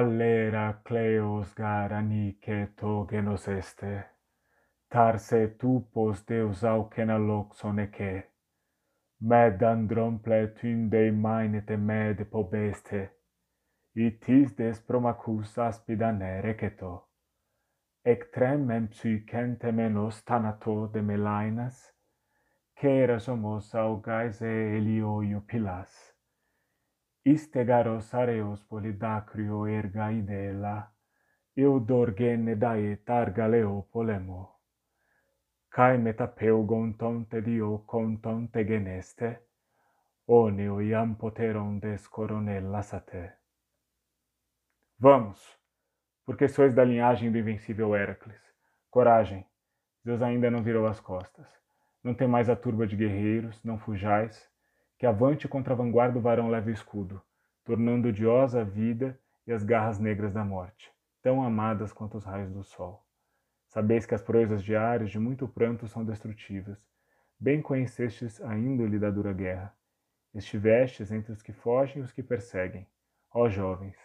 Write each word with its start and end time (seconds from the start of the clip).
Allera 0.00 0.80
Cleos 0.82 1.54
garanice 1.54 2.68
to 2.74 3.06
genos 3.06 3.46
este, 3.48 4.06
tarse 4.88 5.48
tupos 5.58 6.24
deus 6.24 6.64
aucena 6.64 7.18
loxon 7.18 7.80
ece, 7.80 8.12
med 9.20 9.62
andromple 9.62 10.54
tunde 10.58 11.02
mainete 11.12 11.76
med 11.76 12.24
pobeste, 12.30 13.02
itis 13.94 14.54
des 14.56 14.80
promacus 14.80 15.58
aspida 15.58 16.10
receto, 16.40 16.94
ec 18.02 18.32
tremem 18.32 18.88
psychente 18.88 19.70
menos 19.70 20.22
tanato 20.24 20.86
de 20.86 21.02
melainas, 21.02 21.92
queras 22.74 23.28
homos 23.28 23.74
augaise 23.74 24.78
elioio 24.78 25.44
pilas. 25.46 26.09
Istegaros 27.30 28.12
areos 28.14 28.64
polidacrio 28.64 29.66
erga 29.66 30.10
idela, 30.12 30.92
eudorgene 31.56 32.56
dae 32.56 32.96
targaleo 32.96 33.86
polemo. 33.92 34.56
Cae 35.70 35.98
metapeu 35.98 36.64
gontonte 36.64 37.40
dio 37.40 37.84
contonte 37.86 38.64
geneste, 38.64 39.38
oneo 40.26 40.80
iam 40.82 41.14
poteron 41.14 41.78
des 41.78 42.08
coronellas 42.08 42.92
ate. 42.94 43.32
Vamos, 44.98 45.38
porque 46.26 46.48
sois 46.48 46.74
da 46.74 46.84
linhagem 46.84 47.30
do 47.30 47.38
invencível 47.38 47.94
Héracles. 47.94 48.42
Coragem, 48.90 49.46
Deus 50.04 50.20
ainda 50.20 50.50
não 50.50 50.62
virou 50.64 50.86
as 50.86 50.98
costas. 51.00 51.48
Não 52.02 52.14
tem 52.14 52.26
mais 52.26 52.50
a 52.50 52.56
turba 52.56 52.86
de 52.86 52.96
guerreiros, 52.96 53.62
não 53.62 53.78
fujais, 53.78 54.49
que 55.00 55.06
avante 55.06 55.48
contra 55.48 55.72
a 55.72 55.76
vanguarda 55.76 56.18
o 56.18 56.20
varão 56.20 56.50
leve 56.50 56.70
o 56.70 56.74
escudo, 56.74 57.22
tornando 57.64 58.08
odiosa 58.08 58.60
a 58.60 58.64
vida 58.64 59.18
e 59.46 59.52
as 59.52 59.64
garras 59.64 59.98
negras 59.98 60.30
da 60.30 60.44
morte, 60.44 60.92
tão 61.22 61.42
amadas 61.42 61.90
quanto 61.90 62.18
os 62.18 62.24
raios 62.26 62.52
do 62.52 62.62
sol. 62.62 63.02
Sabeis 63.66 64.04
que 64.04 64.14
as 64.14 64.20
proezas 64.20 64.62
diárias 64.62 65.10
de 65.10 65.18
muito 65.18 65.48
pranto 65.48 65.88
são 65.88 66.04
destrutivas. 66.04 66.86
Bem 67.38 67.62
conhecestes 67.62 68.42
a 68.42 68.54
índole 68.54 68.98
da 68.98 69.10
dura 69.10 69.32
guerra. 69.32 69.74
Estivestes 70.34 71.10
entre 71.10 71.32
os 71.32 71.40
que 71.40 71.54
fogem 71.54 72.02
e 72.02 72.04
os 72.04 72.12
que 72.12 72.22
perseguem, 72.22 72.86
ó 73.32 73.48
jovens, 73.48 73.96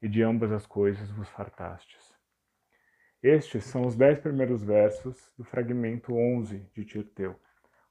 e 0.00 0.08
de 0.08 0.22
ambas 0.22 0.50
as 0.52 0.66
coisas 0.66 1.10
vos 1.10 1.28
fartastes. 1.28 2.16
Estes 3.22 3.64
são 3.64 3.82
os 3.82 3.94
dez 3.94 4.18
primeiros 4.18 4.64
versos 4.64 5.30
do 5.36 5.44
fragmento 5.44 6.14
11 6.14 6.60
de 6.72 6.86
Tirteu 6.86 7.38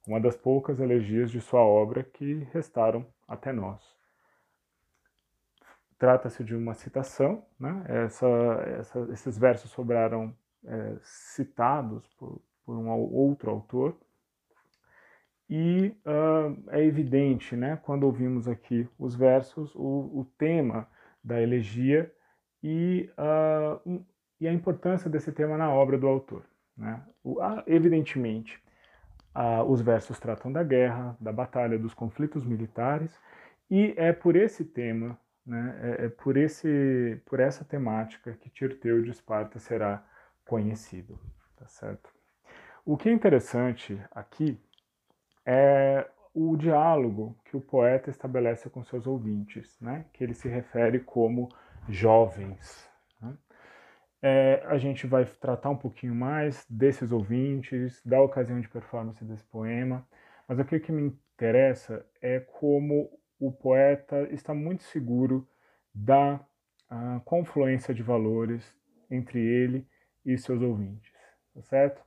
uma 0.10 0.20
das 0.20 0.36
poucas 0.36 0.80
elegias 0.80 1.30
de 1.30 1.40
sua 1.40 1.62
obra 1.62 2.04
que 2.04 2.48
restaram 2.52 3.06
até 3.28 3.54
nós. 3.54 3.80
Trata-se 6.00 6.44
de 6.44 6.56
uma 6.56 6.74
citação, 6.74 7.46
né? 7.60 7.84
essa, 7.88 8.28
essa, 8.80 9.08
esses 9.12 9.38
versos 9.38 9.70
sobraram 9.70 10.36
é, 10.66 10.98
citados 11.04 12.08
por, 12.18 12.42
por, 12.66 12.76
um 12.76 12.90
outro 12.90 13.52
autor, 13.52 13.96
e 15.48 15.96
uh, 16.06 16.70
é 16.70 16.84
evidente, 16.84 17.56
né, 17.56 17.80
quando 17.84 18.04
ouvimos 18.04 18.48
aqui 18.48 18.88
os 19.00 19.16
versos, 19.16 19.73
o, 19.73 20.20
o 20.20 20.28
tema 20.38 20.88
da 21.23 21.42
elegia 21.42 22.14
e, 22.62 23.10
uh, 23.18 24.06
e 24.40 24.48
a 24.48 24.54
importância 24.54 25.10
desse 25.10 25.32
tema 25.32 25.58
na 25.58 25.73
obra 25.73 25.98
do 25.98 26.08
autor. 26.08 26.46
Né? 26.78 27.04
O, 27.23 27.40
uh, 27.40 27.64
evidentemente, 27.66 28.62
ah, 29.34 29.64
os 29.64 29.82
versos 29.82 30.20
tratam 30.20 30.52
da 30.52 30.64
guerra, 30.64 31.16
da 31.20 31.32
batalha, 31.32 31.78
dos 31.78 31.94
conflitos 31.94 32.44
militares, 32.44 33.20
e 33.70 33.94
é 33.98 34.12
por 34.12 34.36
esse 34.36 34.66
tema, 34.66 35.17
né, 35.45 35.80
é, 35.82 36.06
é 36.06 36.10
por, 36.10 36.38
esse, 36.38 37.22
por 37.26 37.39
essa 37.39 37.64
temática 37.64 38.34
que 38.34 38.50
Tirteu 38.50 39.02
de 39.02 39.12
Esparta 39.12 39.60
será 39.60 40.04
conhecido. 40.45 41.20
Tá 41.56 41.68
certo? 41.68 42.10
O 42.86 42.98
que 42.98 43.10
é 43.10 43.12
interessante 43.12 44.02
aqui 44.12 44.60
é 45.45 46.08
o 46.34 46.56
diálogo 46.56 47.36
que 47.45 47.58
o 47.58 47.62
poeta 47.62 48.10
estabelece 48.10 48.70
com 48.70 48.84
seus 48.84 49.06
ouvintes, 49.06 49.78
né, 49.80 50.06
que 50.14 50.23
ele 50.23 50.34
se 50.34 50.48
refere 50.48 51.00
como 51.00 51.50
jovens. 51.88 52.89
É, 54.22 54.62
a 54.66 54.78
gente 54.78 55.08
vai 55.08 55.26
tratar 55.26 55.70
um 55.70 55.78
pouquinho 55.78 56.14
mais 56.14 56.66
desses 56.70 57.12
ouvintes, 57.12 58.02
da 58.06 58.22
ocasião 58.22 58.60
de 58.60 58.68
performance 58.68 59.24
desse 59.24 59.44
poema, 59.46 60.06
mas 60.48 60.60
o 60.60 60.66
que 60.66 60.92
me 60.92 61.04
interessa 61.04 62.06
é 62.22 62.40
como 62.40 63.10
o 63.40 63.52
poeta 63.52 64.28
está 64.32 64.54
muito 64.54 64.84
seguro 64.84 65.48
da 65.94 66.36
uh, 66.92 67.22
confluência 67.24 67.94
de 67.94 68.04
valores 68.04 68.76
entre 69.10 69.40
ele 69.40 69.88
e 70.26 70.38
seus 70.38 70.62
ouvintes, 70.62 71.12
tá 71.54 71.62
certo? 71.62 72.04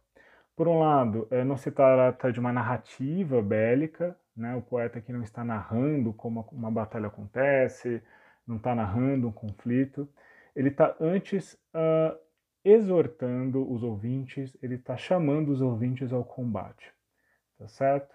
Por 0.55 0.69
um 0.69 0.79
lado, 0.79 1.27
é, 1.31 1.43
não 1.43 1.57
se 1.57 1.71
trata 1.71 2.31
de 2.31 2.39
uma 2.39 2.53
narrativa 2.53 3.41
bélica, 3.41 4.17
né? 4.37 4.55
o 4.55 4.61
poeta 4.61 4.99
aqui 4.99 5.13
não 5.13 5.23
está 5.23 5.43
narrando 5.43 6.13
como 6.13 6.47
uma 6.53 6.71
batalha 6.71 7.07
acontece, 7.07 8.03
não 8.47 8.57
está 8.57 8.75
narrando 8.75 9.29
um 9.29 9.33
conflito, 9.33 10.09
ele 10.55 10.69
está 10.69 10.97
antes 11.01 11.55
uh, 11.75 12.17
exortando 12.65 13.71
os 13.71 13.83
ouvintes, 13.83 14.57
ele 14.63 14.77
está 14.77 14.97
chamando 14.97 15.51
os 15.51 15.61
ouvintes 15.61 16.13
ao 16.13 16.25
combate, 16.25 16.93
tá 17.59 17.67
certo? 17.67 18.15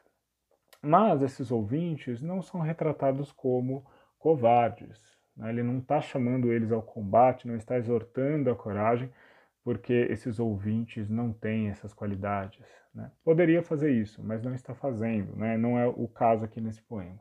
Mas 0.81 1.21
esses 1.21 1.51
ouvintes 1.51 2.21
não 2.21 2.41
são 2.41 2.61
retratados 2.61 3.31
como 3.31 3.85
covardes, 4.19 4.99
né? 5.35 5.49
ele 5.49 5.63
não 5.63 5.79
está 5.79 5.99
chamando 5.99 6.51
eles 6.51 6.71
ao 6.71 6.81
combate, 6.81 7.47
não 7.47 7.55
está 7.55 7.77
exortando 7.77 8.49
a 8.49 8.55
coragem, 8.55 9.11
porque 9.63 10.07
esses 10.09 10.39
ouvintes 10.39 11.09
não 11.09 11.33
têm 11.33 11.69
essas 11.69 11.93
qualidades. 11.93 12.65
Né? 12.93 13.11
Poderia 13.23 13.61
fazer 13.61 13.91
isso, 13.91 14.23
mas 14.23 14.41
não 14.41 14.53
está 14.53 14.73
fazendo, 14.73 15.35
né? 15.35 15.57
não 15.57 15.77
é 15.77 15.87
o 15.87 16.07
caso 16.07 16.45
aqui 16.45 16.61
nesse 16.61 16.81
poema. 16.81 17.19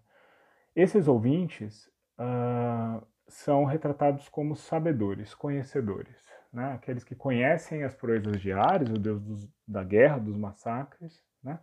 Esses 0.75 1.09
ouvintes 1.09 1.91
uh, 2.21 3.05
são 3.29 3.65
retratados 3.65 4.29
como 4.29 4.55
sabedores, 4.55 5.35
conhecedores, 5.35 6.17
né? 6.53 6.73
aqueles 6.73 7.03
que 7.03 7.15
conhecem 7.15 7.83
as 7.83 7.95
proezas 7.95 8.41
de 8.41 8.53
Ares, 8.53 8.89
o 8.89 8.99
deus 8.99 9.21
dos, 9.23 9.49
da 9.67 9.83
guerra, 9.83 10.19
dos 10.19 10.37
massacres, 10.37 11.23
né? 11.43 11.59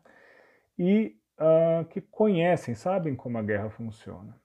e 0.77 1.17
uh, 1.39 1.85
que 1.85 2.01
conhecem, 2.01 2.75
sabem 2.75 3.15
como 3.15 3.37
a 3.37 3.41
guerra 3.41 3.69
funciona, 3.69 4.37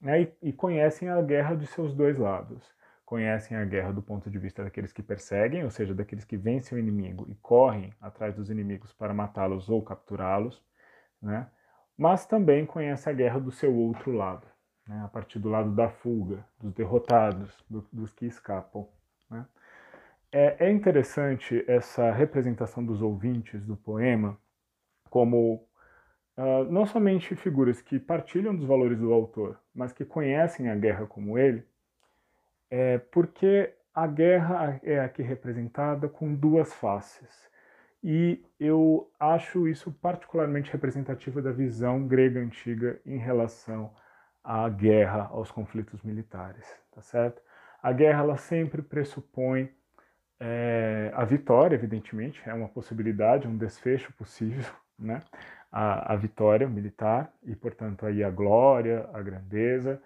né? 0.00 0.22
e, 0.22 0.48
e 0.48 0.52
conhecem 0.52 1.08
a 1.08 1.20
guerra 1.22 1.54
de 1.54 1.66
seus 1.66 1.94
dois 1.94 2.18
lados. 2.18 2.74
Conhecem 3.04 3.56
a 3.56 3.64
guerra 3.64 3.92
do 3.92 4.02
ponto 4.02 4.28
de 4.28 4.36
vista 4.36 4.64
daqueles 4.64 4.92
que 4.92 5.00
perseguem, 5.00 5.62
ou 5.62 5.70
seja, 5.70 5.94
daqueles 5.94 6.24
que 6.24 6.36
vencem 6.36 6.76
o 6.76 6.80
inimigo 6.80 7.24
e 7.28 7.36
correm 7.36 7.94
atrás 8.00 8.34
dos 8.34 8.50
inimigos 8.50 8.92
para 8.92 9.14
matá-los 9.14 9.68
ou 9.70 9.80
capturá-los, 9.80 10.60
né? 11.22 11.48
mas 11.96 12.26
também 12.26 12.66
conhecem 12.66 13.12
a 13.12 13.16
guerra 13.16 13.38
do 13.38 13.52
seu 13.52 13.72
outro 13.72 14.10
lado, 14.10 14.44
né, 14.86 15.02
a 15.04 15.08
partir 15.08 15.38
do 15.38 15.48
lado 15.48 15.70
da 15.72 15.88
fuga, 15.88 16.44
dos 16.60 16.72
derrotados, 16.72 17.52
do, 17.68 17.86
dos 17.92 18.12
que 18.12 18.26
escapam. 18.26 18.86
Né. 19.30 19.44
É, 20.32 20.66
é, 20.66 20.70
interessante 20.70 21.64
essa 21.66 22.10
representação 22.12 22.84
dos 22.84 23.02
ouvintes 23.02 23.64
do 23.64 23.76
poema 23.76 24.38
como 25.08 25.66
uh, 26.36 26.64
não 26.70 26.84
somente 26.84 27.34
figuras 27.34 27.80
que 27.80 27.98
partilham 27.98 28.54
dos 28.54 28.66
valores 28.66 28.98
do 28.98 29.12
autor, 29.12 29.58
mas 29.74 29.92
que 29.92 30.04
conhecem 30.04 30.68
a 30.68 30.74
guerra 30.74 31.06
como 31.06 31.38
ele, 31.38 31.64
é 32.70 32.98
porque 32.98 33.72
a 33.94 34.06
guerra 34.06 34.78
é 34.82 35.00
aqui 35.00 35.22
representada 35.22 36.08
com 36.08 36.34
duas 36.34 36.74
faces. 36.74 37.48
E 38.02 38.44
eu 38.60 39.10
acho 39.18 39.66
isso 39.66 39.90
particularmente 39.90 40.70
representativo 40.70 41.40
da 41.40 41.50
visão 41.50 42.06
grega 42.06 42.40
antiga 42.40 43.00
em 43.06 43.16
relação 43.16 43.90
à 44.46 44.68
guerra, 44.68 45.28
aos 45.32 45.50
conflitos 45.50 46.00
militares, 46.02 46.64
tá 46.92 47.02
certo? 47.02 47.42
A 47.82 47.92
guerra 47.92 48.20
ela 48.20 48.36
sempre 48.36 48.80
pressupõe 48.80 49.68
é, 50.38 51.10
a 51.14 51.24
vitória, 51.24 51.74
evidentemente, 51.74 52.40
é 52.46 52.54
uma 52.54 52.68
possibilidade, 52.68 53.48
um 53.48 53.56
desfecho 53.56 54.12
possível, 54.12 54.72
né? 54.96 55.20
A, 55.72 56.12
a 56.12 56.16
vitória 56.16 56.68
militar 56.68 57.32
e, 57.42 57.56
portanto, 57.56 58.06
aí 58.06 58.22
a 58.22 58.30
glória, 58.30 59.10
a 59.12 59.20
grandeza, 59.20 60.00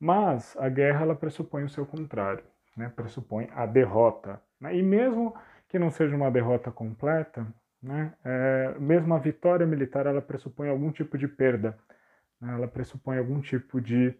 mas 0.00 0.56
a 0.58 0.68
guerra 0.70 1.02
ela 1.02 1.14
pressupõe 1.14 1.64
o 1.64 1.68
seu 1.68 1.84
contrário, 1.84 2.42
né? 2.74 2.90
Pressupõe 2.96 3.50
a 3.54 3.66
derrota, 3.66 4.40
né? 4.58 4.74
E 4.74 4.82
mesmo 4.82 5.34
que 5.68 5.78
não 5.78 5.90
seja 5.90 6.16
uma 6.16 6.30
derrota 6.30 6.70
completa, 6.70 7.46
né? 7.82 8.14
É, 8.24 8.74
mesmo 8.78 9.12
a 9.14 9.18
vitória 9.18 9.66
militar 9.66 10.06
ela 10.06 10.22
pressupõe 10.22 10.70
algum 10.70 10.90
tipo 10.90 11.18
de 11.18 11.28
perda 11.28 11.76
né? 12.42 12.52
ela 12.54 12.66
pressupõe 12.66 13.16
algum 13.16 13.40
tipo 13.40 13.80
de, 13.80 14.14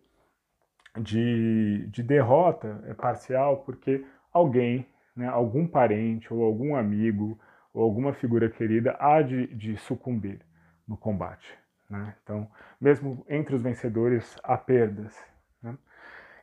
de, 1.01 1.87
de 1.89 2.03
derrota 2.03 2.83
é 2.87 2.95
parcial, 2.95 3.59
porque 3.65 4.07
alguém, 4.33 4.87
né, 5.15 5.27
algum 5.27 5.67
parente 5.67 6.33
ou 6.33 6.45
algum 6.45 6.77
amigo 6.77 7.39
ou 7.75 7.83
alguma 7.83 8.13
figura 8.15 8.49
querida 8.49 8.97
há 9.01 9.21
de, 9.21 9.49
de 9.49 9.77
sucumbir 9.77 10.41
no 10.87 10.97
combate. 10.97 11.59
Né? 11.91 12.15
Então, 12.23 12.49
mesmo 12.81 13.25
entre 13.29 13.55
os 13.55 13.63
vencedores, 13.63 14.37
há 14.43 14.57
perdas. 14.57 15.19
Né? 15.63 15.77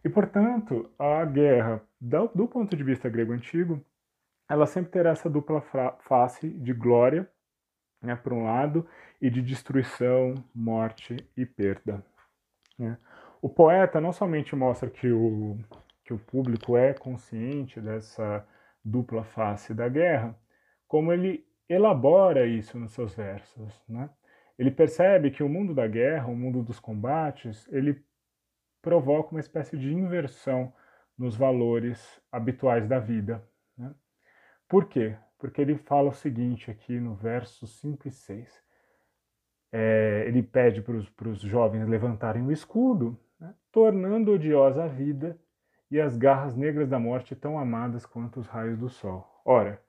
E, 0.03 0.09
portanto, 0.09 0.89
a 0.99 1.23
guerra, 1.25 1.81
do 1.99 2.47
ponto 2.47 2.75
de 2.75 2.83
vista 2.83 3.09
grego 3.09 3.33
antigo, 3.33 3.83
ela 4.47 4.65
sempre 4.65 4.91
terá 4.91 5.11
essa 5.11 5.29
dupla 5.29 5.61
face 5.99 6.49
de 6.49 6.73
glória, 6.73 7.29
né, 8.01 8.15
por 8.15 8.33
um 8.33 8.43
lado, 8.43 8.87
e 9.21 9.29
de 9.29 9.41
destruição, 9.41 10.35
morte 10.53 11.17
e 11.35 11.45
perda. 11.45 12.03
Né? 12.77 12.97
O 13.41 13.49
poeta 13.49 13.99
não 13.99 14.11
somente 14.11 14.55
mostra 14.55 14.89
que 14.89 15.11
o, 15.11 15.57
que 16.03 16.13
o 16.13 16.19
público 16.19 16.77
é 16.77 16.93
consciente 16.93 17.79
dessa 17.79 18.45
dupla 18.83 19.23
face 19.23 19.73
da 19.73 19.87
guerra, 19.87 20.35
como 20.87 21.11
ele 21.13 21.45
elabora 21.67 22.47
isso 22.47 22.79
nos 22.79 22.91
seus 22.91 23.13
versos. 23.13 23.83
Né? 23.87 24.09
Ele 24.57 24.71
percebe 24.71 25.31
que 25.31 25.43
o 25.43 25.49
mundo 25.49 25.73
da 25.73 25.87
guerra, 25.87 26.27
o 26.27 26.35
mundo 26.35 26.63
dos 26.63 26.79
combates, 26.79 27.67
ele 27.71 28.03
provoca 28.81 29.31
uma 29.31 29.39
espécie 29.39 29.77
de 29.77 29.93
inversão 29.93 30.73
nos 31.17 31.35
valores 31.35 32.21
habituais 32.31 32.87
da 32.87 32.97
vida. 32.97 33.45
Né? 33.77 33.93
Por 34.67 34.87
quê? 34.87 35.15
Porque 35.39 35.61
ele 35.61 35.75
fala 35.75 36.09
o 36.09 36.13
seguinte 36.13 36.69
aqui 36.69 36.99
no 36.99 37.15
verso 37.15 37.65
5 37.65 38.07
e 38.07 38.11
6. 38.11 38.63
É, 39.71 40.25
ele 40.27 40.43
pede 40.43 40.81
para 40.81 41.29
os 41.29 41.39
jovens 41.39 41.87
levantarem 41.87 42.45
o 42.45 42.51
escudo, 42.51 43.17
né? 43.39 43.53
tornando 43.71 44.33
odiosa 44.33 44.83
a 44.83 44.87
vida 44.87 45.39
e 45.89 45.99
as 45.99 46.17
garras 46.17 46.55
negras 46.55 46.89
da 46.89 46.99
morte 46.99 47.35
tão 47.35 47.57
amadas 47.57 48.05
quanto 48.05 48.39
os 48.39 48.47
raios 48.47 48.77
do 48.77 48.89
sol. 48.89 49.41
Ora, 49.45 49.81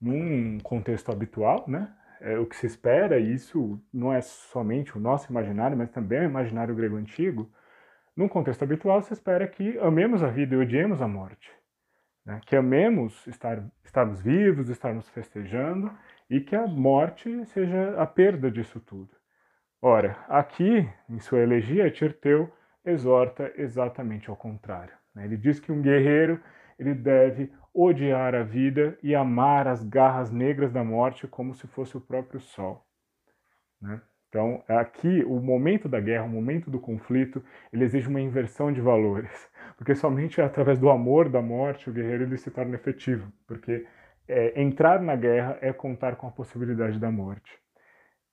num 0.00 0.58
contexto 0.60 1.12
habitual, 1.12 1.64
né, 1.68 1.92
é, 2.20 2.38
o 2.38 2.46
que 2.46 2.56
se 2.56 2.66
espera, 2.66 3.18
e 3.18 3.34
isso 3.34 3.80
não 3.92 4.12
é 4.12 4.20
somente 4.20 4.96
o 4.96 5.00
nosso 5.00 5.30
imaginário, 5.30 5.76
mas 5.76 5.90
também 5.90 6.20
o 6.20 6.24
imaginário 6.24 6.74
grego 6.74 6.96
antigo, 6.96 7.50
num 8.16 8.28
contexto 8.28 8.62
habitual 8.62 9.02
se 9.02 9.12
espera 9.12 9.46
que 9.46 9.78
amemos 9.78 10.22
a 10.22 10.28
vida 10.28 10.54
e 10.54 10.58
odiemos 10.58 11.02
a 11.02 11.08
morte. 11.08 11.50
Né? 12.26 12.40
Que 12.44 12.56
amemos 12.56 13.26
estar, 13.28 13.64
estarmos 13.84 14.20
vivos, 14.20 14.68
estarmos 14.68 15.08
festejando, 15.08 15.96
e 16.28 16.40
que 16.40 16.56
a 16.56 16.66
morte 16.66 17.46
seja 17.46 18.02
a 18.02 18.06
perda 18.06 18.50
disso 18.50 18.80
tudo. 18.80 19.14
Ora, 19.80 20.18
aqui, 20.28 20.88
em 21.08 21.20
sua 21.20 21.38
elegia, 21.38 21.90
Tirteu 21.90 22.52
exorta 22.84 23.52
exatamente 23.56 24.28
ao 24.28 24.36
contrário. 24.36 24.94
Né? 25.14 25.24
Ele 25.24 25.36
diz 25.36 25.60
que 25.60 25.70
um 25.70 25.80
guerreiro 25.80 26.42
ele 26.78 26.94
deve 26.94 27.52
odiar 27.72 28.34
a 28.34 28.42
vida 28.42 28.98
e 29.02 29.14
amar 29.14 29.68
as 29.68 29.82
garras 29.84 30.30
negras 30.30 30.72
da 30.72 30.82
morte 30.82 31.26
como 31.26 31.54
se 31.54 31.66
fosse 31.66 31.96
o 31.96 32.00
próprio 32.00 32.40
sol. 32.40 32.84
Né? 33.80 34.00
Então, 34.36 34.62
aqui, 34.68 35.24
o 35.24 35.40
momento 35.40 35.88
da 35.88 35.98
guerra, 35.98 36.24
o 36.24 36.28
momento 36.28 36.70
do 36.70 36.78
conflito, 36.78 37.42
ele 37.72 37.84
exige 37.84 38.06
uma 38.06 38.20
inversão 38.20 38.70
de 38.70 38.82
valores, 38.82 39.30
porque 39.78 39.94
somente 39.94 40.42
através 40.42 40.78
do 40.78 40.90
amor 40.90 41.30
da 41.30 41.40
morte 41.40 41.88
o 41.88 41.92
guerreiro 41.92 42.24
ele 42.24 42.36
se 42.36 42.50
torna 42.50 42.74
efetivo, 42.74 43.32
porque 43.46 43.86
é, 44.28 44.60
entrar 44.60 45.00
na 45.00 45.16
guerra 45.16 45.56
é 45.62 45.72
contar 45.72 46.16
com 46.16 46.26
a 46.26 46.30
possibilidade 46.30 46.98
da 46.98 47.10
morte. 47.10 47.50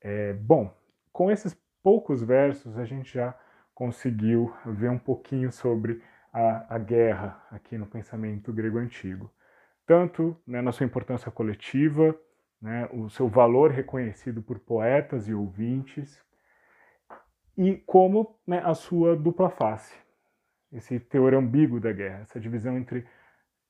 É, 0.01 0.33
bom, 0.33 0.75
com 1.09 1.31
esses 1.31 1.57
poucos 1.81 2.21
versos 2.21 2.77
a 2.77 2.83
gente 2.83 3.13
já 3.13 3.33
conseguiu 3.73 4.53
ver 4.65 4.89
um 4.89 4.99
pouquinho 4.99 5.53
sobre 5.53 6.01
a, 6.33 6.75
a 6.75 6.77
guerra 6.79 7.41
aqui 7.49 7.77
no 7.77 7.85
pensamento 7.85 8.51
grego 8.51 8.77
antigo. 8.77 9.31
Tanto 9.87 10.35
né, 10.45 10.61
na 10.61 10.73
sua 10.73 10.85
importância 10.85 11.31
coletiva, 11.31 12.13
né, 12.63 12.89
o 12.93 13.09
seu 13.09 13.27
valor 13.27 13.69
reconhecido 13.69 14.41
por 14.41 14.57
poetas 14.57 15.27
e 15.27 15.33
ouvintes, 15.33 16.19
e 17.57 17.75
como 17.85 18.39
né, 18.47 18.61
a 18.63 18.73
sua 18.73 19.15
dupla 19.15 19.49
face, 19.49 19.93
esse 20.71 20.99
teor 20.99 21.35
ambíguo 21.35 21.79
da 21.79 21.91
guerra, 21.91 22.21
essa 22.21 22.39
divisão 22.39 22.77
entre 22.77 22.99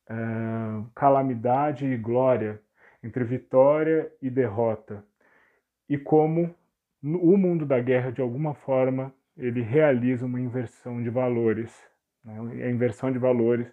uh, 0.09 0.89
calamidade 0.95 1.85
e 1.85 1.97
glória, 1.97 2.61
entre 3.03 3.23
vitória 3.25 4.09
e 4.21 4.29
derrota, 4.29 5.03
e 5.89 5.97
como 5.97 6.55
o 7.03 7.35
mundo 7.35 7.65
da 7.65 7.81
guerra, 7.81 8.11
de 8.11 8.21
alguma 8.21 8.53
forma, 8.53 9.13
ele 9.35 9.61
realiza 9.61 10.25
uma 10.25 10.39
inversão 10.39 11.03
de 11.03 11.09
valores 11.09 11.75
né? 12.23 12.65
a 12.65 12.69
inversão 12.69 13.11
de 13.11 13.19
valores 13.19 13.67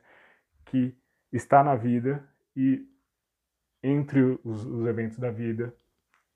que 0.67 0.95
está 1.33 1.63
na 1.63 1.77
vida 1.77 2.27
e 2.57 2.85
entre 3.83 4.21
os, 4.45 4.65
os 4.65 4.87
eventos 4.87 5.19
da 5.19 5.31
vida 5.31 5.75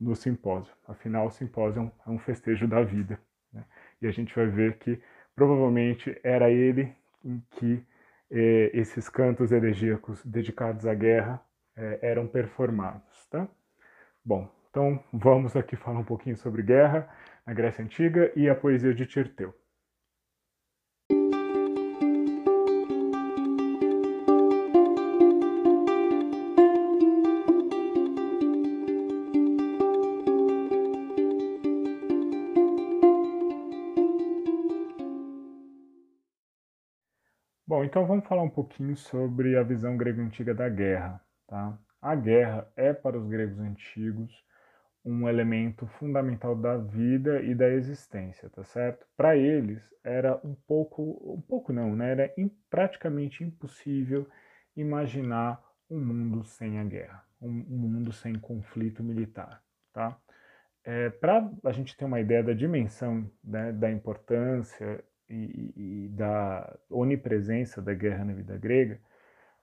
no 0.00 0.14
simpósio. 0.14 0.74
Afinal, 0.86 1.26
o 1.26 1.30
simpósio 1.30 1.80
é 1.80 1.82
um, 1.82 1.90
é 2.06 2.10
um 2.16 2.18
festejo 2.18 2.66
da 2.66 2.82
vida. 2.82 3.18
Né? 3.52 3.64
E 4.02 4.06
a 4.06 4.10
gente 4.10 4.34
vai 4.34 4.46
ver 4.46 4.78
que 4.78 5.00
provavelmente 5.34 6.18
era 6.22 6.50
ele 6.50 6.94
em 7.24 7.42
que 7.52 7.84
eh, 8.30 8.70
esses 8.74 9.08
cantos 9.08 9.52
elegíacos 9.52 10.24
dedicados 10.24 10.86
à 10.86 10.94
guerra 10.94 11.40
eh, 11.76 11.98
eram 12.02 12.26
performados. 12.26 13.26
Tá? 13.26 13.48
Bom, 14.24 14.50
então 14.70 15.02
vamos 15.12 15.56
aqui 15.56 15.76
falar 15.76 16.00
um 16.00 16.04
pouquinho 16.04 16.36
sobre 16.36 16.62
guerra 16.62 17.08
na 17.46 17.52
Grécia 17.52 17.84
Antiga 17.84 18.32
e 18.34 18.48
a 18.48 18.54
poesia 18.54 18.94
de 18.94 19.06
Tirteu. 19.06 19.54
Então 37.94 38.08
vamos 38.08 38.26
falar 38.26 38.42
um 38.42 38.50
pouquinho 38.50 38.96
sobre 38.96 39.56
a 39.56 39.62
visão 39.62 39.96
grega 39.96 40.20
antiga 40.20 40.52
da 40.52 40.68
guerra. 40.68 41.24
Tá? 41.46 41.78
A 42.02 42.16
guerra 42.16 42.68
é, 42.74 42.92
para 42.92 43.16
os 43.16 43.24
gregos 43.28 43.60
antigos, 43.60 44.44
um 45.04 45.28
elemento 45.28 45.86
fundamental 45.86 46.56
da 46.56 46.76
vida 46.76 47.40
e 47.40 47.54
da 47.54 47.68
existência, 47.68 48.50
tá 48.50 48.64
certo? 48.64 49.06
Para 49.16 49.36
eles 49.36 49.94
era 50.02 50.40
um 50.42 50.56
pouco, 50.66 51.36
um 51.36 51.40
pouco 51.40 51.72
não, 51.72 51.94
né? 51.94 52.10
Era 52.10 52.34
praticamente 52.68 53.44
impossível 53.44 54.28
imaginar 54.76 55.62
um 55.88 56.00
mundo 56.00 56.42
sem 56.42 56.80
a 56.80 56.84
guerra, 56.84 57.24
um, 57.40 57.48
um 57.48 57.78
mundo 57.78 58.12
sem 58.12 58.34
conflito 58.34 59.04
militar, 59.04 59.62
tá? 59.92 60.18
É, 60.82 61.10
Para 61.10 61.48
a 61.62 61.70
gente 61.70 61.96
ter 61.96 62.06
uma 62.06 62.18
ideia 62.18 62.42
da 62.42 62.54
dimensão 62.54 63.30
né, 63.44 63.70
da 63.70 63.88
importância 63.88 65.04
e, 65.28 66.04
e 66.04 66.08
da 66.08 66.76
onipresença 66.90 67.80
da 67.80 67.94
guerra 67.94 68.24
na 68.24 68.32
vida 68.32 68.56
grega, 68.56 69.00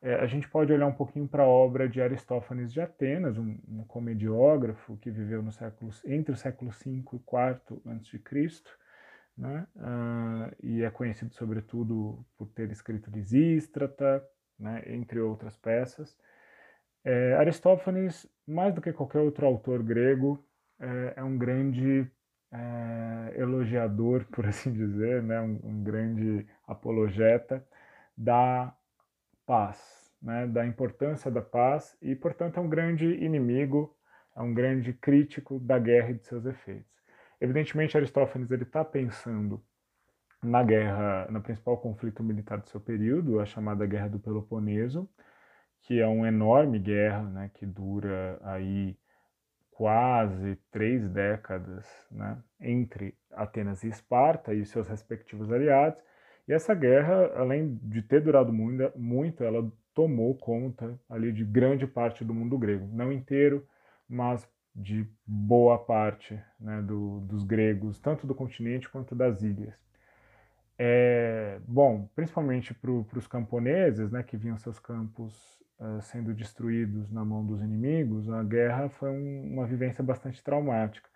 é, 0.01 0.15
a 0.15 0.25
gente 0.25 0.47
pode 0.49 0.73
olhar 0.73 0.87
um 0.87 0.93
pouquinho 0.93 1.27
para 1.27 1.43
a 1.43 1.47
obra 1.47 1.87
de 1.87 2.01
Aristófanes 2.01 2.73
de 2.73 2.81
Atenas, 2.81 3.37
um, 3.37 3.57
um 3.67 3.83
comediógrafo 3.83 4.97
que 4.97 5.11
viveu 5.11 5.43
no 5.43 5.51
século, 5.51 5.91
entre 6.05 6.33
o 6.33 6.37
século 6.37 6.71
V 6.71 6.89
e 6.89 6.99
IV 6.99 7.81
a.C., 7.85 8.19
né? 9.37 9.65
Uh, 9.75 10.55
e 10.61 10.83
é 10.83 10.89
conhecido 10.89 11.33
sobretudo 11.33 12.25
por 12.37 12.49
ter 12.49 12.69
escrito 12.71 13.09
Lisístrata, 13.09 14.23
né? 14.59 14.83
entre 14.87 15.19
outras 15.19 15.55
peças. 15.55 16.17
É, 17.03 17.33
Aristófanes, 17.35 18.27
mais 18.45 18.73
do 18.73 18.81
que 18.81 18.93
qualquer 18.93 19.19
outro 19.19 19.45
autor 19.45 19.81
grego, 19.81 20.43
é, 20.79 21.13
é 21.17 21.23
um 21.23 21.37
grande 21.37 22.09
é, 22.51 23.33
elogiador, 23.37 24.25
por 24.31 24.45
assim 24.47 24.71
dizer, 24.71 25.23
né, 25.23 25.39
um, 25.41 25.59
um, 25.63 25.83
grande 25.83 26.45
apologeta 26.67 27.65
da 28.15 28.75
paz, 29.45 30.11
né, 30.21 30.47
da 30.47 30.65
importância 30.65 31.31
da 31.31 31.41
paz 31.41 31.97
e, 32.01 32.15
portanto, 32.15 32.57
é 32.57 32.61
um 32.61 32.69
grande 32.69 33.05
inimigo, 33.05 33.95
é 34.35 34.41
um 34.41 34.53
grande 34.53 34.93
crítico 34.93 35.59
da 35.59 35.79
guerra 35.79 36.11
e 36.11 36.15
de 36.15 36.25
seus 36.25 36.45
efeitos. 36.45 36.91
Evidentemente, 37.39 37.97
Aristófanes 37.97 38.51
ele 38.51 38.63
está 38.63 38.85
pensando 38.85 39.63
na 40.43 40.63
guerra, 40.63 41.27
no 41.29 41.41
principal 41.41 41.77
conflito 41.77 42.23
militar 42.23 42.59
do 42.59 42.69
seu 42.69 42.79
período, 42.79 43.39
a 43.39 43.45
chamada 43.45 43.85
Guerra 43.85 44.09
do 44.09 44.19
Peloponeso, 44.19 45.09
que 45.81 45.99
é 45.99 46.07
uma 46.07 46.27
enorme 46.27 46.79
guerra, 46.79 47.23
né, 47.23 47.51
que 47.53 47.65
dura 47.65 48.39
aí 48.43 48.97
quase 49.81 50.59
três 50.69 51.09
décadas 51.09 51.87
né, 52.11 52.37
entre 52.59 53.15
Atenas 53.31 53.83
e 53.83 53.87
Esparta 53.87 54.53
e 54.53 54.63
seus 54.63 54.87
respectivos 54.87 55.51
aliados. 55.51 55.99
E 56.47 56.53
essa 56.53 56.75
guerra, 56.75 57.31
além 57.35 57.79
de 57.81 58.03
ter 58.03 58.21
durado 58.21 58.53
muito, 58.53 58.91
muito, 58.95 59.43
ela 59.43 59.67
tomou 59.91 60.37
conta 60.37 60.99
ali 61.09 61.31
de 61.31 61.43
grande 61.43 61.87
parte 61.87 62.23
do 62.23 62.31
mundo 62.31 62.59
grego, 62.59 62.87
não 62.93 63.11
inteiro, 63.11 63.67
mas 64.07 64.47
de 64.75 65.09
boa 65.25 65.79
parte 65.79 66.39
né, 66.59 66.79
do, 66.83 67.21
dos 67.21 67.43
gregos, 67.43 67.99
tanto 67.99 68.27
do 68.27 68.35
continente 68.35 68.87
quanto 68.87 69.15
das 69.15 69.41
ilhas. 69.41 69.83
É, 70.77 71.59
bom, 71.67 72.07
principalmente 72.15 72.71
para 72.71 72.91
os 72.91 73.25
camponeses, 73.25 74.11
né, 74.11 74.21
que 74.21 74.37
viam 74.37 74.59
seus 74.59 74.77
campos 74.77 75.59
sendo 76.01 76.33
destruídos 76.33 77.09
na 77.11 77.25
mão 77.25 77.45
dos 77.45 77.61
inimigos, 77.61 78.29
a 78.29 78.43
guerra 78.43 78.89
foi 78.89 79.09
um, 79.09 79.53
uma 79.53 79.65
vivência 79.65 80.03
bastante 80.03 80.43
traumática, 80.43 81.09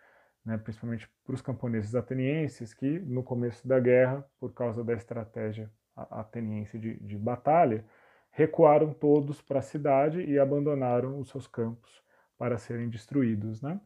né, 0.43 0.57
principalmente 0.57 1.09
para 1.23 1.35
os 1.35 1.41
camponeses 1.41 1.95
atenienses 1.95 2.73
que, 2.73 2.99
no 2.99 3.23
começo 3.23 3.67
da 3.67 3.79
guerra, 3.79 4.25
por 4.39 4.53
causa 4.53 4.83
da 4.83 4.93
estratégia 4.93 5.71
ateniense 5.95 6.77
de, 6.77 6.99
de 6.99 7.17
batalha, 7.17 7.85
recuaram 8.31 8.93
todos 8.93 9.41
para 9.41 9.59
a 9.59 9.63
cidade 9.63 10.21
e 10.21 10.37
abandonaram 10.37 11.19
os 11.19 11.29
seus 11.29 11.47
campos 11.47 12.03
para 12.37 12.57
serem 12.57 12.89
destruídos, 12.89 13.61
né? 13.61 13.79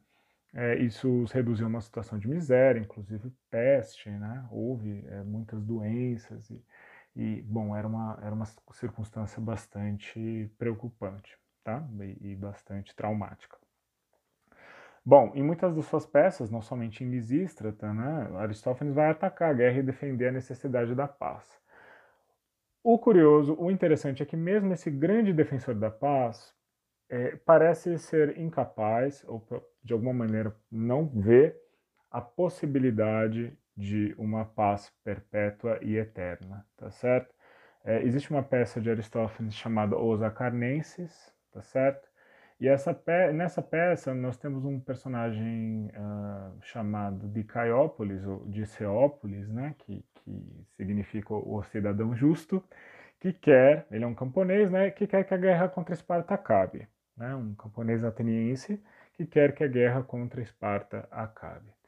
É, 0.51 0.75
isso 0.79 1.21
os 1.21 1.31
reduziu 1.31 1.67
a 1.67 1.69
uma 1.69 1.81
situação 1.81 2.17
de 2.17 2.27
miséria, 2.27 2.79
inclusive 2.79 3.31
peste, 3.51 4.09
né? 4.09 4.47
Houve 4.49 5.05
é, 5.07 5.21
muitas 5.23 5.63
doenças 5.63 6.49
e, 6.49 6.63
e, 7.19 7.41
bom, 7.41 7.75
era 7.75 7.85
uma, 7.85 8.17
era 8.23 8.33
uma 8.33 8.45
circunstância 8.71 9.41
bastante 9.41 10.49
preocupante, 10.57 11.37
tá? 11.65 11.85
E, 11.99 12.31
e 12.31 12.35
bastante 12.37 12.95
traumática. 12.95 13.57
Bom, 15.05 15.33
em 15.35 15.43
muitas 15.43 15.75
das 15.75 15.85
suas 15.87 16.05
peças, 16.05 16.49
não 16.49 16.61
somente 16.61 17.03
em 17.03 17.09
Lisístrata, 17.09 17.93
né, 17.93 18.29
Aristófanes 18.37 18.95
vai 18.95 19.09
atacar 19.09 19.49
a 19.49 19.53
guerra 19.53 19.79
e 19.79 19.83
defender 19.83 20.29
a 20.29 20.31
necessidade 20.31 20.95
da 20.95 21.09
paz. 21.09 21.59
O 22.81 22.97
curioso, 22.97 23.53
o 23.59 23.69
interessante 23.69 24.23
é 24.23 24.25
que 24.25 24.37
mesmo 24.37 24.71
esse 24.71 24.89
grande 24.89 25.33
defensor 25.33 25.75
da 25.75 25.91
paz 25.91 26.55
é, 27.09 27.35
parece 27.45 27.97
ser 27.99 28.37
incapaz, 28.37 29.25
ou 29.27 29.45
de 29.83 29.91
alguma 29.91 30.13
maneira 30.13 30.55
não 30.71 31.05
vê, 31.05 31.53
a 32.09 32.21
possibilidade 32.21 33.58
de 33.79 34.13
uma 34.17 34.43
paz 34.43 34.91
perpétua 35.05 35.79
e 35.81 35.95
eterna, 35.95 36.65
tá 36.75 36.91
certo? 36.91 37.33
É, 37.83 38.03
existe 38.03 38.29
uma 38.29 38.43
peça 38.43 38.81
de 38.81 38.89
Aristófanes 38.89 39.55
chamada 39.55 39.97
Os 39.97 40.21
Acarnenses, 40.21 41.33
tá 41.53 41.61
certo? 41.61 42.09
E 42.59 42.67
essa 42.67 42.93
pe 42.93 43.31
nessa 43.31 43.61
peça 43.61 44.13
nós 44.13 44.37
temos 44.37 44.65
um 44.65 44.79
personagem 44.81 45.89
uh, 45.95 46.61
chamado 46.61 47.29
de 47.29 47.41
Caiópolis, 47.45 48.25
ou 48.25 48.45
de 48.47 48.65
Ceópolis, 48.65 49.47
né, 49.49 49.73
que, 49.79 50.03
que 50.15 50.65
significa 50.75 51.33
o 51.33 51.63
cidadão 51.63 52.13
justo, 52.13 52.61
que 53.19 53.31
quer, 53.31 53.87
ele 53.91 54.03
é 54.03 54.07
um 54.07 54.15
camponês, 54.15 54.69
né, 54.69 54.91
que 54.91 55.07
quer 55.07 55.23
que 55.23 55.33
a 55.33 55.37
guerra 55.37 55.69
contra 55.69 55.93
Esparta 55.95 56.33
acabe. 56.33 56.87
Né, 57.15 57.33
um 57.35 57.55
camponês 57.55 58.03
ateniense 58.03 58.81
que 59.13 59.25
quer 59.25 59.53
que 59.55 59.63
a 59.63 59.67
guerra 59.67 60.03
contra 60.03 60.41
Esparta 60.41 61.07
acabe. 61.11 61.78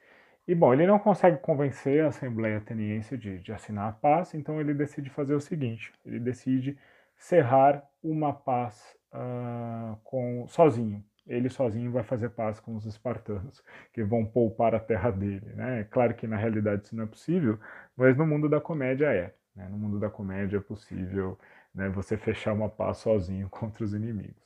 E 0.51 0.55
bom, 0.55 0.73
ele 0.73 0.85
não 0.85 0.99
consegue 0.99 1.37
convencer 1.37 2.03
a 2.03 2.09
Assembleia 2.09 2.57
Ateniense 2.57 3.17
de, 3.17 3.39
de 3.39 3.53
assinar 3.53 3.87
a 3.87 3.93
paz, 3.93 4.33
então 4.33 4.59
ele 4.59 4.73
decide 4.73 5.09
fazer 5.09 5.33
o 5.33 5.39
seguinte: 5.39 5.93
ele 6.05 6.19
decide 6.19 6.77
cerrar 7.15 7.81
uma 8.03 8.33
paz 8.33 8.97
uh, 9.13 9.95
com, 10.03 10.45
sozinho. 10.49 11.01
Ele 11.25 11.47
sozinho 11.49 11.89
vai 11.89 12.03
fazer 12.03 12.31
paz 12.31 12.59
com 12.59 12.75
os 12.75 12.85
espartanos, 12.85 13.63
que 13.93 14.03
vão 14.03 14.25
poupar 14.25 14.75
a 14.75 14.79
terra 14.81 15.09
dele. 15.09 15.53
Né? 15.53 15.79
É 15.81 15.83
claro 15.85 16.13
que 16.13 16.27
na 16.27 16.35
realidade 16.35 16.83
isso 16.83 16.97
não 16.97 17.05
é 17.05 17.07
possível, 17.07 17.57
mas 17.95 18.17
no 18.17 18.27
mundo 18.27 18.49
da 18.49 18.59
comédia 18.59 19.05
é. 19.05 19.33
Né? 19.55 19.69
No 19.69 19.77
mundo 19.77 20.01
da 20.01 20.09
comédia 20.09 20.57
é 20.57 20.61
possível 20.61 21.39
né, 21.73 21.87
você 21.87 22.17
fechar 22.17 22.51
uma 22.51 22.67
paz 22.67 22.97
sozinho 22.97 23.47
contra 23.49 23.85
os 23.85 23.93
inimigos. 23.93 24.43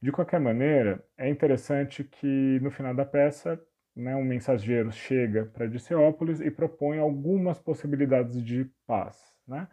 De 0.00 0.12
qualquer 0.12 0.38
maneira, 0.38 1.04
é 1.18 1.28
interessante 1.28 2.04
que 2.04 2.60
no 2.62 2.70
final 2.70 2.94
da 2.94 3.04
peça 3.04 3.60
né, 3.94 4.16
um 4.16 4.24
mensageiro 4.24 4.90
chega 4.90 5.44
para 5.46 5.66
Diceópolis 5.66 6.40
e 6.40 6.50
propõe 6.50 6.98
algumas 6.98 7.58
possibilidades 7.58 8.42
de 8.42 8.70
paz. 8.86 9.32
Né? 9.46 9.66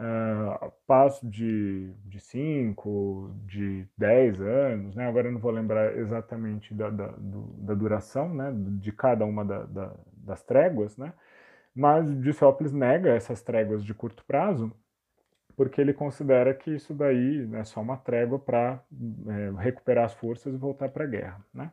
uh, 0.00 0.72
passo 0.86 1.26
de 1.28 1.92
5, 2.18 3.34
de 3.46 3.86
10 3.96 4.40
anos, 4.40 4.94
né? 4.96 5.06
agora 5.06 5.28
eu 5.28 5.32
não 5.32 5.40
vou 5.40 5.50
lembrar 5.50 5.96
exatamente 5.96 6.74
da, 6.74 6.90
da, 6.90 7.08
do, 7.08 7.42
da 7.58 7.74
duração 7.74 8.32
né? 8.34 8.52
de 8.54 8.92
cada 8.92 9.24
uma 9.24 9.44
da, 9.44 9.64
da, 9.64 9.94
das 10.12 10.42
tréguas, 10.42 10.96
né? 10.96 11.12
mas 11.74 12.10
Diceópolis 12.20 12.72
nega 12.72 13.10
essas 13.10 13.42
tréguas 13.42 13.84
de 13.84 13.94
curto 13.94 14.24
prazo, 14.24 14.72
porque 15.56 15.80
ele 15.80 15.92
considera 15.92 16.54
que 16.54 16.74
isso 16.74 16.94
daí 16.94 17.48
é 17.54 17.64
só 17.64 17.80
uma 17.82 17.96
trégua 17.96 18.38
para 18.38 18.82
é, 19.28 19.62
recuperar 19.62 20.06
as 20.06 20.14
forças 20.14 20.54
e 20.54 20.56
voltar 20.56 20.88
para 20.88 21.04
a 21.04 21.06
guerra. 21.06 21.44
Né? 21.52 21.70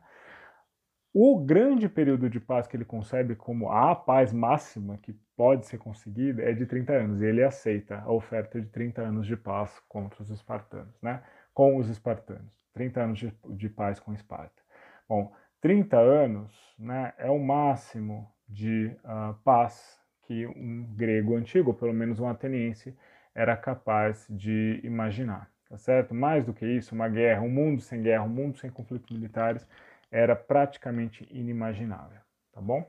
O 1.12 1.38
grande 1.40 1.88
período 1.88 2.28
de 2.28 2.38
paz 2.38 2.66
que 2.66 2.76
ele 2.76 2.84
concebe 2.84 3.34
como 3.34 3.70
a 3.70 3.94
paz 3.94 4.32
máxima 4.32 4.98
que 4.98 5.12
pode 5.36 5.66
ser 5.66 5.78
conseguida 5.78 6.42
é 6.42 6.52
de 6.52 6.66
30 6.66 6.92
anos, 6.92 7.22
e 7.22 7.24
ele 7.24 7.42
aceita 7.42 8.00
a 8.00 8.12
oferta 8.12 8.60
de 8.60 8.68
30 8.68 9.02
anos 9.02 9.26
de 9.26 9.36
paz 9.36 9.80
contra 9.88 10.22
os 10.22 10.30
espartanos, 10.30 11.00
né? 11.02 11.22
com 11.54 11.76
os 11.76 11.88
espartanos. 11.88 12.52
30 12.72 13.02
anos 13.02 13.18
de, 13.18 13.34
de 13.56 13.68
paz 13.68 13.98
com 13.98 14.14
Esparta. 14.14 14.62
Bom, 15.08 15.32
30 15.60 15.96
anos 15.98 16.52
né, 16.78 17.12
é 17.18 17.28
o 17.28 17.38
máximo 17.38 18.32
de 18.48 18.96
uh, 19.02 19.34
paz 19.42 19.98
que 20.22 20.46
um 20.46 20.86
grego 20.94 21.36
antigo, 21.36 21.70
ou 21.70 21.76
pelo 21.76 21.92
menos 21.92 22.20
um 22.20 22.28
ateniense, 22.28 22.96
era 23.34 23.56
capaz 23.56 24.24
de 24.30 24.80
imaginar. 24.84 25.50
Tá 25.68 25.76
certo? 25.76 26.14
Mais 26.14 26.44
do 26.44 26.54
que 26.54 26.64
isso, 26.64 26.94
uma 26.94 27.08
guerra, 27.08 27.42
um 27.42 27.50
mundo 27.50 27.82
sem 27.82 28.00
guerra, 28.00 28.22
um 28.22 28.28
mundo 28.28 28.56
sem 28.56 28.70
conflitos 28.70 29.10
militares, 29.10 29.68
era 30.10 30.34
praticamente 30.34 31.26
inimaginável, 31.30 32.20
tá 32.52 32.60
bom? 32.60 32.84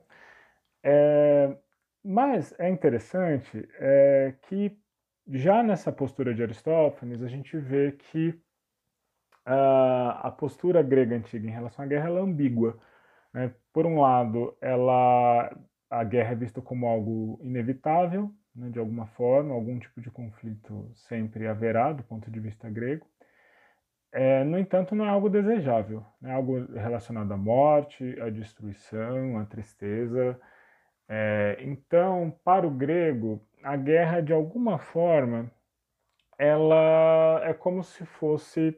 É, 0.83 1.55
mas 2.03 2.53
é 2.59 2.69
interessante 2.69 3.67
é, 3.79 4.33
que 4.43 4.77
já 5.27 5.61
nessa 5.61 5.91
postura 5.91 6.33
de 6.33 6.41
Aristófanes 6.41 7.21
a 7.21 7.27
gente 7.27 7.57
vê 7.57 7.91
que 7.91 8.29
uh, 9.49 10.17
a 10.21 10.31
postura 10.31 10.81
grega 10.81 11.15
antiga 11.15 11.47
em 11.47 11.51
relação 11.51 11.85
à 11.85 11.87
guerra 11.87 12.09
é 12.09 12.19
ambígua. 12.19 12.79
Né? 13.33 13.53
Por 13.71 13.85
um 13.85 13.99
lado, 13.99 14.57
ela, 14.61 15.55
a 15.89 16.03
guerra 16.03 16.31
é 16.31 16.35
vista 16.35 16.61
como 16.61 16.87
algo 16.87 17.39
inevitável, 17.43 18.33
né, 18.55 18.69
de 18.69 18.79
alguma 18.79 19.05
forma, 19.07 19.53
algum 19.53 19.77
tipo 19.79 20.01
de 20.01 20.09
conflito 20.09 20.91
sempre 20.95 21.47
haverá 21.47 21.93
do 21.93 22.03
ponto 22.03 22.31
de 22.31 22.39
vista 22.39 22.69
grego. 22.69 23.05
É, 24.11 24.43
no 24.43 24.57
entanto, 24.57 24.95
não 24.95 25.05
é 25.05 25.09
algo 25.09 25.29
desejável, 25.29 26.03
é 26.23 26.31
algo 26.31 26.65
relacionado 26.73 27.31
à 27.31 27.37
morte, 27.37 28.19
à 28.21 28.29
destruição, 28.29 29.37
à 29.37 29.45
tristeza. 29.45 30.39
É, 31.07 31.57
então, 31.61 32.31
para 32.43 32.65
o 32.67 32.71
grego, 32.71 33.41
a 33.63 33.75
guerra, 33.75 34.21
de 34.21 34.33
alguma 34.33 34.79
forma, 34.79 35.51
ela 36.37 37.41
é 37.43 37.53
como 37.53 37.83
se 37.83 38.05
fosse 38.05 38.75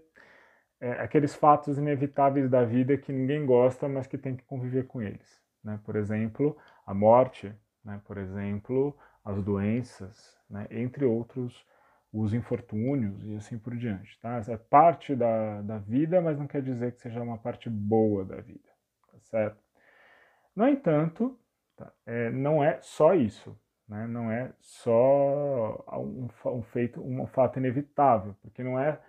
é, 0.81 0.93
aqueles 0.93 1.35
fatos 1.35 1.77
inevitáveis 1.77 2.50
da 2.50 2.63
vida 2.65 2.97
que 2.97 3.13
ninguém 3.13 3.45
gosta, 3.45 3.88
mas 3.88 4.07
que 4.07 4.17
tem 4.17 4.35
que 4.35 4.43
conviver 4.43 4.88
com 4.88 5.01
eles. 5.01 5.41
Né? 5.63 5.79
Por 5.85 5.95
exemplo, 5.95 6.57
a 6.85 6.93
morte, 6.93 7.53
né? 7.85 8.01
por 8.05 8.17
exemplo, 8.17 8.97
as 9.23 9.41
doenças, 9.43 10.38
né? 10.50 10.67
entre 10.71 11.05
outros 11.05 11.65
os 12.13 12.34
infortúnios 12.34 13.24
e 13.25 13.36
assim 13.36 13.58
por 13.58 13.75
diante. 13.75 14.20
Tá? 14.20 14.38
Essa 14.38 14.53
é 14.53 14.58
parte 14.58 15.15
da, 15.15 15.62
da 15.62 15.77
vida, 15.77 16.22
mas 16.22 16.38
não 16.38 16.48
quer 16.48 16.62
dizer 16.62 16.94
que 16.94 17.01
seja 17.01 17.22
uma 17.22 17.38
parte 17.38 17.70
boa 17.70 18.25
da 18.25 18.41
vida, 18.41 18.70
tá 19.12 19.20
certo? 19.20 19.63
No 20.56 20.68
entanto, 20.68 21.39
tá? 21.75 21.91
é, 22.06 22.30
não 22.30 22.63
é 22.63 22.80
só 22.82 23.13
isso, 23.13 23.58
né? 23.88 24.06
não 24.08 24.30
é 24.30 24.51
só 24.60 25.86
um, 25.94 26.27
um, 26.46 26.62
feito, 26.62 27.01
um 27.01 27.25
fato 27.25 27.60
inevitável, 27.60 28.36
porque 28.41 28.62
não 28.62 28.77
é, 28.77 29.00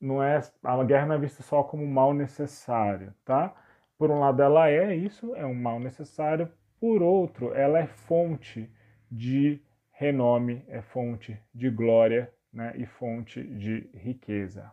não 0.00 0.22
é, 0.22 0.40
a 0.62 0.84
guerra 0.84 1.06
não 1.06 1.14
é 1.16 1.18
vista 1.18 1.42
só 1.42 1.62
como 1.62 1.86
mal 1.86 2.14
necessário, 2.14 3.14
tá? 3.24 3.54
Por 3.98 4.10
um 4.10 4.18
lado 4.18 4.42
ela 4.42 4.68
é 4.70 4.96
isso, 4.96 5.34
é 5.36 5.44
um 5.44 5.54
mal 5.54 5.78
necessário, 5.78 6.50
por 6.80 7.02
outro 7.02 7.54
ela 7.54 7.78
é 7.78 7.86
fonte 7.86 8.72
de 9.10 9.62
renome 10.02 10.64
é 10.66 10.82
fonte 10.82 11.38
de 11.54 11.70
glória 11.70 12.28
né, 12.52 12.74
e 12.76 12.84
fonte 12.84 13.40
de 13.40 13.88
riqueza. 13.94 14.68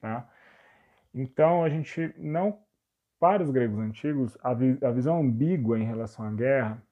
Tá? 0.00 0.26
Então, 1.12 1.62
a 1.62 1.68
gente 1.68 2.14
não, 2.16 2.58
para 3.18 3.42
os 3.42 3.50
gregos 3.50 3.78
antigos, 3.78 4.38
a, 4.42 4.54
vi, 4.54 4.78
a 4.82 4.90
visão 4.90 5.20
ambígua 5.20 5.78
em 5.78 5.84
relação 5.84 6.24
à 6.24 6.32
guerra 6.32 6.82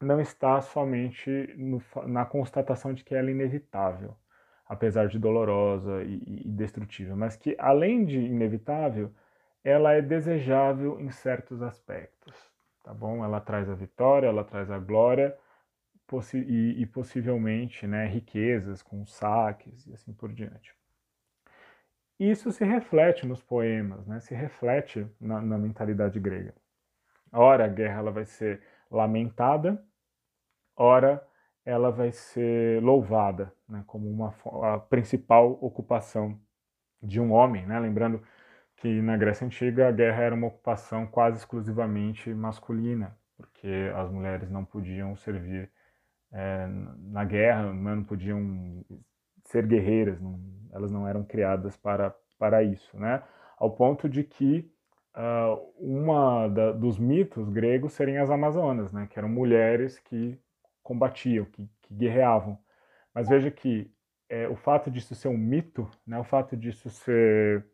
não 0.00 0.22
está 0.22 0.58
somente 0.62 1.30
no, 1.58 1.82
na 2.06 2.24
constatação 2.24 2.94
de 2.94 3.04
que 3.04 3.14
ela 3.14 3.28
é 3.28 3.32
inevitável, 3.32 4.16
apesar 4.66 5.06
de 5.08 5.18
dolorosa 5.18 6.02
e, 6.04 6.46
e 6.46 7.14
mas 7.14 7.36
que, 7.36 7.54
além 7.58 8.06
de 8.06 8.18
inevitável, 8.18 9.12
ela 9.62 9.92
é 9.92 10.00
desejável 10.00 10.98
em 10.98 11.10
certos 11.10 11.60
aspectos. 11.60 12.34
Tá 12.82 12.94
bom? 12.94 13.22
Ela 13.22 13.38
traz 13.38 13.68
a 13.68 13.74
vitória, 13.74 14.28
ela 14.28 14.44
traz 14.44 14.70
a 14.70 14.78
glória, 14.78 15.36
possi 16.08 16.38
e, 16.38 16.80
e, 16.80 16.86
possivelmente 16.86 17.86
né, 17.86 18.06
riquezas 18.06 18.82
com 18.82 19.06
saques 19.06 19.86
e 19.86 19.92
assim 19.92 20.12
por 20.12 20.32
diante. 20.32 20.74
Isso 22.18 22.50
se 22.50 22.64
reflete 22.64 23.26
nos 23.26 23.42
poemas, 23.42 24.06
né, 24.06 24.18
se 24.18 24.34
reflete 24.34 25.06
na, 25.20 25.40
na 25.40 25.58
mentalidade 25.58 26.18
grega. 26.18 26.54
Ora, 27.30 27.66
a 27.66 27.68
guerra 27.68 27.98
ela 27.98 28.10
vai 28.10 28.24
ser 28.24 28.62
lamentada, 28.90 29.84
ora, 30.74 31.22
ela 31.64 31.90
vai 31.90 32.10
ser 32.10 32.82
louvada 32.82 33.52
né, 33.68 33.84
como 33.86 34.08
uma, 34.10 34.34
a 34.74 34.78
principal 34.78 35.58
ocupação 35.60 36.40
de 37.02 37.20
um 37.20 37.32
homem. 37.32 37.66
Né? 37.66 37.78
Lembrando 37.78 38.22
que 38.76 39.02
na 39.02 39.16
Grécia 39.18 39.46
Antiga 39.46 39.88
a 39.88 39.92
guerra 39.92 40.22
era 40.22 40.34
uma 40.34 40.46
ocupação 40.46 41.06
quase 41.06 41.36
exclusivamente 41.36 42.32
masculina, 42.32 43.14
porque 43.36 43.92
as 43.94 44.10
mulheres 44.10 44.50
não 44.50 44.64
podiam 44.64 45.14
servir 45.14 45.70
é, 46.32 46.66
na 46.98 47.24
guerra, 47.24 47.72
né, 47.72 47.94
não 47.94 48.04
podiam 48.04 48.84
ser 49.44 49.66
guerreiras, 49.66 50.20
não, 50.20 50.40
elas 50.72 50.90
não 50.90 51.06
eram 51.08 51.24
criadas 51.24 51.76
para, 51.76 52.14
para 52.38 52.62
isso, 52.62 52.98
né? 52.98 53.22
Ao 53.56 53.70
ponto 53.70 54.08
de 54.08 54.22
que 54.22 54.70
uh, 55.16 55.72
uma 55.78 56.48
da, 56.48 56.72
dos 56.72 56.98
mitos 56.98 57.48
gregos 57.48 57.92
serem 57.94 58.18
as 58.18 58.30
Amazonas, 58.30 58.92
né? 58.92 59.08
Que 59.10 59.18
eram 59.18 59.28
mulheres 59.28 59.98
que 59.98 60.38
combatiam, 60.82 61.44
que, 61.46 61.68
que 61.82 61.94
guerreavam. 61.94 62.58
Mas 63.14 63.28
veja 63.28 63.50
que 63.50 63.90
é, 64.28 64.46
o 64.48 64.56
fato 64.56 64.90
disso 64.90 65.14
ser 65.14 65.28
um 65.28 65.38
mito, 65.38 65.88
né? 66.06 66.18
O 66.18 66.24
fato 66.24 66.56
disso 66.56 66.90
ser 66.90 67.64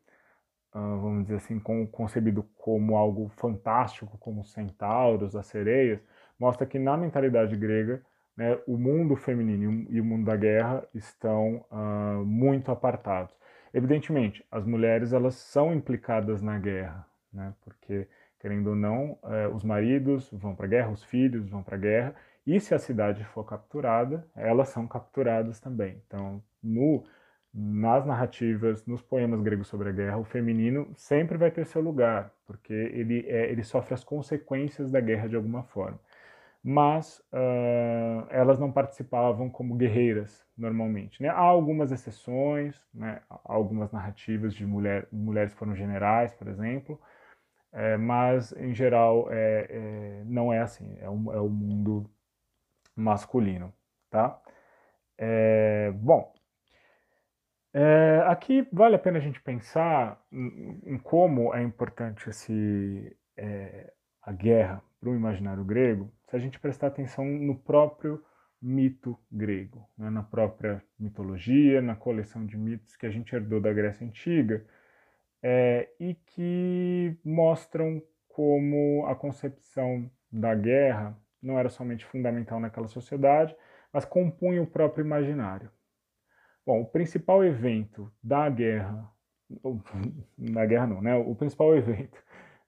Uh, 0.77 0.99
vamos 0.99 1.23
dizer 1.23 1.37
assim, 1.37 1.61
com, 1.61 1.87
concebido 1.87 2.43
como 2.57 2.97
algo 2.97 3.29
fantástico, 3.37 4.19
como 4.19 4.41
os 4.41 4.51
centauros, 4.51 5.37
as 5.37 5.47
sereias, 5.47 6.01
mostra 6.37 6.67
que 6.67 6.81
na 6.81 6.97
mentalidade 6.97 7.57
grega 7.57 8.05
né, 8.37 8.59
o 8.67 8.77
mundo 8.77 9.17
feminino 9.17 9.87
e 9.91 10.01
o 10.01 10.05
mundo 10.05 10.27
da 10.27 10.37
guerra 10.37 10.87
estão 10.95 11.65
uh, 11.71 12.25
muito 12.25 12.71
apartados. 12.71 13.35
Evidentemente, 13.73 14.45
as 14.51 14.65
mulheres 14.65 15.13
elas 15.13 15.35
são 15.35 15.73
implicadas 15.73 16.41
na 16.43 16.59
guerra, 16.59 17.07
né, 17.33 17.53
porque 17.63 18.09
querendo 18.45 18.71
ou 18.71 18.77
não, 18.77 19.19
eh, 19.25 19.49
os 19.49 19.65
maridos 19.65 20.31
vão 20.31 20.55
para 20.55 20.67
a 20.67 20.69
guerra, 20.69 20.91
os 20.91 21.03
filhos 21.03 21.49
vão 21.49 21.63
para 21.63 21.77
a 21.77 21.79
guerra, 21.79 22.15
e 22.47 22.61
se 22.61 22.75
a 22.75 22.79
cidade 22.79 23.25
for 23.25 23.43
capturada, 23.43 24.29
elas 24.37 24.69
são 24.69 24.87
capturadas 24.87 25.59
também. 25.61 26.03
Então, 26.07 26.43
no, 26.63 27.05
nas 27.55 28.05
narrativas, 28.05 28.85
nos 28.85 29.01
poemas 29.01 29.41
gregos 29.41 29.67
sobre 29.67 29.89
a 29.89 29.93
guerra, 29.93 30.19
o 30.19 30.25
feminino 30.25 30.93
sempre 30.95 31.39
vai 31.39 31.51
ter 31.51 31.65
seu 31.65 31.81
lugar, 31.81 32.35
porque 32.47 32.75
ele, 32.75 33.25
é, 33.27 33.51
ele 33.51 33.65
sofre 33.65 33.95
as 33.95 34.05
consequências 34.05 34.91
da 34.91 35.01
guerra 35.01 35.27
de 35.27 35.37
alguma 35.37 35.63
forma 35.63 35.99
mas 36.65 37.23
uh, 37.31 38.27
elas 38.31 38.59
não 38.59 38.73
participavam 38.73 39.51
como 39.51 39.75
guerreiras 39.75 40.47
normalmente. 40.57 41.23
Né? 41.23 41.29
Há 41.29 41.37
algumas 41.37 41.93
exceções, 41.93 42.89
né? 42.95 43.21
há 43.29 43.53
algumas 43.53 43.93
narrativas 43.93 44.55
de 44.55 44.65
mulher, 44.65 45.07
mulheres 45.13 45.53
foram 45.53 45.77
generais, 45.77 46.33
por 46.33 46.49
exemplo, 46.49 46.99
é, 47.71 47.99
mas 47.99 48.53
em 48.53 48.73
geral 48.75 49.31
é, 49.31 49.67
é, 49.69 50.23
não 50.25 50.51
é 50.51 50.61
assim, 50.61 50.97
é 51.01 51.11
o, 51.11 51.33
é 51.35 51.41
o 51.41 51.51
mundo 51.51 52.11
masculino. 52.97 53.71
Tá? 54.09 54.41
É, 55.19 55.91
bom, 55.91 56.33
é, 57.75 58.25
aqui 58.27 58.67
vale 58.73 58.97
a 58.97 58.99
pena 58.99 59.19
a 59.19 59.21
gente 59.21 59.41
pensar 59.43 60.19
em, 60.33 60.81
em 60.87 60.99
como 60.99 61.55
é 61.55 61.63
importante 61.63 62.31
esse, 62.31 63.15
a 64.23 64.33
guerra 64.33 64.83
para 64.99 65.11
o 65.11 65.15
imaginário 65.15 65.65
grego, 65.65 66.11
se 66.35 66.37
a 66.37 66.41
gente 66.41 66.59
prestar 66.59 66.89
atenção 66.89 67.25
no 67.25 67.57
próprio 67.57 68.21
mito 68.61 69.17
grego, 69.31 69.89
né, 69.97 70.11
na 70.11 70.25
própria 70.25 70.83
mitologia, 70.99 71.81
na 71.81 71.95
coleção 71.95 72.45
de 72.45 72.57
mitos 72.57 72.97
que 72.97 73.07
a 73.07 73.11
gente 73.11 73.33
herdou 73.33 73.61
da 73.61 73.73
Grécia 73.73 74.05
Antiga, 74.05 74.67
é, 75.41 75.89
e 76.01 76.15
que 76.15 77.17
mostram 77.25 78.03
como 78.27 79.07
a 79.07 79.15
concepção 79.15 80.11
da 80.29 80.57
guerra 80.57 81.17
não 81.41 81.57
era 81.57 81.69
somente 81.69 82.05
fundamental 82.05 82.59
naquela 82.59 82.89
sociedade, 82.89 83.55
mas 83.93 84.05
compunha 84.05 84.61
o 84.61 84.67
próprio 84.67 85.05
imaginário. 85.05 85.71
Bom, 86.67 86.81
o 86.81 86.87
principal 86.87 87.45
evento 87.45 88.13
da 88.21 88.51
guerra, 88.51 89.09
da 90.37 90.67
guerra 90.67 90.89
não, 90.89 91.01
né? 91.01 91.15
O 91.15 91.37
principal 91.37 91.77
evento 91.77 92.21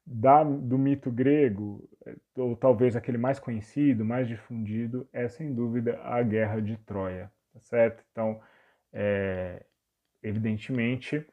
da, 0.06 0.44
do 0.44 0.78
mito 0.78 1.10
grego, 1.10 1.88
ou 2.36 2.56
talvez 2.56 2.94
aquele 2.94 3.18
mais 3.18 3.40
conhecido, 3.40 4.04
mais 4.04 4.28
difundido, 4.28 5.08
é 5.12 5.28
sem 5.28 5.52
dúvida 5.52 6.00
a 6.02 6.22
Guerra 6.22 6.60
de 6.62 6.76
Troia, 6.78 7.30
tá 7.52 7.60
certo? 7.60 8.04
Então, 8.12 8.40
é, 8.92 9.64
evidentemente, 10.22 11.26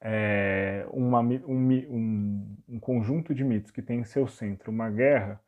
é 0.00 0.84
uma, 0.90 1.20
um, 1.20 1.38
um, 1.46 2.56
um, 2.68 2.80
conjunto 2.80 3.34
de 3.34 3.42
mitos 3.44 3.70
que 3.70 3.80
tem 3.80 4.00
em 4.00 4.04
seu 4.04 4.26
centro 4.26 4.70
uma 4.70 4.90
guerra 4.90 5.40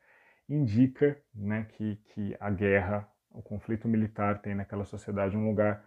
indica 0.49 1.21
né, 1.35 1.67
que, 1.71 1.97
que 1.97 2.37
a 2.39 2.51
guerra, 2.51 3.09
o 3.31 3.43
conflito 3.43 3.89
militar 3.89 4.41
tem 4.41 4.55
naquela 4.55 4.85
sociedade 4.85 5.37
um 5.37 5.49
lugar 5.49 5.85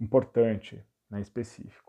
importante, 0.00 0.82
né, 1.10 1.20
específico. 1.20 1.85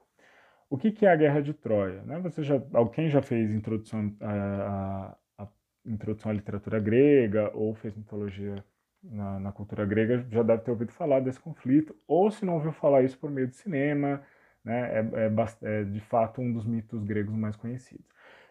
O 0.70 0.78
que, 0.78 0.92
que 0.92 1.06
é 1.06 1.12
a 1.12 1.16
Guerra 1.16 1.42
de 1.42 1.54
Troia? 1.54 2.02
Né? 2.04 2.20
Você 2.20 2.44
já, 2.44 2.62
alguém 2.74 3.10
já 3.10 3.22
fez 3.22 3.54
introdução 3.54 4.14
a, 4.22 5.18
a, 5.38 5.48
introdução 5.86 6.32
à 6.32 6.34
literatura 6.34 6.80
grega 6.80 7.52
ou 7.54 7.74
fez 7.74 7.96
mitologia 7.96 8.64
na, 9.02 9.40
na, 9.40 9.52
cultura 9.52 9.86
grega 9.86 10.26
já 10.30 10.44
deve 10.44 10.64
ter 10.64 10.72
ouvido 10.72 10.92
falar 10.92 11.22
desse 11.22 11.40
conflito, 11.40 11.96
ou 12.08 12.30
se 12.32 12.44
não 12.46 12.56
ouviu 12.56 12.72
falar 12.74 13.04
isso 13.04 13.18
por 13.18 13.30
meio 13.30 13.48
do 13.48 13.54
cinema, 13.54 14.22
né? 14.64 15.00
é, 15.00 15.24
é, 15.26 15.82
é 15.82 15.84
de 15.86 16.02
fato 16.02 16.42
um 16.42 16.52
dos 16.52 16.66
mitos 16.66 17.04
gregos 17.04 17.34
mais 17.36 17.56
conhecidos. 17.56 18.06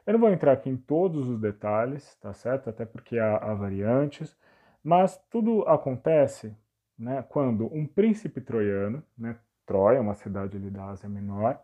Eu 0.07 0.15
não 0.15 0.21
vou 0.21 0.31
entrar 0.31 0.53
aqui 0.53 0.71
em 0.71 0.77
todos 0.77 1.29
os 1.29 1.39
detalhes, 1.41 2.15
tá 2.21 2.33
certo? 2.33 2.71
Até 2.71 2.87
porque 2.87 3.19
há, 3.19 3.37
há 3.37 3.55
variantes, 3.55 4.37
mas 4.83 5.21
tudo 5.29 5.63
acontece 5.69 6.57
né, 6.99 7.25
quando 7.29 7.67
um 7.75 7.87
príncipe 7.87 8.41
troiano, 8.41 9.03
né, 9.19 9.37
Troia, 9.67 10.01
uma 10.01 10.15
cidade 10.15 10.57
ali 10.57 10.71
da 10.71 10.85
Ásia 10.87 11.09
Menor, 11.09 11.61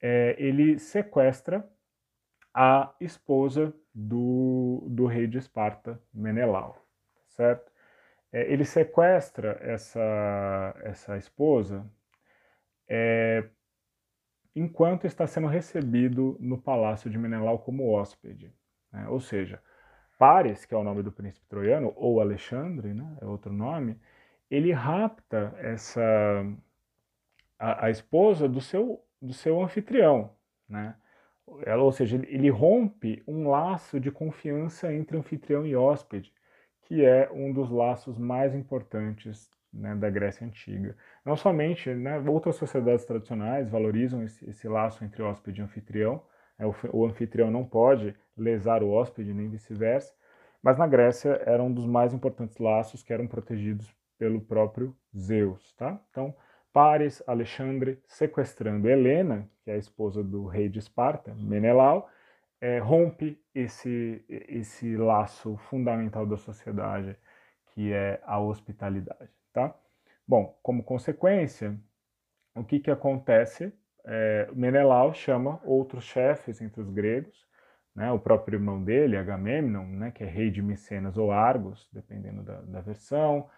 é, 0.00 0.36
ele 0.38 0.78
sequestra 0.78 1.68
a 2.54 2.94
esposa 3.00 3.74
do, 3.94 4.86
do 4.88 5.06
rei 5.06 5.26
de 5.26 5.38
Esparta, 5.38 6.00
Menelau, 6.12 6.84
certo? 7.28 7.70
É, 8.32 8.52
ele 8.52 8.64
sequestra 8.64 9.58
essa, 9.60 10.74
essa 10.82 11.16
esposa 11.16 11.86
é, 12.88 13.44
enquanto 14.54 15.06
está 15.06 15.26
sendo 15.26 15.46
recebido 15.46 16.36
no 16.40 16.58
palácio 16.58 17.10
de 17.10 17.18
Menelau 17.18 17.58
como 17.58 17.90
hóspede. 17.90 18.52
Né? 18.92 19.08
Ou 19.08 19.20
seja, 19.20 19.62
Paris, 20.18 20.64
que 20.64 20.74
é 20.74 20.76
o 20.76 20.84
nome 20.84 21.02
do 21.02 21.12
príncipe 21.12 21.46
troiano, 21.46 21.92
ou 21.96 22.20
Alexandre, 22.20 22.92
né, 22.92 23.16
é 23.20 23.24
outro 23.24 23.52
nome, 23.52 24.00
ele 24.50 24.72
rapta 24.72 25.54
essa 25.58 26.02
a, 27.58 27.86
a 27.86 27.90
esposa 27.90 28.48
do 28.48 28.60
seu 28.60 29.00
do 29.20 29.32
seu 29.32 29.62
anfitrião, 29.62 30.30
né? 30.68 30.94
Ou 31.80 31.92
seja, 31.92 32.16
ele 32.28 32.50
rompe 32.50 33.22
um 33.26 33.48
laço 33.48 33.98
de 33.98 34.10
confiança 34.10 34.92
entre 34.92 35.16
anfitrião 35.16 35.66
e 35.66 35.74
hóspede, 35.74 36.32
que 36.82 37.04
é 37.04 37.30
um 37.32 37.52
dos 37.52 37.70
laços 37.70 38.18
mais 38.18 38.54
importantes 38.54 39.50
né, 39.72 39.94
da 39.94 40.10
Grécia 40.10 40.46
Antiga. 40.46 40.96
Não 41.24 41.36
somente, 41.36 41.92
né, 41.94 42.18
outras 42.20 42.56
sociedades 42.56 43.04
tradicionais 43.04 43.68
valorizam 43.68 44.22
esse, 44.22 44.48
esse 44.48 44.68
laço 44.68 45.04
entre 45.04 45.22
hóspede 45.22 45.60
e 45.60 45.64
anfitrião, 45.64 46.22
né, 46.58 46.66
o, 46.66 46.74
o, 46.92 47.06
anfitrião 47.06 47.50
não 47.50 47.64
pode 47.64 48.14
lesar 48.36 48.82
o 48.82 48.90
hóspede, 48.90 49.34
nem 49.34 49.48
vice-versa, 49.48 50.12
mas 50.62 50.76
na 50.76 50.86
Grécia 50.86 51.40
era 51.46 51.62
um 51.62 51.72
dos 51.72 51.86
mais 51.86 52.12
importantes 52.12 52.58
laços 52.58 53.02
que 53.02 53.12
eram 53.12 53.26
protegidos 53.26 53.94
pelo 54.18 54.40
próprio 54.40 54.96
Zeus. 55.16 55.72
Tá? 55.74 56.00
Então, 56.10 56.34
Paris, 56.72 57.22
Alexandre, 57.26 58.00
sequestrando 58.06 58.88
Helena, 58.88 59.48
que 59.62 59.70
é 59.70 59.74
a 59.74 59.78
esposa 59.78 60.22
do 60.22 60.46
rei 60.46 60.68
de 60.68 60.78
Esparta, 60.78 61.34
Menelau, 61.34 62.08
é, 62.60 62.78
rompe 62.78 63.40
esse, 63.54 64.24
esse 64.28 64.96
laço 64.96 65.56
fundamental 65.56 66.26
da 66.26 66.36
sociedade, 66.36 67.16
que 67.66 67.92
é 67.92 68.20
a 68.24 68.40
hospitalidade. 68.40 69.30
Tá? 69.52 69.74
Bom, 70.26 70.58
como 70.62 70.82
consequência, 70.82 71.78
o 72.54 72.64
que, 72.64 72.80
que 72.80 72.90
acontece? 72.90 73.72
É, 74.04 74.48
Menelau 74.52 75.14
chama 75.14 75.60
outros 75.64 76.04
chefes 76.04 76.60
entre 76.60 76.80
os 76.80 76.90
gregos, 76.90 77.46
né, 77.94 78.12
o 78.12 78.18
próprio 78.18 78.56
irmão 78.56 78.82
dele, 78.82 79.16
Agamemnon, 79.16 79.84
né, 79.84 80.10
que 80.12 80.22
é 80.22 80.26
rei 80.26 80.50
de 80.50 80.62
Micenas 80.62 81.16
ou 81.16 81.32
Argos, 81.32 81.88
dependendo 81.92 82.42
da, 82.42 82.60
da 82.60 82.80
versão, 82.80 83.50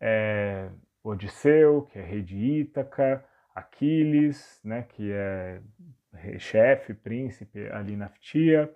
é, 0.00 0.68
Odisseu, 1.04 1.82
que 1.82 1.98
é 1.98 2.02
rei 2.02 2.22
de 2.22 2.36
Ítaca, 2.36 3.24
Aquiles, 3.54 4.58
né, 4.64 4.82
que 4.82 5.12
é 5.12 5.60
chefe, 6.38 6.94
príncipe 6.94 7.68
ali 7.68 7.94
na 7.94 8.08
Ftia, 8.08 8.72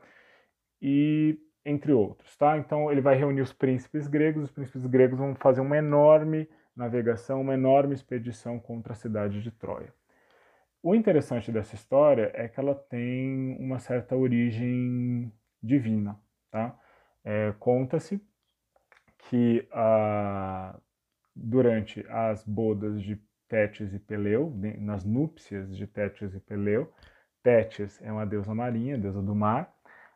e 0.80 1.38
entre 1.64 1.92
outros, 1.92 2.36
tá? 2.36 2.56
Então 2.58 2.92
ele 2.92 3.00
vai 3.00 3.16
reunir 3.16 3.40
os 3.40 3.52
príncipes 3.52 4.06
gregos, 4.06 4.44
os 4.44 4.50
príncipes 4.50 4.86
gregos 4.86 5.18
vão 5.18 5.34
fazer 5.34 5.60
uma 5.60 5.76
enorme 5.76 6.48
navegação, 6.76 7.40
uma 7.40 7.54
enorme 7.54 7.94
expedição 7.94 8.60
contra 8.60 8.92
a 8.92 8.96
cidade 8.96 9.42
de 9.42 9.50
Troia. 9.50 9.92
O 10.82 10.94
interessante 10.94 11.50
dessa 11.50 11.74
história 11.74 12.30
é 12.34 12.46
que 12.46 12.60
ela 12.60 12.74
tem 12.74 13.56
uma 13.58 13.78
certa 13.78 14.14
origem 14.14 15.32
divina, 15.62 16.16
tá? 16.50 16.78
É, 17.24 17.52
Conta-se 17.58 18.22
que 19.18 19.66
a 19.72 20.78
durante 21.38 22.04
as 22.08 22.44
bodas 22.44 23.02
de 23.02 23.20
Tétis 23.48 23.94
e 23.94 23.98
Peleu, 23.98 24.52
nas 24.78 25.04
núpcias 25.04 25.76
de 25.76 25.86
Tétis 25.86 26.34
e 26.34 26.40
Peleu. 26.40 26.92
Tétis 27.42 28.00
é 28.02 28.12
uma 28.12 28.26
deusa 28.26 28.54
marinha, 28.54 28.98
deusa 28.98 29.22
do 29.22 29.34
mar, 29.34 29.72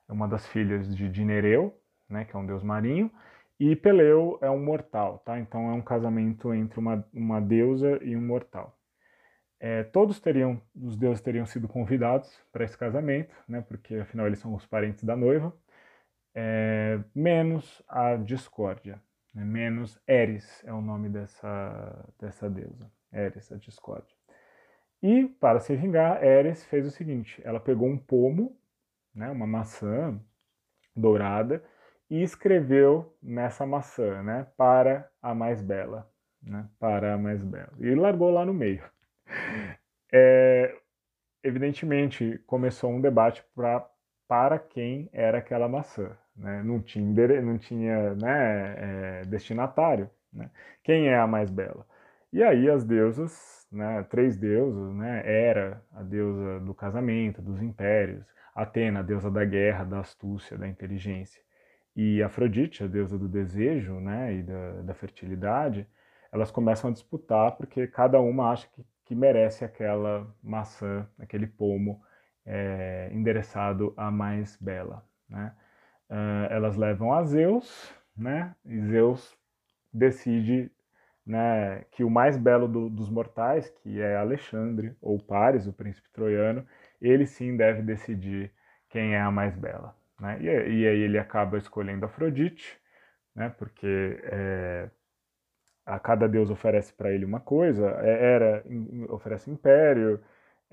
é 0.08 0.12
uma 0.12 0.28
das 0.28 0.46
filhas 0.48 0.94
de 0.94 1.08
Dinereu, 1.08 1.74
né, 2.08 2.24
que 2.24 2.36
é 2.36 2.38
um 2.38 2.46
deus 2.46 2.62
marinho, 2.62 3.10
E 3.58 3.76
Peleu 3.76 4.38
é 4.42 4.50
um 4.50 4.62
mortal, 4.62 5.20
tá? 5.20 5.38
Então 5.38 5.70
é 5.70 5.72
um 5.74 5.82
casamento 5.82 6.52
entre 6.52 6.78
uma, 6.80 7.06
uma 7.12 7.40
deusa 7.40 7.98
e 8.02 8.16
um 8.16 8.20
mortal. 8.20 8.76
É, 9.60 9.84
todos 9.84 10.20
teriam, 10.20 10.60
os 10.74 10.96
deuses 10.96 11.22
teriam 11.22 11.46
sido 11.46 11.68
convidados 11.68 12.28
para 12.52 12.64
esse 12.64 12.76
casamento, 12.76 13.34
né? 13.48 13.60
Porque 13.62 13.94
afinal 13.96 14.26
eles 14.26 14.40
são 14.40 14.54
os 14.54 14.66
parentes 14.66 15.04
da 15.04 15.16
noiva. 15.16 15.56
É, 16.34 17.00
menos 17.14 17.82
a 17.88 18.16
discórdia? 18.16 19.00
Menos 19.34 19.98
Eris 20.06 20.62
é 20.64 20.72
o 20.72 20.80
nome 20.80 21.08
dessa, 21.08 22.08
dessa 22.18 22.50
deusa, 22.50 22.90
Eris, 23.12 23.50
a 23.50 23.56
discórdia. 23.56 24.14
E, 25.02 25.26
para 25.26 25.58
se 25.58 25.74
vingar, 25.74 26.22
Eris 26.22 26.64
fez 26.64 26.86
o 26.86 26.90
seguinte: 26.90 27.40
ela 27.44 27.58
pegou 27.58 27.88
um 27.88 27.98
pomo, 27.98 28.56
né, 29.14 29.30
uma 29.30 29.46
maçã 29.46 30.20
dourada, 30.94 31.62
e 32.10 32.22
escreveu 32.22 33.16
nessa 33.22 33.66
maçã, 33.66 34.22
né, 34.22 34.46
para 34.56 35.10
a 35.20 35.34
mais 35.34 35.62
bela, 35.62 36.10
né, 36.42 36.68
para 36.78 37.14
a 37.14 37.18
mais 37.18 37.42
bela. 37.42 37.72
E 37.80 37.94
largou 37.94 38.30
lá 38.30 38.44
no 38.44 38.54
meio. 38.54 38.84
É, 40.14 40.76
evidentemente, 41.42 42.36
começou 42.46 42.90
um 42.90 43.00
debate 43.00 43.42
pra, 43.54 43.88
para 44.28 44.58
quem 44.58 45.08
era 45.10 45.38
aquela 45.38 45.66
maçã. 45.66 46.14
Né? 46.36 46.62
Não 46.62 46.80
tinha, 46.80 47.42
não 47.42 47.58
tinha 47.58 48.14
né, 48.14 48.74
é, 48.78 49.22
destinatário. 49.26 50.10
Né? 50.32 50.50
Quem 50.82 51.08
é 51.08 51.18
a 51.18 51.26
mais 51.26 51.50
bela? 51.50 51.86
E 52.32 52.42
aí 52.42 52.70
as 52.70 52.84
deusas, 52.84 53.66
né, 53.70 54.02
três 54.04 54.38
deusas, 54.38 54.94
né, 54.94 55.22
Hera, 55.26 55.82
a 55.92 56.02
deusa 56.02 56.60
do 56.60 56.74
casamento, 56.74 57.42
dos 57.42 57.60
impérios, 57.60 58.24
Atena, 58.54 59.00
a 59.00 59.02
deusa 59.02 59.30
da 59.30 59.44
guerra, 59.44 59.84
da 59.84 60.00
astúcia, 60.00 60.56
da 60.56 60.66
inteligência, 60.66 61.42
e 61.94 62.22
Afrodite, 62.22 62.82
a 62.84 62.86
deusa 62.86 63.18
do 63.18 63.28
desejo 63.28 64.00
né, 64.00 64.34
e 64.34 64.42
da, 64.42 64.82
da 64.82 64.94
fertilidade, 64.94 65.86
elas 66.32 66.50
começam 66.50 66.88
a 66.88 66.92
disputar 66.92 67.52
porque 67.56 67.86
cada 67.86 68.18
uma 68.20 68.50
acha 68.50 68.66
que, 68.68 68.82
que 69.04 69.14
merece 69.14 69.64
aquela 69.64 70.34
maçã, 70.42 71.06
aquele 71.18 71.46
pomo 71.46 72.02
é, 72.46 73.10
endereçado 73.12 73.92
à 73.96 74.10
mais 74.10 74.56
bela. 74.56 75.04
Né? 75.28 75.54
Uh, 76.12 76.44
elas 76.50 76.76
levam 76.76 77.10
a 77.10 77.24
Zeus, 77.24 77.90
né? 78.14 78.54
e 78.66 78.78
Zeus 78.82 79.34
decide 79.90 80.70
né, 81.24 81.86
que 81.90 82.04
o 82.04 82.10
mais 82.10 82.36
belo 82.36 82.68
do, 82.68 82.90
dos 82.90 83.08
mortais, 83.08 83.70
que 83.70 83.98
é 83.98 84.16
Alexandre, 84.16 84.94
ou 85.00 85.18
Paris, 85.18 85.66
o 85.66 85.72
príncipe 85.72 86.10
troiano, 86.12 86.66
ele 87.00 87.24
sim 87.24 87.56
deve 87.56 87.80
decidir 87.80 88.52
quem 88.90 89.14
é 89.14 89.22
a 89.22 89.30
mais 89.30 89.56
bela. 89.56 89.96
Né? 90.20 90.36
E, 90.42 90.44
e 90.44 90.86
aí 90.86 91.00
ele 91.00 91.18
acaba 91.18 91.56
escolhendo 91.56 92.04
Afrodite, 92.04 92.78
né, 93.34 93.48
porque 93.56 94.20
é, 94.24 94.90
a 95.86 95.98
cada 95.98 96.28
deus 96.28 96.50
oferece 96.50 96.92
para 96.92 97.10
ele 97.10 97.24
uma 97.24 97.40
coisa, 97.40 97.88
é, 98.02 98.34
Hera 98.34 98.64
oferece 99.08 99.50
império, 99.50 100.20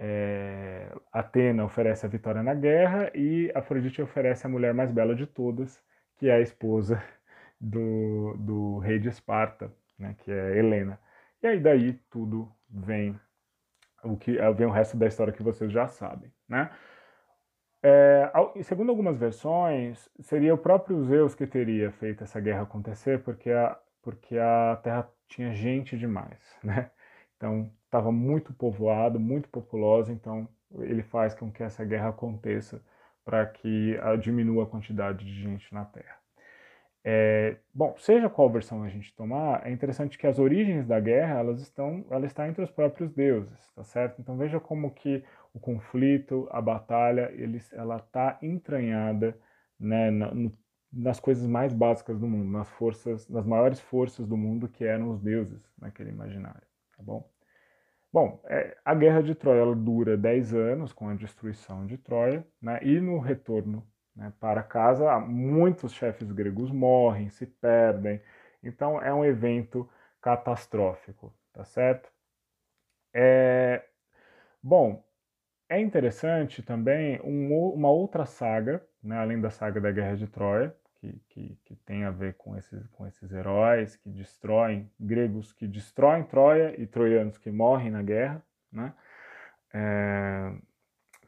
é, 0.01 0.89
Atena 1.12 1.65
oferece 1.65 2.05
a 2.05 2.09
vitória 2.09 2.41
na 2.41 2.53
guerra 2.53 3.12
e 3.13 3.51
Afrodite 3.53 4.01
oferece 4.01 4.47
a 4.47 4.49
mulher 4.49 4.73
mais 4.73 4.91
bela 4.91 5.13
de 5.13 5.27
todas, 5.27 5.83
que 6.17 6.29
é 6.29 6.35
a 6.35 6.39
esposa 6.39 7.03
do, 7.59 8.35
do 8.38 8.77
rei 8.79 8.97
de 8.97 9.09
Esparta, 9.09 9.73
né, 9.97 10.15
que 10.19 10.31
é 10.31 10.57
Helena. 10.57 10.97
E 11.43 11.47
aí 11.47 11.59
daí 11.59 11.93
tudo 12.09 12.49
vem 12.69 13.19
o 14.03 14.15
que 14.15 14.38
vem 14.55 14.65
o 14.65 14.71
resto 14.71 14.95
da 14.95 15.07
história 15.07 15.33
que 15.33 15.43
vocês 15.43 15.69
já 15.71 15.85
sabem, 15.88 16.31
né? 16.47 16.71
É, 17.81 18.31
segundo 18.63 18.89
algumas 18.89 19.17
versões, 19.17 20.09
seria 20.21 20.53
o 20.53 20.57
próprio 20.57 21.01
Zeus 21.03 21.33
que 21.35 21.47
teria 21.47 21.91
feito 21.91 22.23
essa 22.23 22.39
guerra 22.39 22.63
acontecer, 22.63 23.23
porque 23.23 23.51
a, 23.51 23.77
porque 24.01 24.38
a 24.38 24.79
Terra 24.83 25.09
tinha 25.27 25.53
gente 25.53 25.97
demais, 25.97 26.39
né? 26.63 26.91
Então 27.35 27.71
estava 27.89 28.12
muito 28.12 28.54
povoado, 28.54 29.19
muito 29.19 29.49
populosa, 29.49 30.13
então 30.13 30.47
ele 30.80 31.02
faz 31.02 31.34
com 31.34 31.52
que 31.52 31.63
essa 31.63 31.84
guerra 31.84 32.10
aconteça 32.10 32.82
para 33.25 33.45
que 33.45 33.97
diminua 34.21 34.63
a 34.63 34.67
quantidade 34.67 35.25
de 35.25 35.41
gente 35.41 35.73
na 35.73 35.86
Terra. 35.86 36.17
É, 37.04 37.58
bom, 37.73 37.95
seja 37.97 38.30
qual 38.30 38.49
versão 38.49 38.84
a 38.84 38.89
gente 38.89 39.15
tomar, 39.15 39.65
é 39.65 39.71
interessante 39.71 40.17
que 40.17 40.28
as 40.28 40.38
origens 40.38 40.86
da 40.86 40.99
guerra 40.99 41.39
elas 41.39 41.62
estão, 41.62 42.06
ela 42.10 42.25
está 42.25 42.47
entre 42.47 42.63
os 42.63 42.69
próprios 42.69 43.12
deuses, 43.12 43.71
tá 43.73 43.84
certo? 43.84 44.21
Então 44.21 44.38
veja 44.38 44.60
como 44.60 44.91
que 44.91 45.23
o 45.54 45.60
conflito, 45.60 46.47
a 46.52 46.62
batalha, 46.62 47.32
eles, 47.34 47.71
ela 47.73 47.97
está 47.97 48.38
entranhada 48.41 49.36
né, 49.80 50.12
na, 50.12 50.34
no, 50.34 50.52
nas 50.91 51.19
coisas 51.19 51.47
mais 51.47 51.73
básicas 51.73 52.19
do 52.19 52.28
mundo, 52.28 52.52
nas 52.52 52.69
forças, 52.69 53.28
nas 53.30 53.45
maiores 53.45 53.80
forças 53.80 54.28
do 54.28 54.36
mundo 54.38 54.67
que 54.67 54.84
eram 54.84 55.10
os 55.10 55.21
deuses 55.21 55.62
naquele 55.80 56.10
imaginário, 56.10 56.67
tá 56.95 57.02
bom? 57.02 57.28
Bom, 58.12 58.41
é, 58.45 58.76
a 58.84 58.95
guerra 58.95 59.22
de 59.22 59.36
Troia 59.36 59.62
ela 59.62 59.76
dura 59.76 60.17
10 60.17 60.54
anos 60.54 60.91
com 60.91 61.08
a 61.10 61.13
destruição 61.15 61.86
de 61.86 61.98
Troia, 61.98 62.45
né, 62.62 62.80
e 62.82 63.00
no 63.00 63.19
retorno 63.19 63.88
né, 64.15 64.34
para 64.39 64.63
casa, 64.63 65.19
muitos 65.19 65.93
chefes 65.93 66.32
gregos 66.32 66.72
morrem, 66.72 67.30
se 67.30 67.45
perdem, 67.45 68.19
então 68.63 69.00
é 69.02 69.13
um 69.13 69.24
evento 69.24 69.88
catastrófico, 70.22 71.32
tá 71.54 71.63
certo? 71.63 72.12
É, 73.13 73.84
bom, 74.63 75.04
é 75.69 75.80
interessante 75.82 76.63
também 76.63 77.22
um, 77.24 77.54
uma 77.74 77.89
outra 77.91 78.26
saga, 78.26 78.86
né, 79.04 79.17
além 79.17 79.41
da 79.41 79.50
saga 79.52 79.82
da 79.82 79.91
Guerra 79.91 80.17
de 80.17 80.28
Troia, 80.28 80.76
que, 80.99 81.21
que, 81.29 81.57
que, 81.65 81.75
tem 81.77 82.03
a 82.03 82.12
ver 82.12 82.35
com 82.35 82.57
esses, 82.57 82.85
com 82.88 83.07
esses 83.07 83.31
heróis 83.31 83.95
que 83.95 84.09
destroem, 84.09 84.89
gregos 84.99 85.53
que 85.53 85.67
destroem 85.67 86.23
Troia 86.23 86.79
e 86.79 86.85
troianos 86.85 87.38
que 87.38 87.49
morrem 87.49 87.89
na 87.89 88.03
guerra. 88.03 88.43
Né? 88.71 88.93
É, 89.73 90.53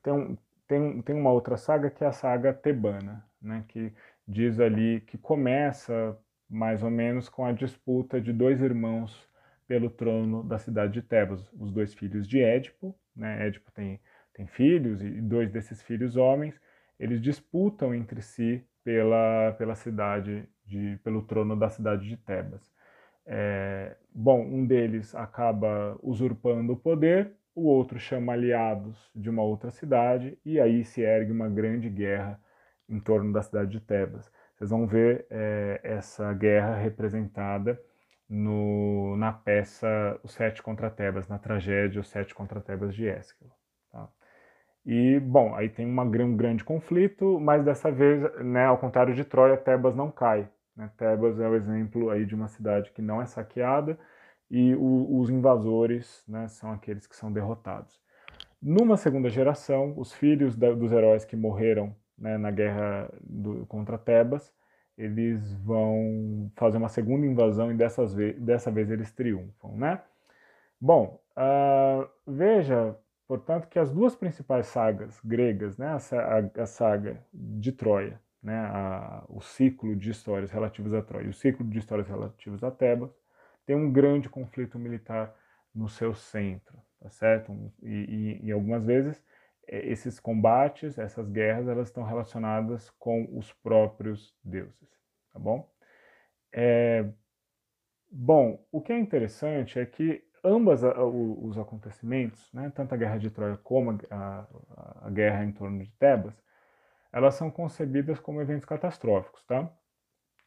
tem, 0.04 0.38
tem, 0.68 1.02
tem 1.02 1.16
uma 1.16 1.32
outra 1.32 1.58
saga 1.58 1.90
que 1.90 2.04
é 2.04 2.08
a 2.08 2.12
saga 2.12 2.54
tebana, 2.54 3.26
né? 3.42 3.64
que 3.70 3.94
diz 4.28 4.60
ali 4.60 5.02
que 5.02 5.18
começa 5.18 6.18
mais 6.50 6.84
ou 6.84 6.90
menos 6.90 7.30
com 7.30 7.46
a 7.46 7.54
disputa 7.54 8.20
de 8.20 8.34
dois 8.34 8.62
irmãos 8.62 9.30
pelo 9.68 9.90
trono 9.90 10.44
da 10.44 10.58
cidade 10.58 10.92
de 10.94 11.02
Tebas, 11.02 11.50
os 11.54 11.72
dois 11.72 11.94
filhos 11.94 12.28
de 12.28 12.42
Édipo. 12.42 12.94
Né? 13.16 13.48
Édipo 13.48 13.72
tem, 13.72 14.02
tem 14.34 14.46
filhos 14.48 15.02
e 15.02 15.22
dois 15.22 15.50
desses 15.50 15.82
filhos 15.82 16.18
homens, 16.18 16.60
eles 17.00 17.22
disputam 17.22 17.96
entre 17.96 18.22
si 18.22 18.64
pela, 18.84 19.54
pela 19.58 19.76
cidade, 19.76 20.48
de, 20.66 21.00
pelo 21.04 21.22
trono 21.24 21.56
da 21.56 21.70
cidade 21.70 22.08
de 22.08 22.18
Tebas. 22.18 22.72
É, 23.26 23.96
bom, 24.14 24.42
um 24.42 24.66
deles 24.66 25.14
acaba 25.16 25.98
usurpando 26.02 26.74
o 26.74 26.78
poder, 26.78 27.34
o 27.54 27.68
outro 27.68 28.00
chama 28.00 28.34
aliados 28.34 29.10
de 29.16 29.30
uma 29.30 29.44
outra 29.44 29.72
cidade, 29.72 30.38
e 30.46 30.60
aí 30.60 30.84
se 30.84 31.02
ergue 31.02 31.32
uma 31.32 31.50
grande 31.50 31.90
guerra 31.90 32.40
em 32.90 33.00
torno 33.00 33.32
da 33.32 33.42
cidade 33.42 33.72
de 33.72 33.80
Tebas. 33.80 34.32
Vocês 34.56 34.70
vão 34.70 34.88
ver 34.88 35.26
é, 35.30 35.80
essa 35.84 36.34
guerra 36.34 36.76
representada 36.76 37.82
no, 38.30 39.16
na 39.18 39.34
peça 39.34 40.20
Os 40.24 40.34
Sete 40.34 40.62
contra 40.64 40.90
Tebas, 40.90 41.28
na 41.28 41.38
tragédia 41.38 42.02
Os 42.02 42.10
Sete 42.10 42.34
contra 42.34 42.62
Tebas 42.62 42.96
de 42.96 43.08
Ésquilo. 43.08 43.52
E, 44.86 45.20
bom, 45.20 45.56
aí 45.56 45.70
tem 45.70 45.86
uma, 45.86 46.04
um 46.04 46.36
grande 46.36 46.64
conflito, 46.64 47.40
mas 47.40 47.64
dessa 47.64 47.92
vez, 47.92 48.22
né, 48.44 48.66
ao 48.66 48.78
contrário 48.78 49.14
de 49.14 49.24
Troia, 49.24 49.58
Tebas 49.58 49.96
não 49.96 50.10
cai. 50.12 50.50
Né? 50.76 50.90
Tebas 50.98 51.40
é 51.40 51.48
o 51.48 51.56
exemplo 51.56 52.10
aí 52.10 52.26
de 52.26 52.34
uma 52.34 52.48
cidade 52.48 52.92
que 52.92 53.02
não 53.02 53.22
é 53.22 53.26
saqueada 53.26 53.98
e 54.50 54.76
o, 54.76 55.20
os 55.20 55.30
invasores 55.30 56.24
né, 56.28 56.48
são 56.48 56.72
aqueles 56.72 57.06
que 57.06 57.16
são 57.16 57.32
derrotados. 57.32 58.00
Numa 58.62 58.98
segunda 58.98 59.30
geração, 59.30 59.94
os 59.98 60.14
filhos 60.14 60.56
da, 60.56 60.72
dos 60.74 60.92
heróis 60.92 61.26
que 61.26 61.36
morreram 61.36 61.96
né, 62.18 62.38
na 62.38 62.52
guerra 62.52 63.12
do, 63.22 63.66
contra 63.68 63.98
Tebas, 63.98 64.54
eles 64.98 65.54
vão 65.56 66.52
fazer 66.56 66.78
uma 66.78 66.90
segunda 66.90 67.26
invasão 67.26 67.72
e 67.72 67.76
dessas 67.76 68.14
ve 68.14 68.34
dessa 68.34 68.70
vez 68.70 68.92
eles 68.92 69.12
triunfam, 69.12 69.76
né? 69.76 70.02
Bom, 70.80 71.20
uh, 71.38 72.08
veja 72.28 72.96
Portanto, 73.32 73.70
que 73.70 73.80
as 73.80 73.90
duas 73.90 74.14
principais 74.14 74.68
sagas 74.68 75.18
gregas, 75.24 75.78
né, 75.78 75.88
a, 75.88 76.62
a 76.64 76.66
saga 76.66 77.26
de 77.34 77.72
Troia, 77.72 78.20
né, 78.44 78.58
a, 78.58 79.24
o 79.30 79.40
ciclo 79.40 79.96
de 79.96 80.12
histórias 80.12 80.52
relativas 80.52 80.94
a 80.94 81.02
Troia 81.02 81.28
e 81.28 81.30
o 81.30 81.34
ciclo 81.34 81.66
de 81.66 81.80
histórias 81.80 82.10
relativas 82.10 82.62
a 82.62 82.70
Tebas, 82.70 83.10
tem 83.66 83.74
um 83.74 83.90
grande 83.90 84.28
conflito 84.28 84.78
militar 84.78 85.34
no 85.74 85.88
seu 85.88 86.14
centro, 86.14 86.78
tá 87.00 87.10
certo? 87.10 87.54
E, 87.82 88.40
e, 88.44 88.48
e 88.48 88.52
algumas 88.52 88.84
vezes 88.84 89.24
é, 89.66 89.80
esses 89.90 90.20
combates, 90.20 90.98
essas 90.98 91.30
guerras, 91.30 91.70
elas 91.70 91.88
estão 91.88 92.04
relacionadas 92.04 92.90
com 93.00 93.30
os 93.38 93.54
próprios 93.54 94.36
deuses, 94.44 94.90
tá 95.32 95.40
bom? 95.40 95.72
É, 96.52 97.10
bom, 98.12 98.62
o 98.74 98.82
que 98.82 98.92
é 98.92 99.00
interessante 99.00 99.80
é 99.80 99.86
que 99.86 100.22
ambas 100.44 100.84
a, 100.84 101.04
os 101.04 101.58
acontecimentos, 101.58 102.52
né, 102.54 102.72
tanto 102.76 102.94
a 102.94 102.98
guerra 102.98 103.18
de 103.18 103.30
Troia 103.30 103.58
como 103.58 103.92
a, 104.10 104.16
a, 104.16 105.08
a, 105.08 105.10
guerra 105.10 105.46
em 105.46 105.52
torno 105.52 105.84
de 105.84 105.92
Tebas, 105.94 106.34
elas 107.12 107.36
são 107.36 107.52
concebidas 107.52 108.20
como 108.20 108.42
eventos 108.42 108.66
catastróficos, 108.66 109.44
tá? 109.46 109.70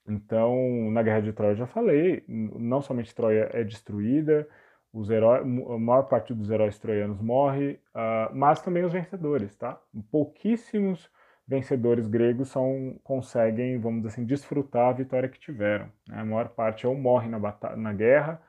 Então, 0.06 0.90
na 0.90 1.02
Guerra 1.02 1.20
de 1.20 1.32
Troia, 1.32 1.52
eu 1.52 1.56
já 1.56 1.66
falei, 1.66 2.24
não 2.28 2.82
somente 2.82 3.14
Troia 3.14 3.50
é 3.52 3.64
destruída, 3.64 4.46
os 4.92 5.10
heróis, 5.10 5.42
a 5.42 5.78
maior 5.78 6.04
parte 6.04 6.32
dos 6.32 6.50
heróis 6.50 6.78
troianos 6.78 7.20
morre, 7.20 7.80
uh, 7.94 8.34
mas 8.34 8.62
também 8.62 8.84
os 8.84 8.92
vencedores, 8.92 9.56
tá? 9.56 9.80
Pouquíssimos 10.10 11.10
vencedores 11.46 12.06
gregos 12.06 12.48
são, 12.48 12.98
conseguem, 13.02 13.78
vamos 13.78 14.02
dizer 14.02 14.14
assim, 14.14 14.24
desfrutar 14.24 14.90
a 14.90 14.92
vitória 14.92 15.28
que 15.28 15.38
tiveram. 15.38 15.86
Né? 16.08 16.20
A 16.20 16.24
maior 16.24 16.48
parte 16.50 16.86
ou 16.86 16.94
morre 16.94 17.28
na, 17.28 17.38
na 17.76 17.92
guerra, 17.92 18.40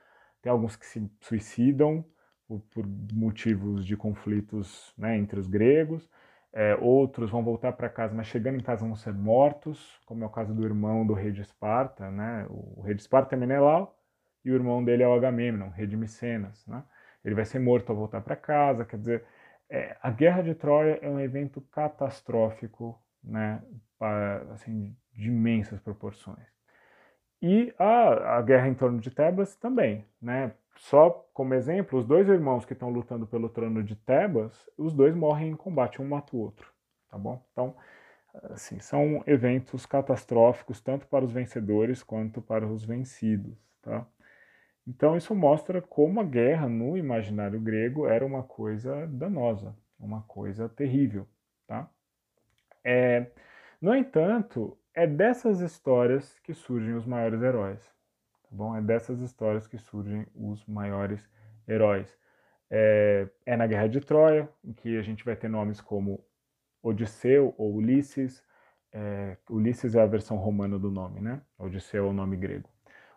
tem 0.45 0.51
alguns 0.51 0.75
que 0.75 0.85
se 0.85 1.11
suicidam 1.21 2.05
por, 2.47 2.61
por 2.69 2.85
motivos 3.11 3.83
de 3.83 3.97
conflitos 3.97 4.93
né, 4.95 5.17
entre 5.17 5.39
os 5.39 5.47
gregos, 5.47 6.07
é, 6.53 6.75
outros 6.75 7.31
vão 7.31 7.43
voltar 7.43 7.71
para 7.73 7.89
casa, 7.89 8.13
mas 8.13 8.27
chegando 8.27 8.59
em 8.59 8.63
casa 8.63 8.85
vão 8.85 8.95
ser 8.95 9.11
mortos, 9.11 9.99
como 10.05 10.23
é 10.23 10.27
o 10.27 10.29
caso 10.29 10.53
do 10.53 10.63
irmão 10.63 11.03
do 11.03 11.15
rei 11.15 11.31
de 11.31 11.41
Esparta, 11.41 12.11
né? 12.11 12.45
O 12.47 12.83
rei 12.83 12.93
de 12.93 13.01
Esparta 13.01 13.33
é 13.33 13.39
Menelau 13.39 13.99
e 14.43 14.51
o 14.51 14.53
irmão 14.53 14.85
dele 14.85 15.01
é 15.01 15.07
o 15.07 15.13
Agamemnon, 15.13 15.69
rei 15.69 15.87
de 15.87 15.97
Micenas, 15.97 16.63
né? 16.67 16.83
Ele 17.23 17.33
vai 17.33 17.43
ser 17.43 17.57
morto 17.57 17.89
ao 17.89 17.95
voltar 17.95 18.21
para 18.21 18.35
casa, 18.35 18.85
quer 18.85 18.99
dizer, 18.99 19.25
é, 19.67 19.97
a 19.99 20.11
guerra 20.11 20.43
de 20.43 20.53
Troia 20.53 20.99
é 21.01 21.09
um 21.09 21.19
evento 21.19 21.59
catastrófico, 21.71 23.01
né? 23.23 23.63
Assim, 24.51 24.95
de 25.11 25.27
imensas 25.27 25.79
proporções. 25.79 26.54
E 27.47 27.71
a, 27.77 28.37
a 28.37 28.41
guerra 28.41 28.67
em 28.67 28.73
torno 28.73 28.99
de 28.99 29.11
Tebas 29.11 29.55
também, 29.55 30.03
né? 30.19 30.51
Só 30.77 31.11
como 31.31 31.53
exemplo, 31.53 31.99
os 31.99 32.03
dois 32.03 32.27
irmãos 32.27 32.65
que 32.65 32.73
estão 32.73 32.89
lutando 32.89 33.27
pelo 33.27 33.49
trono 33.49 33.83
de 33.83 33.95
Tebas, 33.95 34.67
os 34.75 34.95
dois 34.95 35.15
morrem 35.15 35.51
em 35.51 35.55
combate, 35.55 36.01
um 36.01 36.07
mata 36.07 36.35
o 36.35 36.39
outro, 36.39 36.67
tá 37.07 37.19
bom? 37.19 37.39
Então, 37.51 37.75
assim, 38.49 38.79
são 38.79 39.23
eventos 39.27 39.85
catastróficos 39.85 40.81
tanto 40.81 41.05
para 41.05 41.23
os 41.23 41.31
vencedores 41.31 42.01
quanto 42.01 42.41
para 42.41 42.65
os 42.65 42.83
vencidos, 42.83 43.55
tá? 43.79 44.07
Então 44.87 45.15
isso 45.15 45.35
mostra 45.35 45.83
como 45.83 46.19
a 46.19 46.23
guerra 46.23 46.67
no 46.67 46.97
imaginário 46.97 47.59
grego 47.61 48.07
era 48.07 48.25
uma 48.25 48.41
coisa 48.41 49.05
danosa, 49.05 49.75
uma 49.99 50.23
coisa 50.23 50.67
terrível, 50.67 51.27
tá? 51.67 51.87
É, 52.83 53.27
no 53.79 53.95
entanto, 53.95 54.75
é 54.95 55.05
dessas 55.05 55.59
histórias 55.59 56.39
que 56.39 56.53
surgem 56.53 56.93
os 56.93 57.05
maiores 57.05 57.41
heróis. 57.41 57.83
Tá 58.43 58.49
bom? 58.49 58.75
É 58.75 58.81
dessas 58.81 59.19
histórias 59.19 59.67
que 59.67 59.77
surgem 59.77 60.25
os 60.33 60.65
maiores 60.65 61.29
heróis. 61.67 62.17
É, 62.71 63.27
é 63.45 63.57
na 63.57 63.67
Guerra 63.67 63.87
de 63.87 63.99
Troia, 63.99 64.49
em 64.63 64.73
que 64.73 64.97
a 64.97 65.01
gente 65.01 65.23
vai 65.23 65.35
ter 65.35 65.49
nomes 65.49 65.81
como 65.81 66.23
Odisseu 66.81 67.53
ou 67.57 67.75
Ulisses. 67.75 68.43
É, 68.93 69.37
Ulisses 69.49 69.95
é 69.95 70.01
a 70.01 70.05
versão 70.05 70.37
romana 70.37 70.79
do 70.79 70.89
nome, 70.89 71.19
né? 71.19 71.41
Odisseu 71.59 72.05
é 72.05 72.09
o 72.09 72.13
nome 72.13 72.37
grego. 72.37 72.69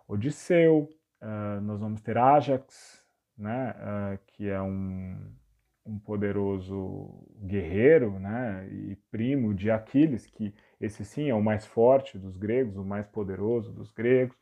Odisseu, 0.08 0.88
uh, 1.22 1.60
nós 1.60 1.80
vamos 1.80 2.00
ter 2.00 2.18
Ajax, 2.18 3.04
né? 3.36 3.70
Uh, 3.70 4.18
que 4.26 4.48
é 4.48 4.60
um, 4.60 5.16
um 5.86 5.98
poderoso 5.98 7.24
guerreiro, 7.40 8.18
né? 8.18 8.66
E 8.68 8.96
primo 9.10 9.54
de 9.54 9.70
Aquiles, 9.70 10.26
que 10.26 10.52
esse 10.80 11.04
sim 11.04 11.28
é 11.28 11.34
o 11.34 11.42
mais 11.42 11.66
forte 11.66 12.18
dos 12.18 12.36
gregos, 12.36 12.76
o 12.76 12.84
mais 12.84 13.06
poderoso 13.06 13.72
dos 13.72 13.90
gregos 13.90 14.36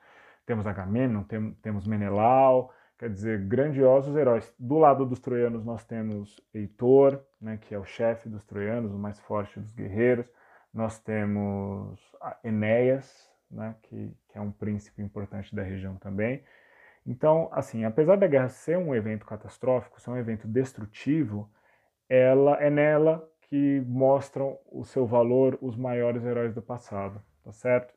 temos 0.47 0.67
Agamemnon, 0.67 1.25
tem, 1.25 1.53
temos 1.61 1.87
Menelau, 1.87 2.73
quer 2.97 3.11
dizer, 3.11 3.41
grandiosos 3.47 4.17
heróis. 4.17 4.55
Do 4.59 4.79
lado 4.79 5.05
dos 5.05 5.19
troianos 5.19 5.65
nós 5.65 5.85
temos 5.85 6.41
Heitor, 6.55 7.21
né, 7.41 7.59
que 7.61 7.75
é 7.75 7.79
o 7.79 7.85
chefe 7.85 8.29
dos 8.29 8.45
troianos, 8.45 8.93
o 8.93 8.99
mais 8.99 9.19
forte 9.21 9.59
dos 9.59 9.73
guerreiros. 9.73 10.31
Nós 10.73 10.99
temos 11.01 12.01
Enéas, 12.45 13.29
né, 13.51 13.75
que, 13.83 14.17
que 14.29 14.39
é 14.39 14.41
um 14.41 14.53
príncipe 14.53 15.03
importante 15.03 15.55
da 15.55 15.63
região 15.63 15.97
também. 15.97 16.43
Então, 17.05 17.49
assim, 17.53 17.85
apesar 17.85 18.17
da 18.17 18.27
guerra 18.27 18.49
ser 18.49 18.79
um 18.79 18.95
evento 18.95 19.27
catastrófico, 19.27 20.01
ser 20.01 20.11
um 20.11 20.17
evento 20.17 20.47
destrutivo, 20.47 21.51
ela 22.09 22.57
é 22.63 22.71
nela 22.71 23.29
que 23.49 23.81
mostram 23.87 24.59
o 24.71 24.85
seu 24.85 25.07
valor 25.07 25.59
os 25.61 25.77
maiores 25.77 26.25
heróis 26.25 26.55
do 26.55 26.63
passado, 26.63 27.23
tá 27.45 27.53
certo? 27.53 27.95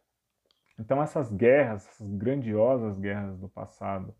Então 0.79 1.01
essas 1.01 1.31
guerras, 1.31 1.87
essas 1.87 2.07
grandiosas 2.07 2.97
guerras 2.97 3.37
do 3.37 3.49
passado, 3.49 4.13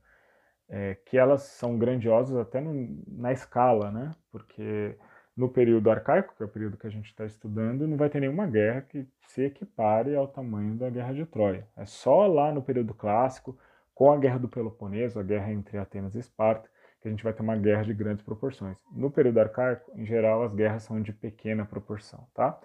é, 0.68 0.96
que 1.06 1.18
elas 1.18 1.44
são 1.44 1.78
grandiosas 1.78 2.38
até 2.38 2.60
no, 2.62 3.02
na 3.08 3.32
escala, 3.32 3.92
né? 3.92 4.12
Porque 4.32 4.96
no 5.36 5.50
período 5.50 5.90
arcaico, 5.90 6.36
que 6.36 6.44
é 6.44 6.46
o 6.46 6.50
período 6.50 6.78
que 6.78 6.86
a 6.86 6.90
gente 6.90 7.06
está 7.06 7.26
estudando, 7.26 7.88
não 7.88 7.96
vai 7.96 8.10
ter 8.10 8.20
nenhuma 8.20 8.46
guerra 8.46 8.82
que 8.82 9.08
se 9.22 9.44
equipare 9.44 10.16
ao 10.16 10.28
tamanho 10.28 10.76
da 10.76 10.90
Guerra 10.90 11.14
de 11.14 11.26
Troia. 11.26 11.66
É 11.78 11.86
só 11.86 12.28
lá 12.28 12.52
no 12.52 12.62
período 12.62 12.94
clássico, 12.94 13.58
com 13.96 14.12
a 14.12 14.18
Guerra 14.18 14.40
do 14.40 14.50
Peloponeso, 14.50 15.20
a 15.20 15.24
guerra 15.24 15.52
entre 15.52 15.78
Atenas 15.78 16.16
e 16.16 16.20
Esparta, 16.20 16.70
que 17.02 17.08
a 17.08 17.12
gente 17.12 17.24
vai 17.24 17.34
ter 17.34 17.42
uma 17.42 17.56
guerra 17.56 17.84
de 17.84 17.94
grandes 17.94 18.24
proporções. 18.24 18.78
No 18.92 19.10
período 19.10 19.40
arcaico, 19.40 19.92
em 19.96 20.06
geral, 20.06 20.44
as 20.44 20.54
guerras 20.54 20.84
são 20.84 21.02
de 21.02 21.14
pequena 21.14 21.66
proporção, 21.66 22.28
tá? 22.34 22.60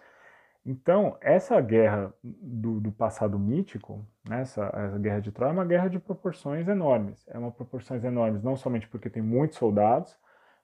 Então, 0.67 1.19
essa 1.21 1.61
guerra 1.61 2.13
do, 2.23 2.81
do 2.81 2.91
passado 2.91 3.39
mítico, 3.39 4.05
né, 4.27 4.41
essa, 4.41 4.65
essa, 4.75 4.99
guerra 4.99 5.21
de 5.21 5.31
Troia, 5.31 5.51
é 5.51 5.53
uma 5.53 5.65
guerra 5.65 5.89
de 5.89 5.99
proporções 5.99 6.67
enormes. 6.67 7.23
É 7.29 7.39
uma 7.39 7.53
proporções 7.53 8.03
enormes, 8.03 8.43
não 8.43 8.57
somente 8.57 8.89
porque 8.89 9.11
tem 9.11 9.23
muitos 9.23 9.59
soldados 9.59 10.17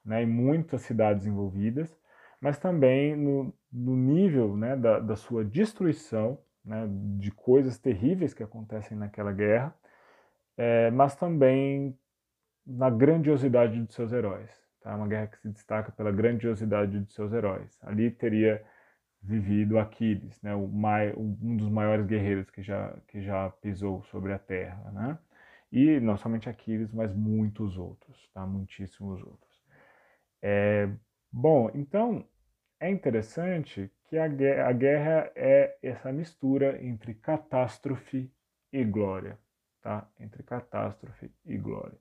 né, 0.03 0.23
e 0.23 0.27
muitas 0.27 0.81
cidades 0.83 1.27
envolvidas, 1.27 1.95
mas 2.41 2.59
também 2.59 3.15
no, 3.15 3.53
no 3.71 3.95
nível 3.95 4.57
né, 4.57 4.75
da, 4.75 4.99
da, 5.01 5.17
sua 5.17 5.45
destruição, 5.45 6.39
né, 6.65 6.87
de 7.19 7.31
coisas 7.31 7.79
terríveis 7.79 8.33
que 8.33 8.43
acontecem 8.43 8.97
naquela 8.97 9.33
guerra, 9.33 9.75
é, 10.57 10.91
mas 10.91 11.15
também 11.15 11.95
na 12.71 12.89
grandiosidade 12.89 13.81
dos 13.81 13.95
seus 13.95 14.13
heróis. 14.13 14.51
Tá? 14.81 14.95
Uma 14.95 15.09
guerra 15.09 15.27
que 15.27 15.39
se 15.39 15.49
destaca 15.49 15.93
pela 15.93 16.13
grandiosidade 16.13 16.99
dos 16.99 17.15
seus 17.15 17.33
heróis. 17.33 17.79
Ali 17.83 18.11
teria 18.11 18.65
vivido 19.23 19.79
Aquiles, 19.79 20.41
né, 20.41 20.55
mai, 20.57 21.13
um 21.15 21.57
dos 21.57 21.69
maiores 21.69 22.07
guerreiros 22.07 22.49
que 22.51 22.63
já, 22.63 22.97
que 23.09 23.21
já 23.21 23.51
pisou 23.61 24.03
sobre 24.05 24.33
a 24.33 24.39
terra. 24.39 24.91
Né? 24.93 25.19
E 25.71 26.01
não 26.01 26.17
somente 26.17 26.49
Aquiles, 26.49 26.93
mas 26.93 27.15
muitos 27.15 27.77
outros, 27.77 28.29
tá? 28.33 28.47
muitíssimos 28.47 29.23
outros. 29.23 29.61
É, 30.41 30.89
bom, 31.31 31.71
então 31.75 32.27
é 32.79 32.89
interessante 32.89 33.91
que 34.09 34.17
a 34.17 34.27
guerra, 34.27 34.69
a 34.69 34.73
guerra 34.73 35.33
é 35.37 35.77
essa 35.83 36.11
mistura 36.11 36.83
entre 36.83 37.15
catástrofe 37.15 38.33
e 38.73 38.85
glória. 38.85 39.39
Tá? 39.83 40.09
Entre 40.19 40.43
catástrofe 40.43 41.31
e 41.45 41.57
glória. 41.57 41.99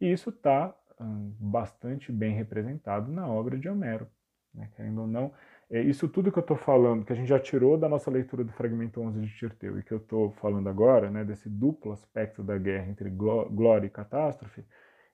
E 0.00 0.10
isso 0.10 0.30
está 0.30 0.74
hum, 1.00 1.34
bastante 1.38 2.12
bem 2.12 2.34
representado 2.34 3.10
na 3.10 3.26
obra 3.26 3.58
de 3.58 3.68
Homero. 3.68 4.06
Né? 4.54 4.70
Querendo 4.76 5.02
ou 5.02 5.06
não, 5.06 5.32
é, 5.70 5.80
isso 5.82 6.08
tudo 6.08 6.32
que 6.32 6.38
eu 6.38 6.42
estou 6.42 6.56
falando, 6.56 7.04
que 7.04 7.12
a 7.12 7.16
gente 7.16 7.28
já 7.28 7.38
tirou 7.38 7.76
da 7.76 7.88
nossa 7.88 8.10
leitura 8.10 8.42
do 8.42 8.52
fragmento 8.52 9.00
11 9.00 9.20
de 9.20 9.36
Tirteu 9.36 9.78
e 9.78 9.82
que 9.82 9.92
eu 9.92 9.98
estou 9.98 10.32
falando 10.32 10.68
agora, 10.68 11.10
né, 11.10 11.24
desse 11.24 11.48
duplo 11.48 11.92
aspecto 11.92 12.42
da 12.42 12.56
guerra 12.56 12.88
entre 12.88 13.10
glória 13.10 13.86
e 13.86 13.90
catástrofe, 13.90 14.64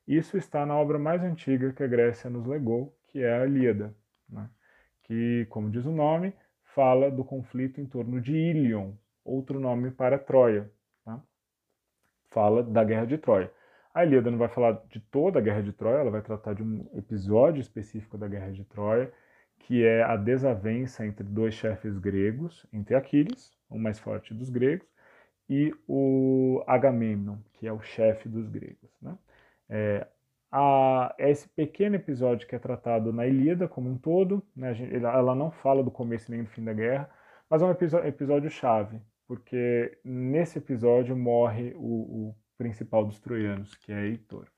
isso 0.06 0.36
está 0.36 0.64
na 0.64 0.76
obra 0.76 0.98
mais 0.98 1.22
antiga 1.22 1.72
que 1.72 1.82
a 1.82 1.86
Grécia 1.88 2.30
nos 2.30 2.46
legou, 2.46 2.96
que 3.08 3.20
é 3.22 3.32
a 3.32 3.46
Ilíada, 3.46 3.94
né, 4.28 4.48
que, 5.02 5.46
como 5.50 5.70
diz 5.70 5.84
o 5.86 5.92
nome, 5.92 6.32
fala 6.62 7.10
do 7.10 7.24
conflito 7.24 7.80
em 7.80 7.86
torno 7.86 8.20
de 8.20 8.36
Ilion, 8.36 8.92
outro 9.24 9.58
nome 9.58 9.90
para 9.90 10.18
Troia. 10.18 10.70
Tá? 11.04 11.20
Fala 12.30 12.62
da 12.62 12.84
Guerra 12.84 13.06
de 13.06 13.18
Troia. 13.18 13.50
A 13.94 14.04
Ilíada 14.04 14.30
não 14.30 14.38
vai 14.38 14.48
falar 14.48 14.82
de 14.90 14.98
toda 14.98 15.38
a 15.38 15.42
Guerra 15.42 15.62
de 15.62 15.72
Troia, 15.72 16.00
ela 16.00 16.10
vai 16.10 16.20
tratar 16.20 16.52
de 16.52 16.64
um 16.64 16.90
episódio 16.94 17.60
específico 17.60 18.18
da 18.18 18.26
Guerra 18.26 18.50
de 18.50 18.64
Troia, 18.64 19.12
que 19.60 19.84
é 19.84 20.02
a 20.02 20.16
desavença 20.16 21.06
entre 21.06 21.24
dois 21.24 21.54
chefes 21.54 21.96
gregos, 21.98 22.66
entre 22.72 22.96
Aquiles, 22.96 23.56
o 23.70 23.78
mais 23.78 23.98
forte 24.00 24.34
dos 24.34 24.50
gregos, 24.50 24.86
e 25.48 25.72
o 25.86 26.62
Agamemnon, 26.66 27.36
que 27.52 27.66
é 27.68 27.72
o 27.72 27.80
chefe 27.80 28.28
dos 28.28 28.48
gregos. 28.48 28.90
Né? 29.00 29.16
É, 29.68 30.06
a, 30.50 31.14
é 31.18 31.30
esse 31.30 31.48
pequeno 31.48 31.96
episódio 31.96 32.48
que 32.48 32.56
é 32.56 32.58
tratado 32.58 33.12
na 33.12 33.26
Ilíada 33.26 33.68
como 33.68 33.88
um 33.88 33.96
todo, 33.96 34.42
né? 34.56 34.72
ela 34.92 35.34
não 35.36 35.50
fala 35.50 35.84
do 35.84 35.90
começo 35.90 36.30
nem 36.32 36.42
do 36.42 36.50
fim 36.50 36.64
da 36.64 36.72
guerra, 36.72 37.08
mas 37.48 37.62
é 37.62 37.64
um 37.64 37.70
episódio 37.70 38.50
chave, 38.50 39.00
porque 39.26 39.98
nesse 40.04 40.58
episódio 40.58 41.16
morre 41.16 41.72
o, 41.76 42.30
o 42.30 42.36
principal 42.64 43.04
dos 43.04 43.20
troianos, 43.20 43.74
que 43.74 43.92
é 43.92 44.06
Heitor. 44.06 44.48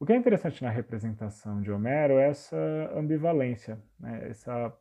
O 0.00 0.04
que 0.04 0.12
é 0.12 0.16
interessante 0.16 0.60
na 0.60 0.70
representação 0.70 1.62
de 1.62 1.70
Homero 1.70 2.14
é 2.14 2.30
essa 2.30 2.56
ambivalência, 2.96 3.78
né? 3.98 4.28
essa, 4.28 4.76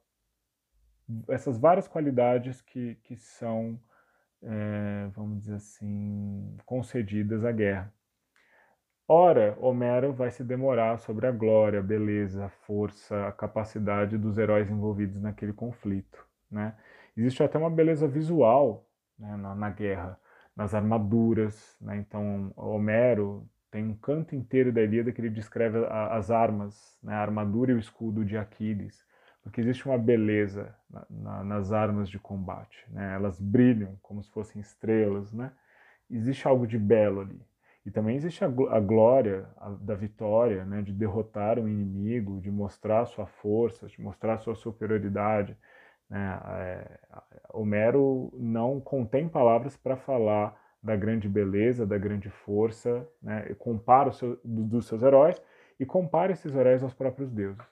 essas 1.29 1.59
várias 1.59 1.87
qualidades 1.87 2.59
que, 2.59 2.95
que 3.03 3.15
são, 3.15 3.79
é, 4.41 5.07
vamos 5.15 5.41
dizer 5.41 5.55
assim, 5.55 6.57
concedidas 6.65 7.45
à 7.45 7.51
guerra. 7.51 7.93
Ora, 9.07 9.55
Homero 9.59 10.11
vai 10.11 10.31
se 10.31 10.43
demorar 10.43 10.97
sobre 10.97 11.27
a 11.27 11.31
glória, 11.31 11.79
a 11.79 11.83
beleza, 11.83 12.45
a 12.45 12.49
força, 12.49 13.27
a 13.27 13.31
capacidade 13.31 14.17
dos 14.17 14.39
heróis 14.39 14.69
envolvidos 14.69 15.21
naquele 15.21 15.53
conflito. 15.53 16.27
Né? 16.49 16.75
Existe 17.15 17.43
até 17.43 17.57
uma 17.59 17.69
beleza 17.69 18.07
visual 18.07 18.89
né, 19.17 19.37
na, 19.37 19.53
na 19.53 19.69
guerra 19.69 20.19
nas 20.57 20.73
armaduras. 20.73 21.77
Né? 21.79 21.97
Então, 21.97 22.51
Homero 22.55 23.47
tem 23.69 23.85
um 23.85 23.93
canto 23.93 24.35
inteiro 24.35 24.73
da 24.73 24.81
Ilíada 24.81 25.11
que 25.11 25.21
ele 25.21 25.29
descreve 25.29 25.77
as 26.09 26.31
armas, 26.31 26.97
né? 27.03 27.13
a 27.13 27.21
armadura 27.21 27.71
e 27.71 27.75
o 27.75 27.79
escudo 27.79 28.25
de 28.25 28.35
Aquiles, 28.35 29.05
porque 29.43 29.61
existe 29.61 29.85
uma 29.85 29.97
beleza 29.97 30.75
na, 30.89 31.05
na, 31.09 31.43
nas 31.43 31.71
armas 31.71 32.09
de 32.09 32.17
combate. 32.17 32.83
Né? 32.89 33.13
Elas 33.13 33.39
brilham 33.39 33.97
como 34.01 34.23
se 34.23 34.31
fossem 34.31 34.59
estrelas. 34.59 35.31
Né? 35.31 35.51
Existe 36.09 36.47
algo 36.47 36.65
de 36.65 36.77
belo 36.77 37.21
ali. 37.21 37.39
E 37.85 37.91
também 37.91 38.17
existe 38.17 38.43
a, 38.43 38.47
a 38.47 38.79
glória 38.79 39.47
a, 39.57 39.69
da 39.69 39.95
vitória, 39.95 40.65
né? 40.65 40.81
de 40.81 40.91
derrotar 40.91 41.59
um 41.59 41.67
inimigo, 41.67 42.41
de 42.41 42.49
mostrar 42.49 43.05
sua 43.05 43.27
força, 43.27 43.87
de 43.87 44.01
mostrar 44.01 44.37
sua 44.39 44.55
superioridade. 44.55 45.55
Né? 46.09 46.39
É, 46.45 46.99
Homero 47.53 48.31
não 48.33 48.79
contém 48.79 49.27
palavras 49.27 49.75
para 49.75 49.95
falar 49.95 50.55
da 50.81 50.95
grande 50.95 51.27
beleza, 51.27 51.85
da 51.85 51.97
grande 51.97 52.29
força, 52.29 53.07
né? 53.21 53.53
compara 53.57 54.11
seu, 54.11 54.39
dos 54.43 54.85
seus 54.87 55.01
heróis 55.01 55.41
e 55.79 55.85
compara 55.85 56.31
esses 56.31 56.55
heróis 56.55 56.83
aos 56.83 56.93
próprios 56.93 57.31
deuses. 57.31 57.65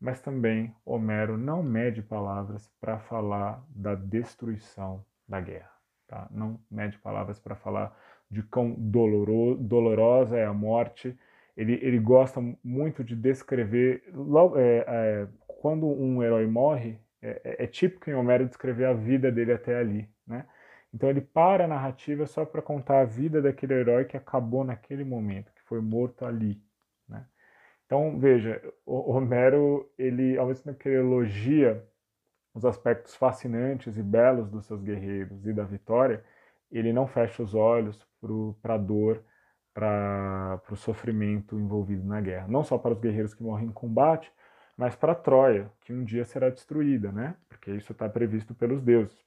Mas 0.00 0.20
também 0.20 0.74
Homero 0.84 1.36
não 1.36 1.62
mede 1.62 2.02
palavras 2.02 2.70
para 2.80 2.98
falar 2.98 3.64
da 3.70 3.94
destruição 3.94 5.04
da 5.28 5.40
guerra. 5.40 5.70
Tá? 6.06 6.28
Não 6.30 6.60
mede 6.70 6.98
palavras 6.98 7.38
para 7.38 7.56
falar 7.56 7.96
de 8.30 8.42
quão 8.42 8.74
doloro, 8.76 9.56
dolorosa 9.56 10.36
é 10.36 10.44
a 10.44 10.52
morte. 10.52 11.18
Ele, 11.56 11.74
ele 11.82 11.98
gosta 11.98 12.40
muito 12.62 13.02
de 13.02 13.16
descrever. 13.16 14.04
Logo, 14.14 14.56
é, 14.58 14.84
é, 14.86 15.28
quando 15.46 15.86
um 15.86 16.22
herói 16.22 16.46
morre, 16.46 16.98
é, 17.22 17.40
é, 17.44 17.64
é, 17.64 17.66
típico 17.66 18.08
em 18.08 18.14
Homero 18.14 18.46
descrever 18.46 18.86
a 18.86 18.92
vida 18.92 19.30
dele 19.30 19.52
até 19.52 19.76
ali, 19.76 20.08
né? 20.26 20.46
Então 20.92 21.10
ele 21.10 21.20
para 21.20 21.64
a 21.64 21.68
narrativa 21.68 22.26
só 22.26 22.44
para 22.44 22.62
contar 22.62 23.00
a 23.00 23.04
vida 23.04 23.42
daquele 23.42 23.74
herói 23.74 24.04
que 24.04 24.16
acabou 24.16 24.64
naquele 24.64 25.04
momento, 25.04 25.52
que 25.52 25.62
foi 25.62 25.80
morto 25.80 26.24
ali, 26.24 26.62
né? 27.08 27.26
Então 27.86 28.18
veja, 28.18 28.62
o 28.86 29.12
Homero 29.12 29.90
ele 29.98 30.38
ao 30.38 30.46
mesmo 30.46 30.64
tempo 30.64 30.78
que 30.78 30.88
ele 30.88 30.98
elogia 30.98 31.84
os 32.54 32.64
aspectos 32.64 33.14
fascinantes 33.14 33.96
e 33.96 34.02
belos 34.02 34.50
dos 34.50 34.66
seus 34.66 34.82
guerreiros 34.82 35.46
e 35.46 35.52
da 35.52 35.64
vitória, 35.64 36.24
ele 36.70 36.92
não 36.92 37.06
fecha 37.06 37.42
os 37.42 37.54
olhos 37.54 38.06
para 38.62 38.74
a 38.74 38.78
dor, 38.78 39.22
para 39.72 40.60
o 40.70 40.76
sofrimento 40.76 41.56
envolvido 41.56 42.04
na 42.04 42.20
guerra. 42.20 42.48
Não 42.48 42.64
só 42.64 42.76
para 42.76 42.92
os 42.92 43.00
guerreiros 43.00 43.32
que 43.34 43.42
morrem 43.42 43.68
em 43.68 43.72
combate, 43.72 44.32
mas 44.78 44.94
para 44.94 45.12
Troia, 45.12 45.68
que 45.80 45.92
um 45.92 46.04
dia 46.04 46.24
será 46.24 46.48
destruída, 46.48 47.10
né? 47.10 47.34
Porque 47.48 47.72
isso 47.72 47.90
está 47.90 48.08
previsto 48.08 48.54
pelos 48.54 48.80
deuses. 48.80 49.18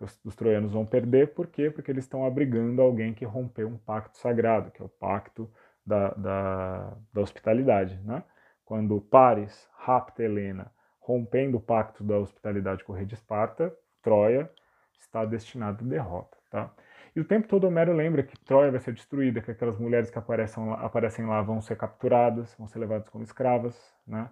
Os, 0.00 0.18
os, 0.24 0.34
troianos 0.34 0.72
vão 0.72 0.86
perder, 0.86 1.34
por 1.34 1.46
quê? 1.46 1.70
Porque 1.70 1.90
eles 1.90 2.04
estão 2.04 2.24
abrigando 2.24 2.80
alguém 2.80 3.12
que 3.12 3.24
rompeu 3.24 3.68
um 3.68 3.76
pacto 3.76 4.16
sagrado, 4.16 4.70
que 4.70 4.80
é 4.80 4.84
o 4.84 4.88
pacto 4.88 5.48
da, 5.84 6.08
da, 6.14 6.96
da 7.12 7.20
hospitalidade, 7.20 8.00
né? 8.02 8.24
Quando 8.64 8.98
Paris 8.98 9.68
rapta 9.76 10.22
Helena, 10.22 10.72
rompendo 10.98 11.58
o 11.58 11.60
pacto 11.60 12.02
da 12.02 12.16
hospitalidade 12.18 12.82
com 12.82 12.94
o 12.94 12.96
rei 12.96 13.04
de 13.04 13.14
Esparta, 13.14 13.76
Troia 14.02 14.50
está 14.98 15.24
destinada 15.26 15.84
à 15.84 15.86
derrota, 15.86 16.38
tá? 16.50 16.70
E 17.14 17.20
o 17.20 17.24
tempo 17.24 17.46
todo 17.46 17.66
Homero 17.66 17.92
lembra 17.92 18.22
que 18.22 18.38
Troia 18.38 18.70
vai 18.70 18.80
ser 18.80 18.94
destruída, 18.94 19.42
que 19.42 19.50
aquelas 19.50 19.78
mulheres 19.78 20.10
que 20.10 20.18
aparecem 20.18 20.72
aparecem 20.78 21.26
lá 21.26 21.42
vão 21.42 21.60
ser 21.60 21.76
capturadas, 21.76 22.54
vão 22.58 22.66
ser 22.66 22.78
levadas 22.78 23.08
como 23.10 23.22
escravas, 23.22 23.78
né? 24.06 24.30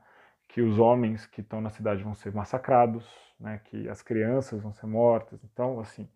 Que 0.52 0.60
os 0.60 0.78
homens 0.78 1.26
que 1.26 1.40
estão 1.40 1.62
na 1.62 1.70
cidade 1.70 2.02
vão 2.02 2.14
ser 2.14 2.32
massacrados, 2.32 3.08
né, 3.40 3.60
que 3.64 3.88
as 3.88 4.02
crianças 4.02 4.62
vão 4.62 4.72
ser 4.72 4.86
mortas. 4.86 5.42
Então, 5.44 5.80
assim, 5.80 6.06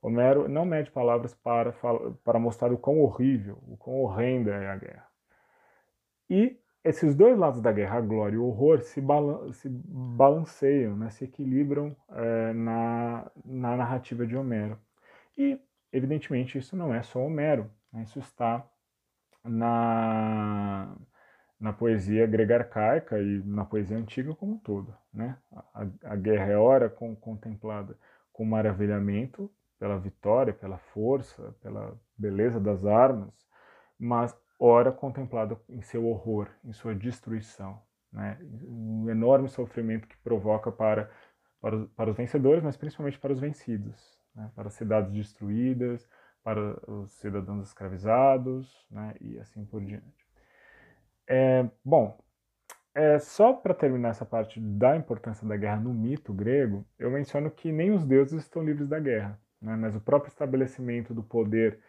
Homero 0.00 0.48
não 0.48 0.64
mede 0.64 0.90
palavras 0.90 1.34
para, 1.34 1.72
para 2.24 2.38
mostrar 2.38 2.72
o 2.72 2.78
quão 2.78 3.00
horrível, 3.00 3.58
o 3.68 3.76
quão 3.76 3.96
horrenda 3.96 4.50
é 4.50 4.70
a 4.70 4.76
guerra. 4.76 5.06
E 6.28 6.58
esses 6.82 7.14
dois 7.14 7.38
lados 7.38 7.60
da 7.60 7.70
guerra, 7.70 7.98
a 7.98 8.00
glória 8.00 8.34
e 8.34 8.38
o 8.38 8.46
horror, 8.46 8.80
se, 8.80 8.98
balan 8.98 9.52
se 9.52 9.68
balanceiam, 9.68 10.96
né, 10.96 11.10
se 11.10 11.24
equilibram 11.24 11.94
é, 12.10 12.52
na, 12.54 13.30
na 13.44 13.76
narrativa 13.76 14.26
de 14.26 14.34
Homero. 14.34 14.78
E, 15.36 15.60
evidentemente, 15.92 16.56
isso 16.56 16.74
não 16.74 16.94
é 16.94 17.02
só 17.02 17.20
Homero, 17.20 17.70
né, 17.92 18.04
isso 18.04 18.18
está 18.18 18.66
na 19.44 20.96
na 21.62 21.72
poesia 21.72 22.26
grega 22.26 22.56
arcaica 22.56 23.20
e 23.20 23.40
na 23.44 23.64
poesia 23.64 23.96
antiga 23.96 24.34
como 24.34 24.54
um 24.54 24.58
todo. 24.58 24.92
Né? 25.14 25.38
A, 25.72 25.86
a 26.06 26.16
guerra 26.16 26.50
é 26.50 26.56
ora 26.56 26.90
com, 26.90 27.14
contemplada 27.14 27.96
com 28.32 28.44
maravilhamento 28.44 29.48
pela 29.78 29.96
vitória, 29.96 30.52
pela 30.52 30.76
força, 30.76 31.54
pela 31.62 31.96
beleza 32.18 32.58
das 32.58 32.84
armas, 32.84 33.32
mas 33.96 34.36
ora 34.58 34.90
contemplada 34.90 35.56
em 35.68 35.80
seu 35.82 36.04
horror, 36.04 36.48
em 36.64 36.72
sua 36.72 36.96
destruição. 36.96 37.80
Né? 38.12 38.36
O 38.64 39.08
enorme 39.08 39.48
sofrimento 39.48 40.08
que 40.08 40.16
provoca 40.16 40.72
para, 40.72 41.12
para, 41.60 41.86
para 41.94 42.10
os 42.10 42.16
vencedores, 42.16 42.64
mas 42.64 42.76
principalmente 42.76 43.20
para 43.20 43.32
os 43.32 43.38
vencidos, 43.38 44.20
né? 44.34 44.50
para 44.56 44.66
as 44.66 44.74
cidades 44.74 45.12
destruídas, 45.12 46.08
para 46.42 46.60
os 46.90 47.12
cidadãos 47.20 47.68
escravizados 47.68 48.84
né? 48.90 49.14
e 49.20 49.38
assim 49.38 49.64
por 49.64 49.80
diante. 49.80 50.21
É, 51.28 51.68
bom, 51.84 52.18
é, 52.94 53.18
só 53.18 53.52
para 53.52 53.74
terminar 53.74 54.10
essa 54.10 54.26
parte 54.26 54.60
da 54.60 54.96
importância 54.96 55.46
da 55.46 55.56
guerra 55.56 55.80
no 55.80 55.94
mito 55.94 56.32
grego, 56.32 56.86
eu 56.98 57.10
menciono 57.10 57.50
que 57.50 57.72
nem 57.72 57.90
os 57.90 58.04
deuses 58.04 58.42
estão 58.42 58.62
livres 58.62 58.88
da 58.88 59.00
guerra, 59.00 59.40
né? 59.60 59.76
mas 59.76 59.96
o 59.96 60.00
próprio 60.00 60.28
estabelecimento 60.30 61.14
do 61.14 61.22
poder 61.22 61.80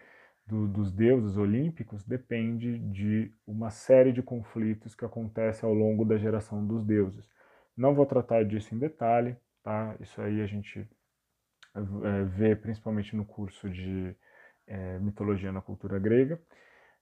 do, 0.45 0.67
dos 0.67 0.91
deuses 0.91 1.37
olímpicos 1.37 2.03
depende 2.03 2.77
de 2.79 3.33
uma 3.47 3.69
série 3.69 4.11
de 4.11 4.21
conflitos 4.21 4.95
que 4.95 5.05
acontecem 5.05 5.67
ao 5.67 5.73
longo 5.73 6.05
da 6.05 6.17
geração 6.17 6.65
dos 6.65 6.83
deuses. 6.85 7.29
Não 7.75 7.95
vou 7.95 8.05
tratar 8.05 8.43
disso 8.45 8.75
em 8.75 8.79
detalhe, 8.79 9.35
tá? 9.63 9.95
Isso 9.99 10.21
aí 10.21 10.41
a 10.41 10.45
gente 10.45 10.87
é, 11.75 12.23
vê 12.25 12.55
principalmente 12.55 13.15
no 13.15 13.25
curso 13.25 13.69
de 13.69 14.15
é, 14.67 14.99
mitologia 14.99 15.51
na 15.51 15.61
cultura 15.61 15.97
grega. 15.99 16.39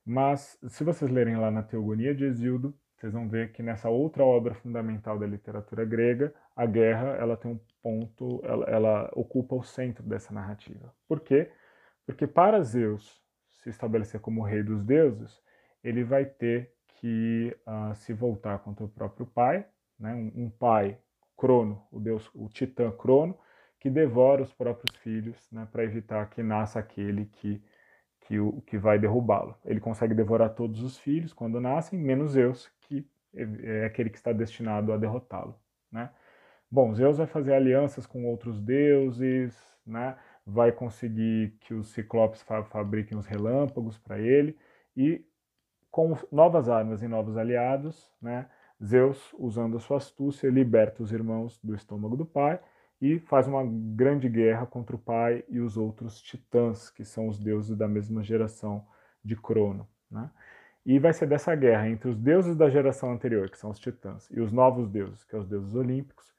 Mas, 0.05 0.57
se 0.67 0.83
vocês 0.83 1.09
lerem 1.11 1.37
lá 1.37 1.51
na 1.51 1.63
Teogonia 1.63 2.13
de 2.13 2.25
Exildo, 2.25 2.75
vocês 2.95 3.13
vão 3.13 3.27
ver 3.27 3.51
que 3.51 3.63
nessa 3.63 3.89
outra 3.89 4.23
obra 4.23 4.53
fundamental 4.53 5.17
da 5.17 5.25
literatura 5.25 5.83
grega, 5.83 6.33
a 6.55 6.65
guerra 6.65 7.15
ela 7.15 7.35
tem 7.35 7.51
um 7.51 7.59
ponto, 7.81 8.41
ela, 8.43 8.65
ela 8.65 9.11
ocupa 9.13 9.55
o 9.55 9.63
centro 9.63 10.03
dessa 10.03 10.33
narrativa. 10.33 10.93
Por 11.07 11.19
quê? 11.19 11.51
Porque 12.05 12.27
para 12.27 12.61
Zeus 12.61 13.21
se 13.51 13.69
estabelecer 13.69 14.19
como 14.19 14.43
rei 14.43 14.61
dos 14.61 14.83
deuses, 14.83 15.41
ele 15.83 16.03
vai 16.03 16.25
ter 16.25 16.73
que 16.99 17.55
uh, 17.65 17.95
se 17.95 18.13
voltar 18.13 18.59
contra 18.59 18.85
o 18.85 18.89
próprio 18.89 19.25
pai, 19.25 19.65
né? 19.99 20.13
um, 20.13 20.45
um 20.45 20.49
pai, 20.49 20.97
Crono, 21.35 21.83
o 21.91 21.99
deus, 21.99 22.29
o 22.35 22.47
titã 22.47 22.91
Crono, 22.91 23.35
que 23.79 23.89
devora 23.89 24.43
os 24.43 24.53
próprios 24.53 24.95
filhos 24.97 25.49
né? 25.51 25.67
para 25.71 25.83
evitar 25.83 26.29
que 26.29 26.43
nasça 26.43 26.77
aquele 26.77 27.25
que 27.25 27.63
que, 28.31 28.39
o, 28.39 28.61
que 28.61 28.77
vai 28.77 28.97
derrubá-lo. 28.97 29.57
Ele 29.65 29.81
consegue 29.81 30.13
devorar 30.13 30.51
todos 30.51 30.81
os 30.81 30.97
filhos 30.97 31.33
quando 31.33 31.59
nascem, 31.59 31.99
menos 31.99 32.31
Zeus, 32.31 32.71
que 32.79 33.05
é, 33.35 33.81
é 33.81 33.85
aquele 33.85 34.09
que 34.09 34.15
está 34.15 34.31
destinado 34.31 34.93
a 34.93 34.97
derrotá-lo. 34.97 35.53
Né? 35.91 36.09
Bom, 36.71 36.93
Zeus 36.93 37.17
vai 37.17 37.27
fazer 37.27 37.53
alianças 37.53 38.05
com 38.05 38.25
outros 38.25 38.61
deuses, 38.61 39.53
né? 39.85 40.15
vai 40.45 40.71
conseguir 40.71 41.57
que 41.59 41.73
os 41.73 41.89
ciclopes 41.89 42.41
fa 42.41 42.63
fabriquem 42.63 43.17
os 43.17 43.25
relâmpagos 43.25 43.97
para 43.97 44.17
ele, 44.17 44.57
e 44.95 45.25
com 45.89 46.17
novas 46.31 46.69
armas 46.69 47.03
e 47.03 47.09
novos 47.09 47.35
aliados, 47.35 48.09
né? 48.21 48.49
Zeus, 48.81 49.35
usando 49.37 49.75
a 49.75 49.79
sua 49.79 49.97
astúcia, 49.97 50.49
liberta 50.49 51.03
os 51.03 51.11
irmãos 51.11 51.59
do 51.61 51.75
estômago 51.75 52.15
do 52.15 52.25
pai 52.25 52.59
e 53.01 53.19
faz 53.19 53.47
uma 53.47 53.63
grande 53.65 54.29
guerra 54.29 54.65
contra 54.65 54.95
o 54.95 54.99
pai 54.99 55.43
e 55.49 55.59
os 55.59 55.75
outros 55.75 56.21
titãs, 56.21 56.89
que 56.89 57.03
são 57.03 57.27
os 57.27 57.39
deuses 57.39 57.75
da 57.75 57.87
mesma 57.87 58.23
geração 58.23 58.85
de 59.23 59.35
Crono. 59.35 59.87
Né? 60.09 60.29
E 60.85 60.99
vai 60.99 61.11
ser 61.11 61.25
dessa 61.25 61.55
guerra 61.55 61.89
entre 61.89 62.09
os 62.09 62.15
deuses 62.15 62.55
da 62.55 62.69
geração 62.69 63.11
anterior, 63.11 63.49
que 63.49 63.57
são 63.57 63.71
os 63.71 63.79
titãs, 63.79 64.29
e 64.29 64.39
os 64.39 64.51
novos 64.51 64.87
deuses, 64.87 65.23
que 65.23 65.31
são 65.31 65.39
os 65.39 65.47
deuses 65.47 65.73
olímpicos, 65.73 66.31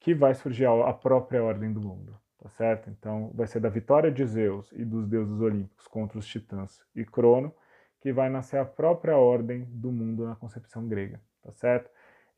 que 0.00 0.14
vai 0.14 0.34
surgir 0.34 0.66
a 0.66 0.92
própria 0.92 1.42
ordem 1.42 1.72
do 1.72 1.80
mundo. 1.80 2.18
Tá 2.42 2.48
certo? 2.48 2.88
Então, 2.88 3.30
vai 3.34 3.46
ser 3.46 3.60
da 3.60 3.68
vitória 3.68 4.10
de 4.10 4.24
Zeus 4.24 4.72
e 4.72 4.82
dos 4.84 5.06
deuses 5.06 5.40
olímpicos 5.40 5.86
contra 5.86 6.18
os 6.18 6.26
titãs 6.26 6.80
e 6.96 7.04
Crono 7.04 7.54
que 8.00 8.12
vai 8.12 8.30
nascer 8.30 8.58
a 8.58 8.64
própria 8.64 9.16
ordem 9.16 9.64
do 9.64 9.92
mundo 9.92 10.26
na 10.26 10.34
concepção 10.34 10.88
grega. 10.88 11.20
Tá 11.42 11.52
certo? 11.52 11.90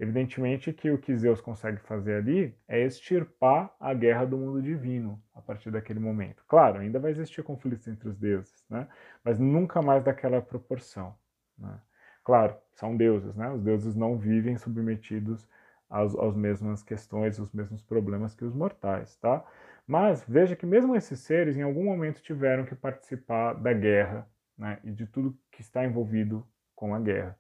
Evidentemente 0.03 0.72
que 0.72 0.90
o 0.90 0.98
que 0.98 1.16
Zeus 1.16 1.40
consegue 1.40 1.78
fazer 1.78 2.16
ali 2.16 2.59
é 2.66 2.84
extirpar 2.84 3.72
a 3.78 3.94
guerra 3.94 4.24
do 4.24 4.36
mundo 4.36 4.61
divino 4.61 5.22
a 5.32 5.40
partir 5.40 5.70
daquele 5.70 6.00
momento. 6.00 6.42
Claro, 6.48 6.80
ainda 6.80 6.98
vai 6.98 7.12
existir 7.12 7.44
conflitos 7.44 7.86
entre 7.86 8.09
os 8.09 8.18
deuses, 8.18 8.64
né? 8.68 8.88
mas 9.22 9.38
nunca 9.38 9.80
mais 9.80 10.03
daquela 10.03 10.42
proporção. 10.42 11.14
Né? 11.57 11.80
Claro, 12.24 12.57
são 12.72 12.96
deuses, 12.96 13.36
né? 13.36 13.48
os 13.53 13.62
deuses 13.62 13.94
não 13.94 14.18
vivem 14.18 14.57
submetidos 14.57 15.48
às, 15.88 16.16
às 16.16 16.34
mesmas 16.34 16.82
questões, 16.82 17.38
os 17.38 17.53
mesmos 17.53 17.80
problemas 17.80 18.34
que 18.34 18.44
os 18.44 18.53
mortais, 18.53 19.14
tá? 19.18 19.44
Mas 19.86 20.24
veja 20.26 20.57
que 20.57 20.66
mesmo 20.66 20.96
esses 20.96 21.20
seres 21.20 21.57
em 21.57 21.62
algum 21.62 21.84
momento 21.84 22.20
tiveram 22.22 22.64
que 22.64 22.74
participar 22.74 23.53
da 23.53 23.72
guerra 23.72 24.28
né, 24.59 24.80
e 24.82 24.90
de 24.90 25.07
tudo 25.07 25.38
que 25.53 25.61
está 25.61 25.84
envolvido 25.84 26.44
com 26.74 26.92
a 26.92 26.98
guerra. 26.98 27.38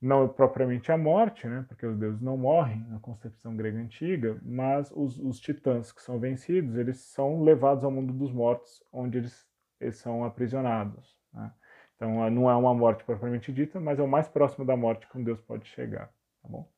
Não 0.00 0.28
propriamente 0.28 0.92
a 0.92 0.96
morte, 0.96 1.48
né, 1.48 1.64
porque 1.66 1.84
os 1.84 1.96
deuses 1.98 2.20
não 2.20 2.36
morrem 2.36 2.84
na 2.88 3.00
concepção 3.00 3.56
grega 3.56 3.78
antiga, 3.78 4.38
mas 4.42 4.92
os, 4.94 5.18
os 5.18 5.40
titãs 5.40 5.90
que 5.90 6.00
são 6.00 6.20
vencidos, 6.20 6.76
eles 6.76 6.98
são 6.98 7.42
levados 7.42 7.82
ao 7.82 7.90
mundo 7.90 8.12
dos 8.12 8.30
mortos, 8.30 8.82
onde 8.92 9.18
eles, 9.18 9.48
eles 9.80 9.96
são 9.96 10.24
aprisionados. 10.24 11.18
Né? 11.32 11.50
Então 11.96 12.30
não 12.30 12.48
é 12.48 12.54
uma 12.54 12.72
morte 12.72 13.02
propriamente 13.02 13.52
dita, 13.52 13.80
mas 13.80 13.98
é 13.98 14.02
o 14.02 14.08
mais 14.08 14.28
próximo 14.28 14.64
da 14.64 14.76
morte 14.76 15.08
que 15.08 15.18
um 15.18 15.24
deus 15.24 15.40
pode 15.40 15.66
chegar. 15.66 16.06
Tá 16.42 16.48
bom? 16.48 16.68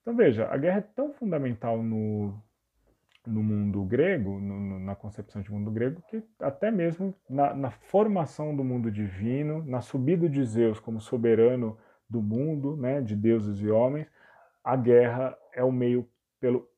Então 0.00 0.16
veja, 0.16 0.48
a 0.48 0.56
guerra 0.56 0.78
é 0.78 0.88
tão 0.96 1.12
fundamental 1.12 1.80
no, 1.80 2.42
no 3.24 3.42
mundo 3.42 3.84
grego, 3.84 4.40
no, 4.40 4.80
na 4.80 4.96
concepção 4.96 5.40
de 5.40 5.50
mundo 5.50 5.70
grego, 5.70 6.02
que 6.08 6.22
até 6.40 6.72
mesmo 6.72 7.14
na, 7.30 7.54
na, 7.54 7.70
formação 7.70 8.54
do 8.54 8.64
mundo 8.64 8.90
divino, 8.90 9.64
na 9.64 9.80
subida 9.80 10.28
de 10.28 10.44
Zeus 10.44 10.80
como 10.80 11.00
soberano 11.00 11.78
do 12.12 12.22
mundo, 12.22 12.76
né, 12.76 13.00
de 13.00 13.16
deuses 13.16 13.60
e 13.60 13.70
homens, 13.70 14.06
a 14.62 14.76
guerra 14.76 15.36
é 15.52 15.64
o 15.64 15.72
meio 15.72 16.08
pelo, 16.38 16.68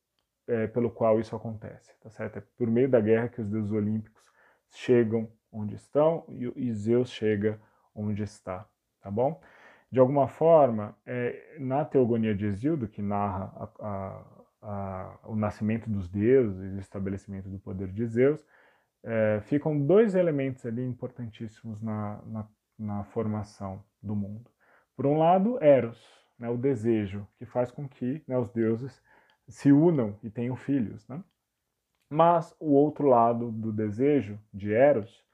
é, 0.47 0.67
pelo 0.67 0.91
qual 0.91 1.21
isso 1.21 1.35
acontece, 1.37 1.95
tá 2.01 2.09
certo? 2.09 2.39
É 2.39 2.43
por 2.57 2.71
meio 2.71 2.89
da 2.89 3.01
guerra 3.01 3.29
que 3.29 3.41
os 3.41 3.49
deuses 3.49 3.73
olímpicos 3.73 4.23
chegam 4.71 5.29
onde 5.53 5.75
estão 5.75 6.25
e, 6.29 6.53
e 6.57 6.73
Zeus 6.73 7.11
chega 7.11 7.61
onde 7.95 8.23
está, 8.23 8.67
tá 9.01 9.11
bom? 9.11 9.41
De 9.91 10.01
alguma 10.01 10.27
forma, 10.27 10.97
é, 11.07 11.57
na 11.59 11.85
Teogonia 11.85 12.35
de 12.35 12.47
Exildo, 12.47 12.89
que 12.89 13.01
narra 13.01 13.53
a, 13.57 13.87
a 13.87 14.35
a, 14.65 15.19
o 15.25 15.37
nascimento 15.37 15.89
dos 15.91 16.09
deuses 16.09 16.59
e 16.63 16.77
o 16.77 16.81
estabelecimento 16.81 17.49
do 17.49 17.59
poder 17.59 17.89
de 17.93 18.07
Zeus, 18.07 18.45
é, 19.03 19.41
ficam 19.43 19.79
dois 19.79 20.15
elementos 20.15 20.65
ali 20.65 20.83
importantíssimos 20.83 21.83
na, 21.83 22.23
na, 22.25 22.49
na, 22.79 23.05
formação 23.05 23.85
do 24.03 24.17
mundo. 24.17 24.51
Por 24.97 25.07
um 25.07 25.19
lado, 25.19 25.63
Eros, 25.63 26.01
né, 26.39 26.49
o 26.49 26.57
desejo, 26.57 27.27
que 27.37 27.45
faz 27.45 27.71
com 27.71 27.89
que 27.89 28.23
né, 28.27 28.39
os 28.39 28.51
deuses 28.51 29.03
se 29.49 29.73
unam 29.73 30.19
e 30.23 30.31
tenham 30.31 30.57
filhos. 30.57 31.07
Né? 31.09 31.23
Mas 32.09 32.55
o 32.61 32.73
outro 32.73 33.09
lado 33.09 33.51
do 33.51 33.73
desejo 33.73 34.39
de 34.53 34.73
Eros 34.73 35.25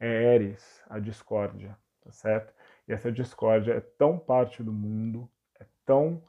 é 0.00 0.34
Eris, 0.34 0.82
a 0.88 0.98
discórdia, 0.98 1.76
tá 2.02 2.12
certo? 2.12 2.54
E 2.86 2.92
essa 2.92 3.10
discórdia 3.10 3.72
é 3.72 3.80
tão 3.80 4.18
parte 4.18 4.62
do 4.62 4.72
mundo, 4.72 5.28
é 5.58 5.66
tão 5.84 6.22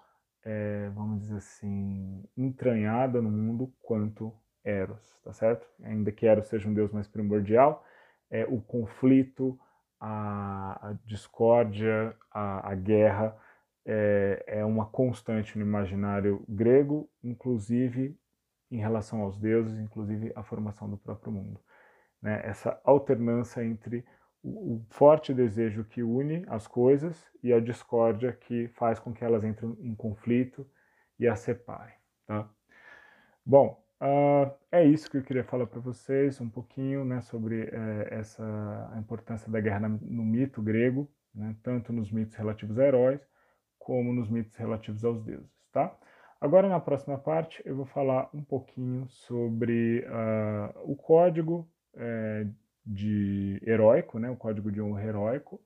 é, 0.44 0.90
vamos 0.90 1.22
dizer 1.22 1.38
assim, 1.38 2.24
entranhada 2.36 3.22
no 3.22 3.30
mundo 3.30 3.72
quanto 3.82 4.34
Eros, 4.64 5.22
tá 5.24 5.34
certo? 5.34 5.68
Ainda 5.84 6.12
que 6.12 6.26
Eros 6.26 6.48
seja 6.48 6.68
um 6.68 6.74
deus 6.74 6.92
mais 6.92 7.08
primordial, 7.08 7.86
é, 8.30 8.46
o 8.46 8.62
conflito, 8.62 9.60
a, 10.00 10.96
discórdia, 11.06 12.16
a, 12.32 12.72
a 12.72 12.76
guerra 12.76 13.38
é, 13.86 14.44
é, 14.48 14.66
uma 14.66 14.86
constante 14.86 15.58
no 15.58 15.66
imaginário 15.66 16.46
grego, 16.48 17.10
inclusive 17.24 18.18
em 18.72 18.78
relação 18.78 19.22
aos 19.22 19.38
deuses, 19.38 19.80
inclusive 19.80 20.32
a 20.36 20.44
formação 20.44 20.90
do 20.90 20.98
próprio 20.98 21.32
mundo. 21.32 21.60
Né? 22.22 22.42
Essa 22.46 22.80
alternância 22.84 23.64
entre 23.64 24.06
o 24.44 24.82
forte 24.90 25.34
desejo 25.34 25.84
que 25.84 26.02
une 26.02 26.46
as 26.48 26.66
coisas 26.68 27.30
e 27.44 27.52
a 27.52 27.60
discórdia 27.60 28.32
que 28.32 28.70
faz 28.70 29.00
com 29.00 29.14
que 29.14 29.24
elas 29.24 29.44
entrem 29.44 29.76
em 29.82 29.96
conflito 29.96 30.70
e 31.20 31.28
as 31.28 31.40
separem. 31.40 31.96
Tá? 32.26 32.50
Bom, 33.46 33.84
uh, 34.02 34.52
é 34.72 34.86
isso 34.86 35.10
que 35.10 35.18
eu 35.18 35.24
queria 35.24 35.44
falar 35.44 35.68
para 35.68 35.80
vocês, 35.80 36.40
um 36.42 36.50
pouquinho 36.50 37.06
né, 37.06 37.22
sobre 37.22 37.64
uh, 37.64 38.08
essa, 38.10 38.90
a 38.94 39.00
importância 39.00 39.52
da 39.52 39.60
guerra 39.60 39.88
no 39.90 40.24
mito 40.24 40.62
grego, 40.62 41.10
né, 41.34 41.56
tanto 41.64 41.94
nos 41.94 42.12
mitos 42.12 42.36
relativos 42.36 42.78
a 42.80 42.86
heróis, 42.86 43.22
como 43.78 44.14
nos 44.14 44.30
mitos 44.30 44.56
relativos 44.56 45.04
aos 45.04 45.24
deuses. 45.24 45.50
Tá? 45.72 45.96
Agora, 46.42 46.70
na 46.70 46.80
próxima 46.80 47.18
parte, 47.18 47.62
eu 47.66 47.76
vou 47.76 47.86
falar 47.86 48.30
um 48.34 48.44
pouquinho 48.44 49.08
sobre 49.10 50.06
uh, 50.08 50.92
o 50.92 50.96
código 50.96 51.70
eh, 51.96 52.48
de 52.86 53.62
heróico, 53.66 54.20
né, 54.20 54.30
o 54.30 54.38
código 54.38 54.72
de 54.72 54.82
honra 54.82 55.04
heróico, 55.04 55.62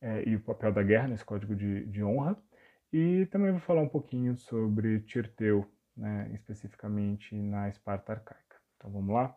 é, 0.00 0.28
e 0.28 0.36
o 0.36 0.40
papel 0.40 0.72
da 0.72 0.82
guerra 0.82 1.08
nesse 1.08 1.24
código 1.24 1.54
de, 1.54 1.84
de 1.86 2.02
honra. 2.02 2.36
E 2.92 3.26
também 3.26 3.50
vou 3.50 3.60
falar 3.60 3.82
um 3.82 3.88
pouquinho 3.88 4.36
sobre 4.36 5.00
Tirteu, 5.00 5.66
né, 5.96 6.30
especificamente 6.34 7.34
na 7.34 7.68
Esparta 7.68 8.12
arcaica. 8.12 8.56
Então 8.76 8.90
vamos 8.90 9.14
lá? 9.14 9.36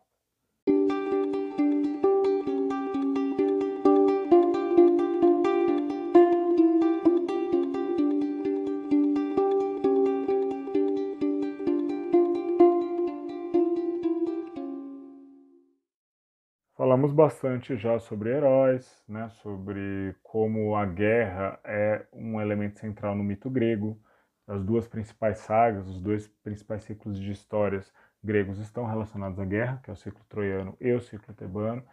Falamos 16.76 17.14
bastante 17.14 17.78
já 17.78 17.98
sobre 17.98 18.30
heróis, 18.30 19.02
né, 19.08 19.30
sobre 19.42 20.16
como 20.22 20.76
a 20.76 20.86
guerra 20.86 21.60
é 21.64 22.06
um 22.12 22.42
elemento 22.42 22.80
central 22.80 23.16
no 23.16 23.24
mito 23.24 23.50
grego. 23.50 24.02
As 24.48 24.64
duas 24.64 24.88
principais 24.88 25.40
sagas, 25.40 25.88
os 25.88 26.02
dois 26.02 26.28
principais 26.28 26.84
ciclos 26.84 27.20
de 27.20 27.32
histórias 27.32 27.92
gregos 28.24 28.60
estão 28.60 28.86
relacionados 28.86 29.40
à 29.40 29.46
guerra, 29.46 29.80
que 29.84 29.90
é 29.90 29.94
o 29.94 29.98
ciclo 29.98 30.24
troiano 30.28 30.78
e 30.80 30.92
o 30.92 31.02
ciclo 31.02 31.34
tebano. 31.34 31.84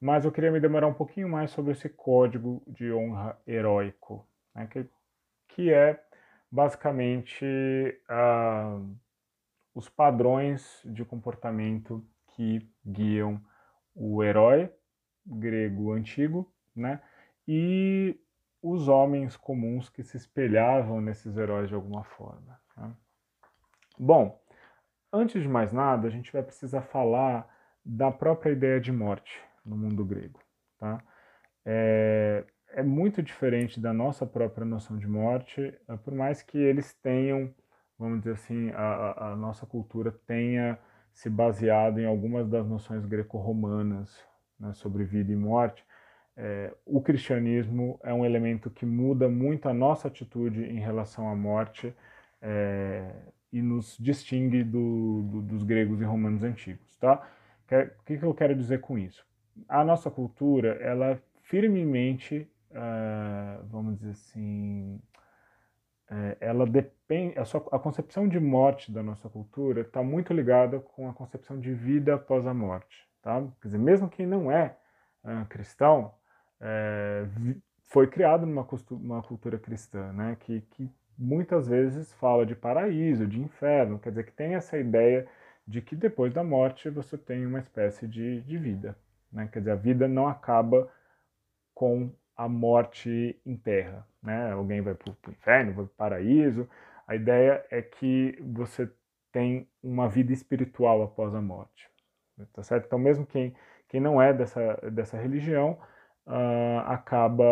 Mas 0.00 0.24
eu 0.24 0.32
queria 0.32 0.50
me 0.50 0.60
demorar 0.60 0.86
um 0.86 0.94
pouquinho 0.94 1.28
mais 1.28 1.50
sobre 1.50 1.72
esse 1.72 1.88
código 1.88 2.62
de 2.66 2.92
honra 2.92 3.38
heróico, 3.46 4.28
né, 4.54 4.66
que, 4.66 4.88
que 5.48 5.72
é 5.72 6.02
basicamente 6.50 7.44
uh, 8.10 8.96
os 9.74 9.88
padrões 9.88 10.80
de 10.84 11.04
comportamento 11.04 12.06
que 12.36 12.68
guiam 12.84 13.40
o 13.94 14.22
herói 14.22 14.70
grego 15.26 15.92
antigo, 15.92 16.52
né? 16.74 17.00
E 17.46 18.20
os 18.64 18.88
homens 18.88 19.36
comuns 19.36 19.90
que 19.90 20.02
se 20.02 20.16
espelhavam 20.16 20.98
nesses 20.98 21.36
heróis 21.36 21.68
de 21.68 21.74
alguma 21.74 22.02
forma. 22.02 22.58
Né? 22.74 22.90
Bom, 23.98 24.42
antes 25.12 25.42
de 25.42 25.48
mais 25.48 25.70
nada, 25.70 26.08
a 26.08 26.10
gente 26.10 26.32
vai 26.32 26.42
precisar 26.42 26.80
falar 26.80 27.46
da 27.84 28.10
própria 28.10 28.52
ideia 28.52 28.80
de 28.80 28.90
morte 28.90 29.38
no 29.62 29.76
mundo 29.76 30.02
grego. 30.02 30.40
Tá? 30.78 30.98
É, 31.62 32.46
é 32.70 32.82
muito 32.82 33.22
diferente 33.22 33.78
da 33.78 33.92
nossa 33.92 34.24
própria 34.24 34.64
noção 34.64 34.96
de 34.96 35.06
morte, 35.06 35.78
é, 35.86 35.96
por 35.98 36.14
mais 36.14 36.42
que 36.42 36.56
eles 36.56 36.94
tenham, 36.94 37.54
vamos 37.98 38.20
dizer 38.20 38.32
assim, 38.32 38.70
a, 38.70 39.32
a 39.32 39.36
nossa 39.36 39.66
cultura 39.66 40.10
tenha 40.26 40.78
se 41.12 41.28
baseado 41.28 42.00
em 42.00 42.06
algumas 42.06 42.48
das 42.48 42.66
noções 42.66 43.04
greco-romanas 43.04 44.24
né, 44.58 44.72
sobre 44.72 45.04
vida 45.04 45.30
e 45.30 45.36
morte, 45.36 45.84
é, 46.36 46.74
o 46.84 47.00
cristianismo 47.00 47.98
é 48.02 48.12
um 48.12 48.24
elemento 48.24 48.70
que 48.70 48.84
muda 48.84 49.28
muito 49.28 49.68
a 49.68 49.74
nossa 49.74 50.08
atitude 50.08 50.64
em 50.64 50.80
relação 50.80 51.28
à 51.28 51.36
morte 51.36 51.94
é, 52.42 53.10
e 53.52 53.62
nos 53.62 53.96
distingue 53.98 54.64
do, 54.64 55.22
do, 55.22 55.42
dos 55.42 55.62
gregos 55.62 56.00
e 56.00 56.04
romanos 56.04 56.42
antigos. 56.42 56.96
Tá? 56.96 57.26
O 57.66 58.04
que, 58.04 58.18
que 58.18 58.24
eu 58.24 58.34
quero 58.34 58.54
dizer 58.54 58.80
com 58.80 58.98
isso? 58.98 59.24
A 59.68 59.84
nossa 59.84 60.10
cultura, 60.10 60.74
ela 60.80 61.22
firmemente, 61.42 62.48
uh, 62.70 63.64
vamos 63.66 63.96
dizer 63.98 64.10
assim, 64.10 65.00
é, 66.10 66.36
ela 66.40 66.66
depende, 66.66 67.38
a, 67.38 67.44
sua, 67.44 67.64
a 67.70 67.78
concepção 67.78 68.28
de 68.28 68.38
morte 68.40 68.92
da 68.92 69.02
nossa 69.02 69.28
cultura 69.28 69.82
está 69.82 70.02
muito 70.02 70.32
ligada 70.32 70.80
com 70.80 71.08
a 71.08 71.14
concepção 71.14 71.58
de 71.58 71.72
vida 71.72 72.14
após 72.14 72.46
a 72.46 72.52
morte. 72.52 73.08
Tá? 73.22 73.40
Quer 73.62 73.68
dizer, 73.68 73.78
mesmo 73.78 74.08
quem 74.08 74.26
não 74.26 74.50
é 74.50 74.76
uh, 75.24 75.46
cristão, 75.46 76.12
é, 76.66 77.26
foi 77.84 78.06
criado 78.06 78.46
numa 78.46 78.66
uma 78.90 79.22
cultura 79.22 79.58
cristã, 79.58 80.12
né? 80.14 80.36
que, 80.40 80.62
que 80.62 80.90
muitas 81.16 81.68
vezes 81.68 82.12
fala 82.14 82.46
de 82.46 82.56
paraíso, 82.56 83.26
de 83.26 83.40
inferno, 83.40 83.98
quer 83.98 84.08
dizer, 84.08 84.24
que 84.24 84.32
tem 84.32 84.54
essa 84.54 84.78
ideia 84.78 85.28
de 85.66 85.82
que 85.82 85.94
depois 85.94 86.32
da 86.32 86.42
morte 86.42 86.88
você 86.88 87.18
tem 87.18 87.44
uma 87.46 87.58
espécie 87.58 88.08
de, 88.08 88.40
de 88.40 88.56
vida. 88.56 88.96
Né? 89.30 89.46
Quer 89.52 89.58
dizer, 89.58 89.72
a 89.72 89.76
vida 89.76 90.08
não 90.08 90.26
acaba 90.26 90.90
com 91.74 92.10
a 92.34 92.48
morte 92.48 93.38
em 93.44 93.56
terra. 93.56 94.06
Né? 94.22 94.50
Alguém 94.52 94.80
vai 94.80 94.94
para 94.94 95.10
o 95.10 95.30
inferno, 95.30 95.74
vai 95.74 95.84
para 95.84 95.92
o 95.92 95.96
paraíso. 95.96 96.68
A 97.06 97.14
ideia 97.14 97.64
é 97.70 97.82
que 97.82 98.38
você 98.40 98.90
tem 99.30 99.68
uma 99.82 100.08
vida 100.08 100.32
espiritual 100.32 101.02
após 101.02 101.34
a 101.34 101.40
morte. 101.42 101.90
Tá 102.52 102.62
certo? 102.62 102.86
Então, 102.86 102.98
mesmo 102.98 103.26
quem, 103.26 103.54
quem 103.88 104.00
não 104.00 104.20
é 104.20 104.32
dessa, 104.32 104.74
dessa 104.90 105.16
religião, 105.16 105.78
uh, 106.26 106.80
acaba 106.86 107.44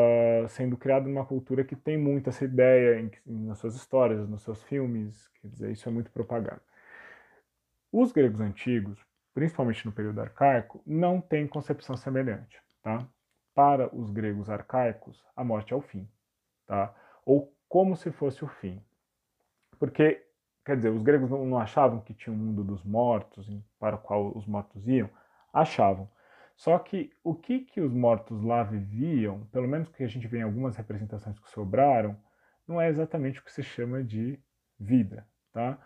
sendo 0.49 0.77
criado 0.77 1.09
numa 1.09 1.25
cultura 1.25 1.64
que 1.64 1.77
tem 1.77 1.97
muito 1.97 2.29
essa 2.31 2.45
ideia 2.45 3.01
em, 3.01 3.11
nas 3.27 3.59
suas 3.59 3.75
histórias, 3.75 4.29
nos 4.29 4.43
seus 4.43 4.62
filmes, 4.62 5.29
quer 5.41 5.49
dizer, 5.49 5.73
isso 5.73 5.89
é 5.89 5.93
muito 5.93 6.11
propagado. 6.11 6.61
Os 7.91 8.12
gregos 8.12 8.41
antigos, 8.41 8.99
principalmente 9.35 9.85
no 9.85 9.93
período 9.93 10.20
arcaico, 10.20 10.83
não 10.87 11.20
têm 11.20 11.47
concepção 11.47 11.97
semelhante, 11.97 12.59
tá? 12.83 13.07
Para 13.55 13.95
os 13.95 14.11
gregos 14.11 14.49
arcaicos, 14.49 15.23
a 15.37 15.45
morte 15.45 15.75
é 15.75 15.77
o 15.77 15.83
fim, 15.83 16.09
tá? 16.66 16.95
Ou 17.25 17.55
como 17.68 17.97
se 17.97 18.11
fosse 18.11 18.45
o 18.45 18.49
fim. 18.49 18.83
Porque, 19.79 20.25
quer 20.64 20.77
dizer, 20.77 20.91
os 20.91 21.03
gregos 21.03 21.31
não, 21.31 21.45
não 21.45 21.59
achavam 21.59 22.01
que 22.01 22.14
tinha 22.14 22.33
um 22.33 22.39
mundo 22.39 22.64
dos 22.64 22.83
mortos 22.83 23.47
para 23.79 23.97
o 23.97 23.99
qual 23.99 24.37
os 24.37 24.47
mortos 24.47 24.87
iam? 24.89 25.11
Achavam. 25.53 26.09
Só 26.57 26.79
que 26.79 27.11
o 27.25 27.35
que, 27.35 27.61
que 27.61 27.81
os 27.81 27.93
mortos 27.93 28.43
lá 28.43 28.63
viviam, 28.63 29.47
pelo 29.47 29.69
menos 29.69 29.89
que 29.89 30.03
a 30.03 30.09
gente 30.09 30.27
vê 30.29 30.39
em 30.39 30.43
algumas 30.43 30.77
representações 30.77 31.39
que 31.39 31.51
sobraram, 31.51 32.17
não 32.67 32.81
é 32.81 32.89
exatamente 32.89 33.41
o 33.41 33.45
que 33.45 33.53
se 33.53 33.63
chama 33.63 34.03
de 34.03 34.39
vida. 34.79 35.27
Tá? 35.53 35.79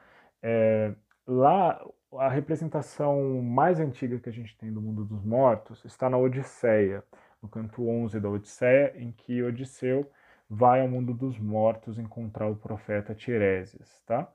É, 0.43 0.95
lá, 1.27 1.85
a 2.14 2.29
representação 2.29 3.43
mais 3.43 3.81
antiga 3.81 4.19
que 4.19 4.29
a 4.29 4.33
gente 4.33 4.57
tem 4.57 4.73
do 4.73 4.81
mundo 4.81 5.05
dos 5.05 5.25
mortos 5.25 5.85
está 5.85 6.09
na 6.09 6.19
Odisseia, 6.19 7.03
no 7.43 7.49
canto 7.49 7.89
11 7.89 8.21
da 8.21 8.29
Odisseia, 8.29 8.93
em 8.97 9.12
que 9.12 9.43
Odisseu 9.43 10.11
vai 10.49 10.81
ao 10.81 10.89
mundo 10.89 11.12
dos 11.12 11.39
mortos 11.39 11.99
encontrar 11.99 12.49
o 12.49 12.57
profeta 12.57 13.14
Tiresias. 13.14 14.03
Tá? 14.07 14.31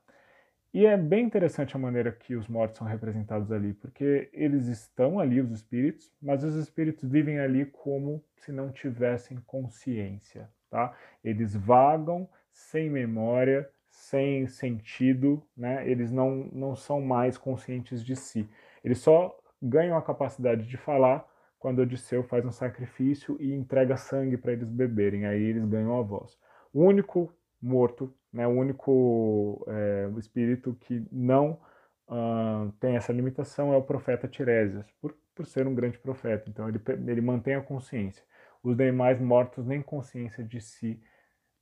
E 0.74 0.86
é 0.86 0.96
bem 0.96 1.26
interessante 1.26 1.76
a 1.76 1.78
maneira 1.78 2.10
que 2.10 2.34
os 2.34 2.48
mortos 2.48 2.78
são 2.78 2.86
representados 2.86 3.52
ali, 3.52 3.74
porque 3.74 4.30
eles 4.32 4.68
estão 4.68 5.20
ali, 5.20 5.38
os 5.38 5.50
espíritos, 5.50 6.10
mas 6.20 6.42
os 6.42 6.54
espíritos 6.54 7.08
vivem 7.10 7.38
ali 7.38 7.66
como 7.66 8.24
se 8.36 8.50
não 8.50 8.72
tivessem 8.72 9.38
consciência, 9.46 10.48
tá? 10.70 10.96
Eles 11.22 11.54
vagam 11.54 12.26
sem 12.50 12.88
memória, 12.88 13.68
sem 13.90 14.46
sentido, 14.46 15.42
né? 15.54 15.86
Eles 15.86 16.10
não, 16.10 16.48
não 16.52 16.74
são 16.74 17.02
mais 17.02 17.36
conscientes 17.36 18.02
de 18.02 18.16
si. 18.16 18.48
Eles 18.82 18.98
só 18.98 19.38
ganham 19.60 19.96
a 19.96 20.02
capacidade 20.02 20.66
de 20.66 20.76
falar 20.78 21.28
quando 21.58 21.80
Odisseu 21.80 22.24
faz 22.24 22.44
um 22.44 22.50
sacrifício 22.50 23.36
e 23.38 23.52
entrega 23.52 23.96
sangue 23.96 24.36
para 24.36 24.52
eles 24.52 24.68
beberem, 24.68 25.26
aí 25.26 25.42
eles 25.42 25.64
ganham 25.66 25.96
a 25.98 26.02
voz. 26.02 26.36
O 26.72 26.82
único 26.82 27.32
morto, 27.60 28.12
né, 28.32 28.46
o 28.46 28.50
único 28.50 29.64
é, 29.68 30.10
espírito 30.18 30.74
que 30.80 31.06
não 31.12 31.60
uh, 32.08 32.72
tem 32.80 32.96
essa 32.96 33.12
limitação 33.12 33.72
é 33.72 33.76
o 33.76 33.82
profeta 33.82 34.26
Tiresias, 34.28 34.90
por, 35.00 35.14
por 35.34 35.46
ser 35.46 35.66
um 35.66 35.74
grande 35.74 35.98
profeta. 35.98 36.48
Então 36.48 36.68
ele, 36.68 36.80
ele 37.06 37.20
mantém 37.20 37.54
a 37.54 37.60
consciência. 37.60 38.24
Os 38.62 38.76
demais 38.76 39.20
mortos 39.20 39.66
nem 39.66 39.82
consciência 39.82 40.44
de 40.44 40.60
si 40.60 41.00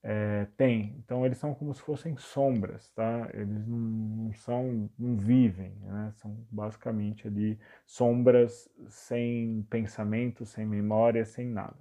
é, 0.02 0.46
têm. 0.56 0.96
Então 0.98 1.24
eles 1.24 1.38
são 1.38 1.54
como 1.54 1.74
se 1.74 1.82
fossem 1.82 2.16
sombras, 2.16 2.90
tá? 2.90 3.28
Eles 3.34 3.66
não, 3.66 3.78
não 3.78 4.32
são, 4.34 4.90
não 4.98 5.16
vivem, 5.16 5.72
né? 5.82 6.12
São 6.16 6.36
basicamente 6.50 7.26
ali 7.26 7.58
sombras 7.86 8.68
sem 8.88 9.66
pensamento, 9.70 10.46
sem 10.46 10.66
memória, 10.66 11.24
sem 11.24 11.46
nada. 11.46 11.76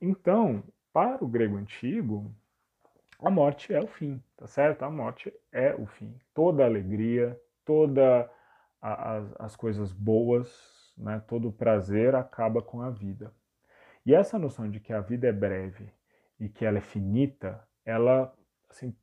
Então, 0.00 0.62
para 0.92 1.24
o 1.24 1.28
grego 1.28 1.56
antigo, 1.56 2.34
a 3.24 3.30
morte 3.30 3.72
é 3.72 3.80
o 3.80 3.86
fim, 3.86 4.22
tá 4.36 4.46
certo? 4.46 4.82
A 4.84 4.90
morte 4.90 5.32
é 5.50 5.74
o 5.74 5.86
fim. 5.86 6.14
Toda 6.34 6.64
alegria, 6.64 7.40
toda 7.64 8.30
a, 8.80 9.16
as, 9.16 9.34
as 9.40 9.56
coisas 9.56 9.92
boas, 9.92 10.92
né, 10.96 11.22
todo 11.26 11.48
o 11.48 11.52
prazer 11.52 12.14
acaba 12.14 12.60
com 12.60 12.82
a 12.82 12.90
vida. 12.90 13.32
E 14.04 14.14
essa 14.14 14.38
noção 14.38 14.70
de 14.70 14.78
que 14.78 14.92
a 14.92 15.00
vida 15.00 15.26
é 15.26 15.32
breve 15.32 15.90
e 16.38 16.48
que 16.48 16.66
ela 16.66 16.78
é 16.78 16.82
finita, 16.82 17.66
ela 17.84 18.30
assim, 18.68 18.94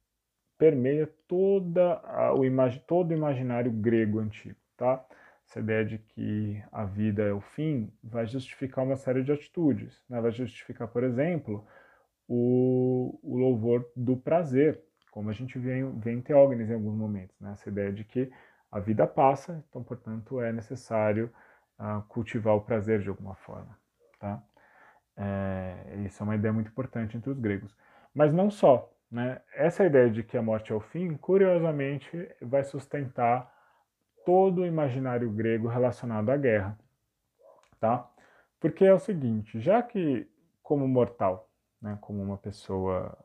permeia 0.56 1.12
toda 1.28 1.94
a, 2.04 2.32
o 2.34 2.44
todo 2.86 3.10
o 3.10 3.16
imaginário 3.16 3.72
grego 3.72 4.20
antigo, 4.20 4.60
tá? 4.78 5.04
Essa 5.48 5.60
ideia 5.60 5.84
de 5.84 5.98
que 5.98 6.64
a 6.72 6.86
vida 6.86 7.24
é 7.24 7.34
o 7.34 7.42
fim 7.42 7.92
vai 8.04 8.28
justificar 8.28 8.86
uma 8.86 8.96
série 8.96 9.24
de 9.24 9.32
atitudes. 9.32 10.02
Né? 10.08 10.22
Vai 10.22 10.32
justificar, 10.32 10.88
por 10.88 11.04
exemplo, 11.04 11.66
o, 12.34 13.20
o 13.22 13.38
louvor 13.38 13.86
do 13.94 14.16
prazer, 14.16 14.82
como 15.12 15.30
a 15.30 15.34
gente 15.34 15.60
vê, 15.60 15.84
vê 15.98 16.14
em 16.14 16.22
Teógenes 16.22 16.70
em 16.70 16.74
alguns 16.74 16.96
momentos, 16.96 17.38
né? 17.42 17.52
essa 17.52 17.68
ideia 17.68 17.92
de 17.92 18.06
que 18.06 18.32
a 18.72 18.80
vida 18.80 19.06
passa, 19.06 19.62
então, 19.68 19.84
portanto, 19.84 20.40
é 20.40 20.54
necessário 20.54 21.30
uh, 21.78 22.02
cultivar 22.08 22.56
o 22.56 22.62
prazer 22.62 23.02
de 23.02 23.10
alguma 23.10 23.36
forma. 23.36 23.78
Tá? 24.18 24.42
É, 25.18 26.04
isso 26.06 26.24
é 26.24 26.26
uma 26.26 26.36
ideia 26.36 26.54
muito 26.54 26.70
importante 26.70 27.18
entre 27.18 27.30
os 27.30 27.38
gregos. 27.38 27.76
Mas 28.16 28.34
não 28.34 28.50
só. 28.50 28.90
Né? 29.12 29.42
Essa 29.54 29.86
ideia 29.86 30.10
de 30.10 30.24
que 30.24 30.38
a 30.38 30.42
morte 30.42 30.72
é 30.72 30.76
o 30.76 30.80
fim, 30.80 31.18
curiosamente, 31.18 32.34
vai 32.42 32.64
sustentar 32.64 33.54
todo 34.26 34.62
o 34.62 34.66
imaginário 34.66 35.30
grego 35.30 35.68
relacionado 35.68 36.30
à 36.30 36.38
guerra. 36.38 36.80
Tá? 37.78 38.10
Porque 38.58 38.86
é 38.86 38.94
o 38.94 39.00
seguinte, 39.00 39.60
já 39.60 39.84
que, 39.84 40.26
como 40.64 40.88
mortal, 40.88 41.51
né, 41.82 41.98
como 42.02 42.22
uma 42.22 42.38
pessoa, 42.38 43.18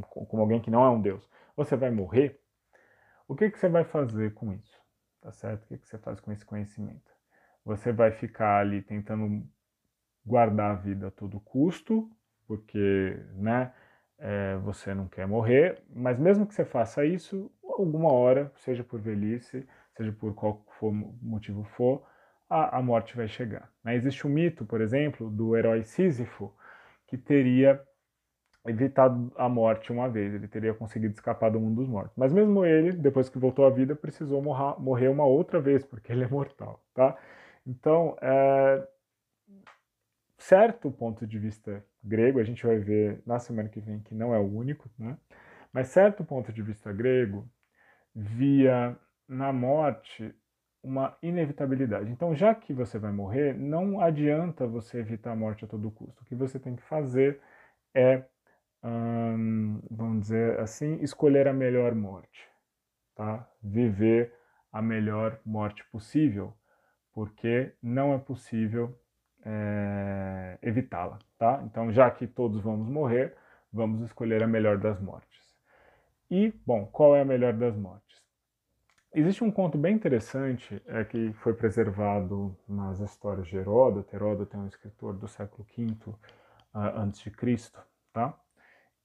como 0.00 0.42
alguém 0.42 0.60
que 0.60 0.70
não 0.70 0.84
é 0.84 0.90
um 0.90 1.00
Deus, 1.00 1.28
você 1.56 1.76
vai 1.76 1.90
morrer, 1.90 2.40
o 3.26 3.34
que, 3.34 3.50
que 3.50 3.58
você 3.58 3.68
vai 3.68 3.84
fazer 3.84 4.34
com 4.34 4.52
isso? 4.52 4.78
Tá 5.20 5.32
certo? 5.32 5.64
O 5.64 5.66
que, 5.66 5.78
que 5.78 5.86
você 5.86 5.98
faz 5.98 6.20
com 6.20 6.32
esse 6.32 6.44
conhecimento? 6.44 7.10
Você 7.64 7.92
vai 7.92 8.12
ficar 8.12 8.60
ali 8.60 8.80
tentando 8.80 9.46
guardar 10.24 10.70
a 10.72 10.74
vida 10.74 11.08
a 11.08 11.10
todo 11.10 11.40
custo, 11.40 12.10
porque 12.46 13.20
né, 13.34 13.72
é, 14.18 14.56
você 14.58 14.94
não 14.94 15.08
quer 15.08 15.26
morrer, 15.26 15.82
mas 15.90 16.18
mesmo 16.18 16.46
que 16.46 16.54
você 16.54 16.64
faça 16.64 17.04
isso, 17.04 17.50
alguma 17.62 18.12
hora, 18.12 18.52
seja 18.56 18.82
por 18.82 19.00
velhice, 19.00 19.66
seja 19.96 20.12
por 20.12 20.34
qual 20.34 20.64
for, 20.78 20.92
motivo 20.92 21.64
for, 21.64 22.06
a, 22.48 22.78
a 22.78 22.82
morte 22.82 23.16
vai 23.16 23.28
chegar. 23.28 23.70
Né? 23.84 23.94
Existe 23.94 24.26
um 24.26 24.30
mito, 24.30 24.64
por 24.64 24.80
exemplo, 24.80 25.30
do 25.30 25.56
herói 25.56 25.82
Sísifo, 25.84 26.54
que 27.08 27.18
teria 27.18 27.82
evitado 28.66 29.32
a 29.36 29.48
morte 29.48 29.90
uma 29.90 30.08
vez, 30.08 30.34
ele 30.34 30.46
teria 30.46 30.74
conseguido 30.74 31.14
escapar 31.14 31.50
do 31.50 31.58
mundo 31.58 31.76
dos 31.76 31.88
mortos. 31.88 32.14
Mas 32.16 32.32
mesmo 32.32 32.64
ele, 32.64 32.92
depois 32.92 33.28
que 33.28 33.38
voltou 33.38 33.64
à 33.66 33.70
vida, 33.70 33.96
precisou 33.96 34.42
morrer, 34.42 35.08
uma 35.08 35.24
outra 35.24 35.60
vez, 35.60 35.84
porque 35.84 36.12
ele 36.12 36.24
é 36.24 36.28
mortal, 36.28 36.84
tá? 36.94 37.16
Então, 37.66 38.16
é, 38.20 38.86
certo 40.36 40.90
ponto 40.90 41.26
de 41.26 41.38
vista 41.38 41.84
grego, 42.04 42.38
a 42.38 42.44
gente 42.44 42.64
vai 42.66 42.78
ver 42.78 43.22
na 43.26 43.38
semana 43.38 43.68
que 43.68 43.80
vem 43.80 44.00
que 44.00 44.14
não 44.14 44.34
é 44.34 44.38
o 44.38 44.46
único, 44.46 44.88
né? 44.98 45.16
Mas 45.72 45.88
certo 45.88 46.24
ponto 46.24 46.52
de 46.52 46.62
vista 46.62 46.92
grego 46.92 47.48
via 48.14 48.96
na 49.26 49.52
morte 49.52 50.34
uma 50.82 51.16
inevitabilidade. 51.22 52.10
Então, 52.10 52.34
já 52.34 52.54
que 52.54 52.72
você 52.72 52.98
vai 52.98 53.12
morrer, 53.12 53.54
não 53.54 54.00
adianta 54.00 54.66
você 54.66 54.98
evitar 54.98 55.32
a 55.32 55.36
morte 55.36 55.64
a 55.64 55.68
todo 55.68 55.90
custo. 55.90 56.22
O 56.22 56.24
que 56.24 56.34
você 56.34 56.58
tem 56.58 56.76
que 56.76 56.82
fazer 56.82 57.40
é, 57.94 58.22
hum, 58.82 59.80
vamos 59.90 60.22
dizer 60.22 60.58
assim, 60.60 60.98
escolher 61.02 61.48
a 61.48 61.52
melhor 61.52 61.94
morte, 61.94 62.48
tá? 63.14 63.48
Viver 63.62 64.32
a 64.72 64.80
melhor 64.82 65.40
morte 65.44 65.84
possível, 65.90 66.54
porque 67.12 67.72
não 67.82 68.14
é 68.14 68.18
possível 68.18 68.96
é, 69.44 70.58
evitá-la, 70.62 71.18
tá? 71.38 71.60
Então, 71.64 71.92
já 71.92 72.10
que 72.10 72.26
todos 72.26 72.62
vamos 72.62 72.88
morrer, 72.88 73.36
vamos 73.72 74.02
escolher 74.02 74.42
a 74.42 74.46
melhor 74.46 74.78
das 74.78 75.00
mortes. 75.00 75.38
E, 76.30 76.52
bom, 76.66 76.86
qual 76.86 77.16
é 77.16 77.22
a 77.22 77.24
melhor 77.24 77.54
das 77.54 77.76
mortes? 77.76 78.27
Existe 79.14 79.42
um 79.42 79.50
conto 79.50 79.78
bem 79.78 79.94
interessante 79.94 80.82
é, 80.86 81.02
que 81.02 81.32
foi 81.34 81.54
preservado 81.54 82.56
nas 82.68 83.00
histórias 83.00 83.46
de 83.46 83.56
Heródoto. 83.56 84.14
Heródoto 84.14 84.56
é 84.56 84.60
um 84.60 84.66
escritor 84.66 85.14
do 85.14 85.26
século 85.26 85.66
V 85.76 85.96
uh, 86.74 87.06
de 87.10 87.30
Cristo, 87.30 87.80
tá? 88.12 88.38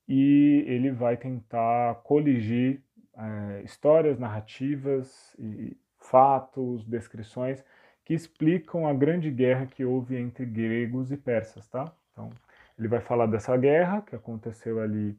E 0.07 0.65
ele 0.67 0.91
vai 0.91 1.15
tentar 1.15 1.95
coligir 2.03 2.83
uh, 3.13 3.63
histórias, 3.63 4.19
narrativas, 4.19 5.33
e 5.39 5.77
fatos, 5.97 6.83
descrições 6.85 7.63
que 8.03 8.13
explicam 8.13 8.85
a 8.85 8.93
grande 8.93 9.31
guerra 9.31 9.65
que 9.65 9.85
houve 9.85 10.17
entre 10.17 10.45
gregos 10.45 11.11
e 11.13 11.17
persas, 11.17 11.65
tá? 11.69 11.93
Então, 12.11 12.29
ele 12.77 12.89
vai 12.89 12.99
falar 12.99 13.25
dessa 13.27 13.55
guerra 13.55 14.01
que 14.01 14.15
aconteceu 14.15 14.81
ali 14.81 15.17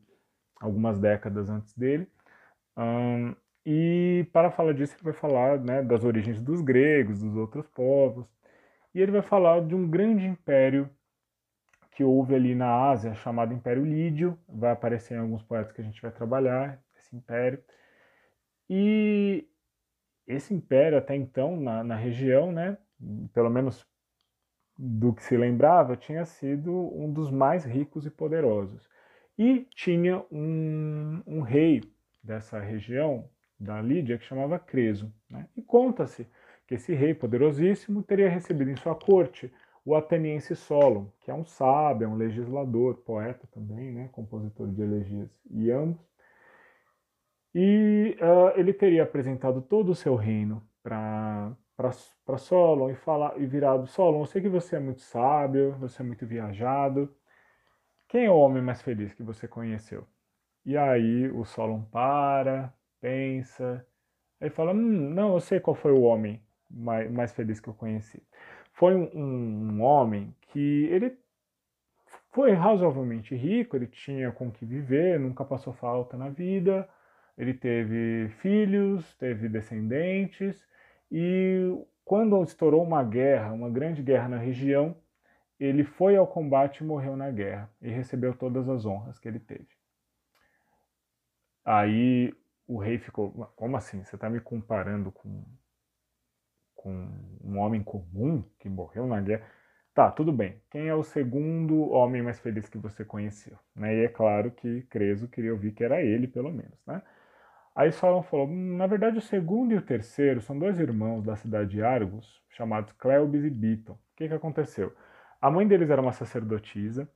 algumas 0.61 0.99
décadas 0.99 1.49
antes 1.49 1.73
dele. 1.75 2.07
Um, 2.77 3.35
e 3.67 4.27
para 4.33 4.51
falar 4.51 4.75
disso, 4.75 4.95
ele 4.95 5.05
vai 5.05 5.13
falar 5.15 5.59
né, 5.59 5.83
das 5.83 6.05
origens 6.05 6.41
dos 6.41 6.61
gregos, 6.61 7.21
dos 7.21 7.35
outros 7.37 7.67
povos. 7.69 8.27
E 8.95 9.01
ele 9.01 9.13
vai 9.13 9.23
falar 9.23 9.61
de 9.63 9.75
um 9.75 9.89
grande 9.89 10.27
império 10.27 10.89
que 11.93 12.05
houve 12.05 12.35
ali 12.35 12.55
na 12.55 12.91
Ásia, 12.91 13.15
chamado 13.15 13.55
Império 13.55 13.85
Lídio. 13.85 14.39
Vai 14.49 14.73
aparecer 14.73 15.15
em 15.15 15.21
alguns 15.21 15.43
poetas 15.43 15.73
que 15.73 15.81
a 15.81 15.85
gente 15.85 16.03
vai 16.03 16.11
trabalhar, 16.11 16.83
esse 16.97 17.17
império. 17.17 17.63
E 18.69 19.49
esse 20.27 20.53
império, 20.53 20.99
até 20.99 21.17
então, 21.17 21.59
na, 21.59 21.83
na 21.83 21.97
região, 21.97 22.53
né, 22.53 22.77
pelo 23.33 23.51
menos 23.51 23.87
do 24.77 25.13
que 25.15 25.23
se 25.23 25.37
lembrava, 25.37 25.97
tinha 25.97 26.25
sido 26.25 26.73
um 26.95 27.13
dos 27.13 27.31
mais 27.31 27.65
ricos 27.65 28.05
e 28.07 28.11
poderosos. 28.11 28.89
E 29.39 29.67
tinha 29.75 30.25
um, 30.31 31.23
um 31.27 31.41
rei 31.41 31.83
dessa 32.23 32.59
região, 32.59 33.29
da 33.59 33.81
Lídia, 33.81 34.19
que 34.19 34.25
chamava 34.25 34.59
Creso. 34.59 35.13
Né? 35.31 35.47
E 35.57 35.63
conta-se 35.63 36.27
que 36.67 36.75
esse 36.75 36.95
rei 36.95 37.15
poderosíssimo 37.15 38.03
teria 38.03 38.29
recebido 38.29 38.71
em 38.71 38.77
sua 38.77 38.95
corte 38.95 39.53
o 39.85 39.95
ateniense 39.95 40.57
Solon, 40.57 41.07
que 41.21 41.31
é 41.31 41.35
um 41.35 41.45
sábio, 41.45 42.07
é 42.07 42.09
um 42.09 42.17
legislador, 42.17 42.97
poeta 42.97 43.47
também, 43.53 43.93
né? 43.93 44.09
compositor 44.13 44.69
de 44.69 44.81
elegias 44.81 45.31
e 45.51 45.71
ambos. 45.71 46.01
E 47.55 48.17
uh, 48.21 48.59
ele 48.59 48.73
teria 48.73 49.05
apresentado 49.05 49.61
todo 49.63 49.91
o 49.91 49.95
seu 49.95 50.17
reino 50.17 50.67
para 50.83 51.57
Solon 52.39 52.91
e, 52.91 52.97
falar, 52.97 53.39
e 53.41 53.47
virado: 53.47 53.87
Solon, 53.87 54.21
eu 54.21 54.27
sei 54.27 54.43
que 54.43 54.49
você 54.49 54.77
é 54.77 54.81
muito 54.81 55.03
sábio, 55.03 55.73
você 55.79 56.03
é 56.03 56.05
muito 56.05 56.27
viajado. 56.27 57.15
Quem 58.09 58.25
é 58.25 58.31
o 58.31 58.39
homem 58.39 58.63
mais 58.63 58.83
feliz 58.83 59.13
que 59.13 59.23
você 59.23 59.47
conheceu? 59.47 60.07
E 60.65 60.77
aí 60.77 61.31
o 61.31 61.45
Solon 61.45 61.83
para, 61.83 62.73
pensa, 63.05 63.87
aí 64.41 64.49
fala: 64.51 64.73
hum, 64.73 65.11
Não, 65.11 65.35
eu 65.35 65.41
sei 65.41 65.61
qual 65.61 65.75
foi 65.75 65.93
o 65.93 66.03
homem 66.03 66.43
mais, 66.71 67.11
mais 67.11 67.33
feliz 67.33 67.61
que 67.61 67.69
eu 67.69 67.75
conheci. 67.75 68.23
Foi 68.73 68.95
um, 68.95 69.11
um, 69.15 69.83
homem 69.83 70.35
que 70.41 70.85
ele 70.91 71.17
foi 72.33 72.53
razoavelmente 72.53 73.35
rico, 73.35 73.77
ele 73.77 73.87
tinha 73.87 74.33
com 74.33 74.51
que 74.51 74.65
viver, 74.65 75.21
nunca 75.21 75.45
passou 75.45 75.73
falta 75.73 76.17
na 76.17 76.29
vida 76.31 76.89
ele 77.37 77.55
teve 77.55 78.29
filhos, 78.41 79.15
teve 79.17 79.49
descendentes, 79.49 80.65
e 81.11 81.77
quando 82.05 82.43
estourou 82.43 82.83
uma 82.83 83.03
guerra, 83.03 83.53
uma 83.53 83.71
grande 83.71 84.03
guerra 84.03 84.29
na 84.29 84.39
região, 84.39 84.97
ele 85.59 85.85
foi 85.85 86.17
ao 86.17 86.27
combate 86.27 86.79
e 86.79 86.87
morreu 86.87 87.17
na 87.17 87.31
guerra, 87.31 87.71
e 87.81 87.89
recebeu 87.91 88.35
todas 88.35 88.69
as 88.69 88.87
honras 88.87 89.19
que 89.19 89.29
ele 89.29 89.41
teve. 89.41 89.69
Aí 91.65 92.33
o 92.67 92.79
rei 92.79 92.99
ficou, 92.99 93.31
como 93.57 93.77
assim? 93.77 94.03
Você 94.05 94.17
está 94.17 94.29
me 94.31 94.41
comparando 94.41 95.13
com, 95.13 95.45
com 96.75 97.09
um 97.43 97.59
homem 97.59 97.83
comum 97.83 98.43
que 98.59 98.69
morreu 98.69 99.07
na 99.07 99.21
guerra? 99.21 99.47
Tá, 99.95 100.11
tudo 100.11 100.33
bem. 100.33 100.61
Quem 100.71 100.89
é 100.89 100.95
o 100.95 101.05
segundo 101.05 101.91
homem 101.91 102.23
mais 102.23 102.41
feliz 102.41 102.69
que 102.69 102.79
você 102.79 103.05
conheceu? 103.05 103.57
Né? 103.77 103.95
E 103.95 104.05
é 104.05 104.09
claro 104.09 104.51
que 104.51 104.83
Creso 104.91 105.29
queria 105.29 105.53
ouvir 105.53 105.73
que 105.73 105.85
era 105.85 106.03
ele, 106.03 106.27
pelo 106.27 106.51
menos, 106.51 106.79
né? 106.87 107.01
Aí 107.75 107.91
Solon 107.93 108.23
falou: 108.23 108.47
hum, 108.47 108.77
na 108.77 108.87
verdade, 108.87 109.19
o 109.19 109.23
segundo 109.23 109.73
e 109.73 109.77
o 109.77 109.83
terceiro 109.83 110.41
são 110.41 110.59
dois 110.59 110.79
irmãos 110.79 111.23
da 111.23 111.37
cidade 111.37 111.71
de 111.71 111.83
Argos, 111.83 112.43
chamados 112.51 112.93
Cleobis 112.93 113.45
e 113.45 113.51
Biton. 113.51 113.95
O 113.95 113.99
que, 114.17 114.29
que 114.29 114.35
aconteceu? 114.35 114.93
A 115.41 115.51
mãe 115.51 115.67
deles 115.67 115.91
era 115.91 116.01
uma 116.01 116.13
sacerdotisa 116.13 117.09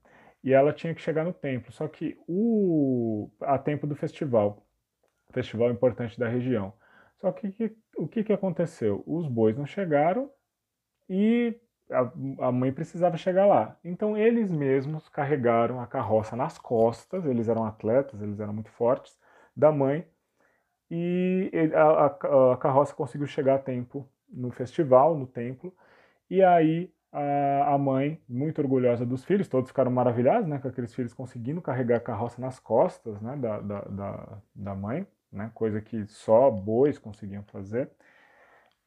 e 0.42 0.52
ela 0.52 0.72
tinha 0.72 0.94
que 0.94 1.00
chegar 1.00 1.24
no 1.24 1.32
templo, 1.32 1.72
só 1.72 1.88
que 1.88 2.18
o 2.28 3.30
a 3.40 3.58
tempo 3.58 3.86
do 3.86 3.96
festival, 3.96 4.67
festival 5.32 5.70
importante 5.70 6.18
da 6.18 6.28
região. 6.28 6.72
Só 7.20 7.32
que, 7.32 7.76
o 7.96 8.06
que, 8.06 8.24
que 8.24 8.32
aconteceu? 8.32 9.02
Os 9.06 9.26
bois 9.26 9.56
não 9.56 9.66
chegaram 9.66 10.30
e 11.08 11.58
a, 11.90 12.46
a, 12.48 12.52
mãe 12.52 12.72
precisava 12.72 13.16
chegar 13.16 13.46
lá. 13.46 13.76
Então 13.84 14.16
eles 14.16 14.50
mesmos 14.50 15.08
carregaram 15.08 15.80
a 15.80 15.86
carroça 15.86 16.36
nas 16.36 16.58
costas, 16.58 17.24
eles 17.24 17.48
eram 17.48 17.64
atletas, 17.64 18.20
eles 18.22 18.38
eram 18.40 18.52
muito 18.52 18.70
fortes, 18.70 19.18
da 19.56 19.72
mãe 19.72 20.06
e 20.90 21.50
a, 21.74 21.82
a, 21.82 22.52
a, 22.52 22.56
carroça 22.56 22.94
conseguiu 22.94 23.26
chegar 23.26 23.56
a 23.56 23.58
tempo 23.58 24.08
no 24.28 24.50
festival, 24.50 25.16
no 25.16 25.26
templo, 25.26 25.74
e 26.30 26.42
aí 26.42 26.92
a, 27.12 27.74
a, 27.74 27.78
mãe, 27.78 28.20
muito 28.28 28.60
orgulhosa 28.60 29.04
dos 29.04 29.24
filhos, 29.24 29.48
todos 29.48 29.68
ficaram 29.70 29.90
maravilhados, 29.90 30.48
né, 30.48 30.58
com 30.58 30.68
aqueles 30.68 30.94
filhos 30.94 31.12
conseguindo 31.12 31.60
carregar 31.62 31.96
a 31.96 32.00
carroça 32.00 32.40
nas 32.40 32.58
costas, 32.58 33.20
né, 33.20 33.36
da, 33.36 33.60
da, 33.60 33.80
da, 33.80 34.38
da 34.54 34.74
mãe, 34.74 35.06
né, 35.32 35.50
coisa 35.54 35.80
que 35.80 36.06
só 36.06 36.50
bois 36.50 36.98
conseguiam 36.98 37.42
fazer. 37.44 37.90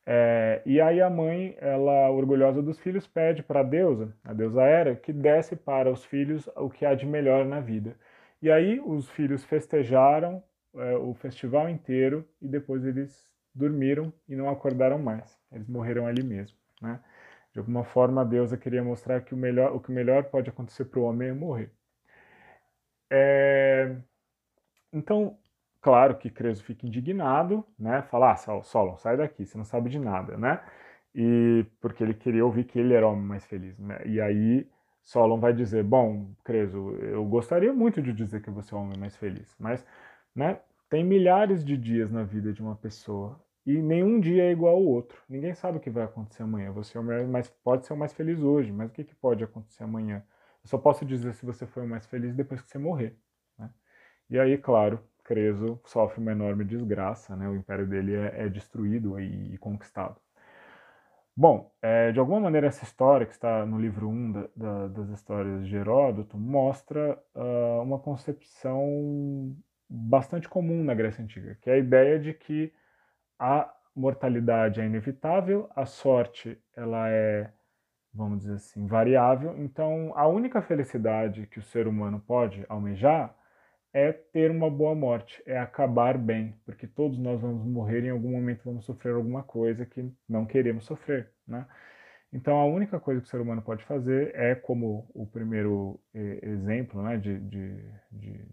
É, 0.05 0.61
e 0.65 0.81
aí 0.81 1.01
a 1.01 1.09
mãe, 1.09 1.55
ela 1.59 2.09
orgulhosa 2.09 2.61
dos 2.61 2.79
filhos, 2.79 3.07
pede 3.07 3.43
para 3.43 3.59
a 3.61 3.63
deusa, 3.63 4.15
a 4.23 4.33
deusa 4.33 4.63
Hera, 4.63 4.95
que 4.95 5.13
desse 5.13 5.55
para 5.55 5.91
os 5.91 6.03
filhos 6.03 6.49
o 6.55 6.69
que 6.69 6.85
há 6.85 6.95
de 6.95 7.05
melhor 7.05 7.45
na 7.45 7.59
vida. 7.59 7.95
E 8.41 8.51
aí 8.51 8.79
os 8.79 9.09
filhos 9.09 9.43
festejaram 9.43 10.43
é, 10.75 10.95
o 10.97 11.13
festival 11.13 11.69
inteiro 11.69 12.27
e 12.41 12.47
depois 12.47 12.83
eles 12.85 13.31
dormiram 13.53 14.11
e 14.27 14.35
não 14.35 14.49
acordaram 14.49 14.97
mais. 14.99 15.37
Eles 15.51 15.67
morreram 15.67 16.07
ali 16.07 16.23
mesmo, 16.23 16.57
né? 16.81 16.99
De 17.53 17.59
alguma 17.59 17.83
forma, 17.83 18.21
a 18.21 18.23
deusa 18.25 18.57
queria 18.57 18.83
mostrar 18.83 19.21
que 19.21 19.33
o 19.33 19.37
melhor, 19.37 19.75
o 19.75 19.79
que 19.79 19.91
melhor 19.91 20.25
pode 20.25 20.49
acontecer 20.49 20.85
para 20.85 20.99
o 20.99 21.03
homem 21.03 21.29
é 21.29 21.33
morrer. 21.33 21.71
É... 23.09 23.97
Então, 24.93 25.37
claro 25.81 26.17
que 26.17 26.29
Creso 26.29 26.63
fica 26.63 26.85
indignado, 26.87 27.65
né? 27.77 28.01
Fala, 28.03 28.33
ah, 28.33 28.63
Solon, 28.63 28.97
sai 28.97 29.17
daqui, 29.17 29.45
você 29.45 29.57
não 29.57 29.65
sabe 29.65 29.89
de 29.89 29.99
nada, 29.99 30.37
né? 30.37 30.61
E 31.13 31.65
porque 31.81 32.03
ele 32.03 32.13
queria 32.13 32.45
ouvir 32.45 32.65
que 32.65 32.79
ele 32.79 32.93
era 32.93 33.07
o 33.07 33.11
homem 33.11 33.25
mais 33.25 33.45
feliz, 33.45 33.77
né? 33.79 34.01
E 34.05 34.21
aí 34.21 34.67
Solon 35.01 35.39
vai 35.39 35.53
dizer, 35.53 35.83
bom, 35.83 36.33
Creso, 36.43 36.91
eu 37.01 37.25
gostaria 37.25 37.73
muito 37.73 38.01
de 38.01 38.13
dizer 38.13 38.41
que 38.41 38.49
você 38.49 38.73
é 38.73 38.77
o 38.77 38.81
homem 38.81 38.97
mais 38.97 39.15
feliz, 39.17 39.55
mas 39.59 39.85
né? 40.35 40.59
Tem 40.89 41.03
milhares 41.03 41.63
de 41.63 41.77
dias 41.77 42.11
na 42.11 42.23
vida 42.23 42.51
de 42.53 42.61
uma 42.61 42.75
pessoa 42.75 43.39
e 43.65 43.81
nenhum 43.81 44.19
dia 44.19 44.43
é 44.43 44.51
igual 44.51 44.75
ao 44.75 44.83
outro. 44.83 45.21
Ninguém 45.29 45.53
sabe 45.53 45.77
o 45.77 45.81
que 45.81 45.89
vai 45.89 46.03
acontecer 46.03 46.43
amanhã. 46.43 46.71
Você 46.71 46.97
é 46.97 47.01
o 47.01 47.27
mais, 47.27 47.49
pode 47.63 47.85
ser 47.85 47.93
o 47.93 47.97
mais 47.97 48.13
feliz 48.13 48.39
hoje, 48.41 48.71
mas 48.71 48.89
o 48.89 48.93
que, 48.93 49.03
que 49.03 49.15
pode 49.15 49.43
acontecer 49.43 49.83
amanhã? 49.83 50.23
Eu 50.63 50.69
só 50.69 50.77
posso 50.77 51.05
dizer 51.05 51.33
se 51.33 51.45
você 51.45 51.65
foi 51.65 51.83
o 51.83 51.87
mais 51.87 52.05
feliz 52.05 52.35
depois 52.35 52.61
que 52.61 52.69
você 52.69 52.77
morrer. 52.77 53.17
Né? 53.57 53.69
E 54.29 54.39
aí, 54.39 54.57
claro, 54.57 54.99
Creso 55.31 55.79
sofre 55.85 56.19
uma 56.19 56.33
enorme 56.33 56.65
desgraça, 56.65 57.37
né? 57.37 57.47
o 57.47 57.55
império 57.55 57.87
dele 57.87 58.13
é, 58.13 58.47
é 58.47 58.49
destruído 58.49 59.17
e, 59.17 59.53
e, 59.53 59.57
conquistado. 59.57 60.19
Bom, 61.33 61.71
é, 61.81 62.11
de 62.11 62.19
alguma 62.19 62.41
maneira 62.41 62.67
essa 62.67 62.83
história 62.83 63.25
que 63.25 63.31
está 63.31 63.65
no 63.65 63.79
livro 63.79 64.09
1 64.09 64.31
da, 64.33 64.49
da, 64.53 64.87
das 64.89 65.09
histórias 65.11 65.65
de 65.65 65.73
Heródoto 65.73 66.37
mostra 66.37 67.17
uh, 67.33 67.81
uma 67.81 67.97
concepção 67.97 69.55
bastante 69.89 70.49
comum 70.49 70.83
na 70.83 70.93
Grécia 70.93 71.23
Antiga, 71.23 71.57
que 71.61 71.69
é 71.69 71.75
a 71.75 71.79
ideia 71.79 72.19
de 72.19 72.33
que 72.33 72.73
a 73.39 73.73
mortalidade 73.95 74.81
é 74.81 74.85
inevitável, 74.85 75.69
a 75.73 75.85
sorte 75.85 76.61
ela 76.75 77.07
é, 77.07 77.49
vamos 78.13 78.39
dizer 78.39 78.55
assim, 78.55 78.85
variável. 78.85 79.57
Então, 79.57 80.11
a 80.13 80.27
única 80.27 80.61
felicidade 80.61 81.47
que 81.47 81.59
o 81.59 81.63
ser 81.63 81.87
humano 81.87 82.19
pode 82.19 82.65
almejar 82.67 83.33
é 83.93 84.11
ter 84.11 84.49
uma 84.51 84.69
boa 84.69 84.95
morte, 84.95 85.41
é 85.45 85.57
acabar 85.59 86.17
bem, 86.17 86.55
porque 86.65 86.87
todos 86.87 87.17
nós 87.17 87.41
vamos 87.41 87.65
morrer 87.65 88.05
em 88.05 88.09
algum 88.09 88.31
momento, 88.31 88.63
vamos 88.63 88.85
sofrer 88.85 89.13
alguma 89.13 89.43
coisa 89.43 89.85
que 89.85 90.11
não 90.27 90.45
queremos 90.45 90.85
sofrer, 90.85 91.31
né? 91.47 91.65
Então, 92.33 92.57
a 92.57 92.65
única 92.65 92.97
coisa 92.97 93.19
que 93.19 93.27
o 93.27 93.29
ser 93.29 93.41
humano 93.41 93.61
pode 93.61 93.83
fazer 93.83 94.33
é, 94.33 94.55
como 94.55 95.09
o 95.13 95.25
primeiro 95.27 95.99
exemplo, 96.13 97.01
né, 97.03 97.17
de, 97.17 97.37
de, 97.39 97.75
de, 98.09 98.45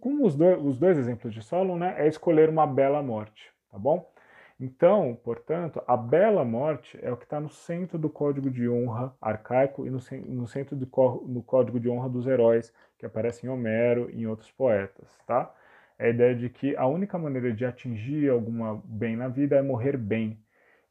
como 0.00 0.26
os, 0.26 0.34
dois, 0.34 0.60
os 0.60 0.78
dois 0.80 0.98
exemplos 0.98 1.32
de 1.32 1.40
Solon, 1.40 1.78
né, 1.78 1.94
é 1.96 2.08
escolher 2.08 2.48
uma 2.48 2.66
bela 2.66 3.00
morte, 3.00 3.52
tá 3.70 3.78
bom? 3.78 4.12
Então, 4.60 5.16
portanto, 5.22 5.80
a 5.86 5.96
bela 5.96 6.44
morte 6.44 6.98
é 7.00 7.12
o 7.12 7.16
que 7.16 7.24
está 7.24 7.38
no 7.40 7.48
centro 7.48 7.96
do 7.96 8.10
código 8.10 8.50
de 8.50 8.68
honra 8.68 9.14
arcaico 9.20 9.86
e 9.86 9.90
no, 9.90 10.00
centro 10.48 10.74
do 10.74 10.86
no 11.28 11.42
código 11.44 11.78
de 11.78 11.88
honra 11.88 12.08
dos 12.08 12.26
heróis, 12.26 12.72
que 12.98 13.06
aparece 13.06 13.46
em 13.46 13.48
Homero 13.48 14.10
e 14.10 14.22
em 14.22 14.26
outros 14.26 14.50
poetas, 14.50 15.16
tá? 15.26 15.54
É 15.96 16.06
a 16.06 16.10
ideia 16.10 16.34
de 16.34 16.48
que 16.50 16.76
a 16.76 16.86
única 16.86 17.16
maneira 17.18 17.52
de 17.52 17.64
atingir 17.64 18.30
alguma 18.30 18.82
bem 18.84 19.16
na 19.16 19.28
vida 19.28 19.56
é 19.56 19.62
morrer 19.62 19.96
bem, 19.96 20.42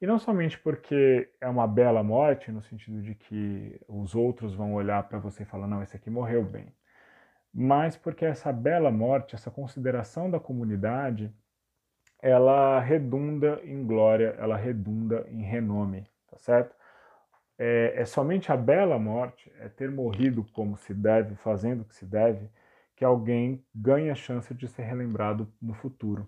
e 0.01 0.05
não 0.07 0.19
somente 0.19 0.57
porque 0.59 1.29
é 1.41 1.47
uma 1.49 1.67
bela 1.67 2.03
morte, 2.03 2.51
no 2.51 2.61
sentido 2.61 3.01
de 3.01 3.15
que 3.15 3.79
os 3.87 4.15
outros 4.15 4.53
vão 4.53 4.73
olhar 4.75 5.03
para 5.09 5.19
você 5.19 5.43
e 5.43 5.45
falar, 5.45 5.67
não, 5.67 5.81
esse 5.81 5.95
aqui 5.95 6.09
morreu 6.09 6.43
bem. 6.43 6.73
Mas 7.53 7.97
porque 7.97 8.25
essa 8.25 8.53
bela 8.53 8.91
morte, 8.91 9.35
essa 9.35 9.49
consideração 9.51 10.29
da 10.29 10.39
comunidade, 10.39 11.33
ela 12.21 12.79
redunda 12.79 13.61
em 13.63 13.85
glória, 13.85 14.35
ela 14.39 14.57
redunda 14.57 15.25
em 15.29 15.41
renome, 15.43 16.07
tá 16.29 16.37
certo? 16.37 16.75
É, 17.57 17.93
é 17.97 18.05
somente 18.05 18.51
a 18.51 18.57
bela 18.57 18.99
morte, 18.99 19.51
é 19.59 19.69
ter 19.69 19.89
morrido 19.91 20.43
como 20.53 20.77
se 20.77 20.93
deve, 20.93 21.35
fazendo 21.35 21.81
o 21.81 21.85
que 21.85 21.95
se 21.95 22.05
deve, 22.05 22.49
que 22.95 23.05
alguém 23.05 23.65
ganha 23.73 24.11
a 24.13 24.15
chance 24.15 24.53
de 24.53 24.67
ser 24.67 24.83
relembrado 24.83 25.51
no 25.61 25.73
futuro 25.73 26.27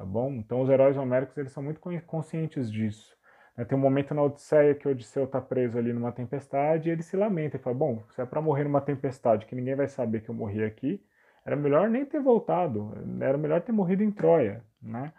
tá 0.00 0.04
bom? 0.04 0.32
Então 0.32 0.62
os 0.62 0.70
heróis 0.70 0.96
homéricos 0.96 1.36
eles 1.36 1.52
são 1.52 1.62
muito 1.62 1.80
conscientes 2.06 2.70
disso. 2.72 3.14
Né? 3.56 3.64
Tem 3.64 3.76
um 3.76 3.80
momento 3.80 4.14
na 4.14 4.22
Odisseia 4.22 4.74
que 4.74 4.88
Odisseu 4.88 5.24
está 5.24 5.40
preso 5.40 5.78
ali 5.78 5.92
numa 5.92 6.12
tempestade 6.12 6.88
e 6.88 6.92
ele 6.92 7.02
se 7.02 7.16
lamenta 7.16 7.56
e 7.56 7.60
fala, 7.60 7.76
bom, 7.76 8.02
se 8.10 8.20
é 8.22 8.26
para 8.26 8.40
morrer 8.40 8.64
numa 8.64 8.80
tempestade 8.80 9.46
que 9.46 9.54
ninguém 9.54 9.74
vai 9.74 9.88
saber 9.88 10.22
que 10.22 10.30
eu 10.30 10.34
morri 10.34 10.64
aqui, 10.64 11.04
era 11.44 11.56
melhor 11.56 11.88
nem 11.90 12.04
ter 12.04 12.20
voltado, 12.20 12.92
era 13.20 13.36
melhor 13.38 13.60
ter 13.60 13.72
morrido 13.72 14.02
em 14.02 14.10
Troia, 14.10 14.64
né? 14.82 15.12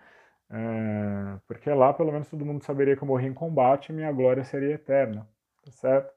É, 0.50 1.40
porque 1.48 1.70
lá 1.72 1.94
pelo 1.94 2.12
menos 2.12 2.30
todo 2.30 2.46
mundo 2.46 2.64
saberia 2.64 2.96
que 2.98 3.04
eu 3.04 3.08
morri 3.08 3.28
em 3.28 3.34
combate 3.34 3.90
e 3.90 3.96
minha 3.96 4.12
glória 4.12 4.44
seria 4.44 4.76
eterna, 4.76 5.28
tá 5.64 5.72
certo? 5.72 6.14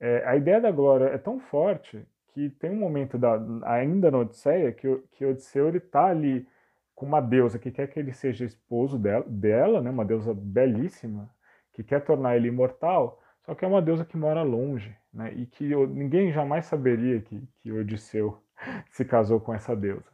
é, 0.00 0.24
a 0.26 0.36
ideia 0.36 0.60
da 0.60 0.70
glória 0.70 1.06
é 1.06 1.18
tão 1.18 1.40
forte 1.40 2.06
que 2.28 2.50
tem 2.50 2.70
um 2.70 2.76
momento 2.76 3.18
da, 3.18 3.38
ainda 3.64 4.10
na 4.10 4.18
Odisseia 4.18 4.72
que, 4.72 5.02
que 5.12 5.24
Odisseu 5.24 5.68
ele 5.68 5.78
está 5.78 6.06
ali 6.06 6.46
com 6.94 7.06
uma 7.06 7.20
deusa 7.20 7.58
que 7.58 7.70
quer 7.70 7.88
que 7.88 7.98
ele 7.98 8.12
seja 8.12 8.44
esposo 8.44 8.98
dela, 8.98 9.24
dela, 9.28 9.80
né, 9.80 9.90
uma 9.90 10.04
deusa 10.04 10.34
belíssima, 10.34 11.30
que 11.72 11.82
quer 11.84 12.00
tornar 12.04 12.36
ele 12.36 12.48
imortal, 12.48 13.20
só 13.44 13.54
que 13.54 13.64
é 13.64 13.68
uma 13.68 13.82
deusa 13.82 14.04
que 14.04 14.16
mora 14.16 14.42
longe, 14.42 14.94
né, 15.12 15.32
e 15.34 15.46
que 15.46 15.74
ninguém 15.86 16.32
jamais 16.32 16.66
saberia 16.66 17.20
que, 17.20 17.48
que 17.60 17.72
Odisseu 17.72 18.42
se 18.90 19.04
casou 19.04 19.40
com 19.40 19.54
essa 19.54 19.74
deusa. 19.76 20.10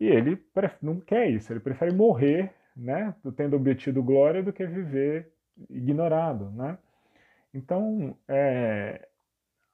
E 0.00 0.06
ele 0.06 0.42
não 0.80 0.98
quer 0.98 1.28
isso, 1.28 1.52
ele 1.52 1.60
prefere 1.60 1.92
morrer, 1.94 2.54
né, 2.74 3.14
tendo 3.36 3.56
obtido 3.56 4.02
glória, 4.02 4.42
do 4.42 4.52
que 4.52 4.66
viver 4.66 5.30
ignorado, 5.68 6.50
né. 6.52 6.78
Então, 7.52 8.16
é, 8.26 9.06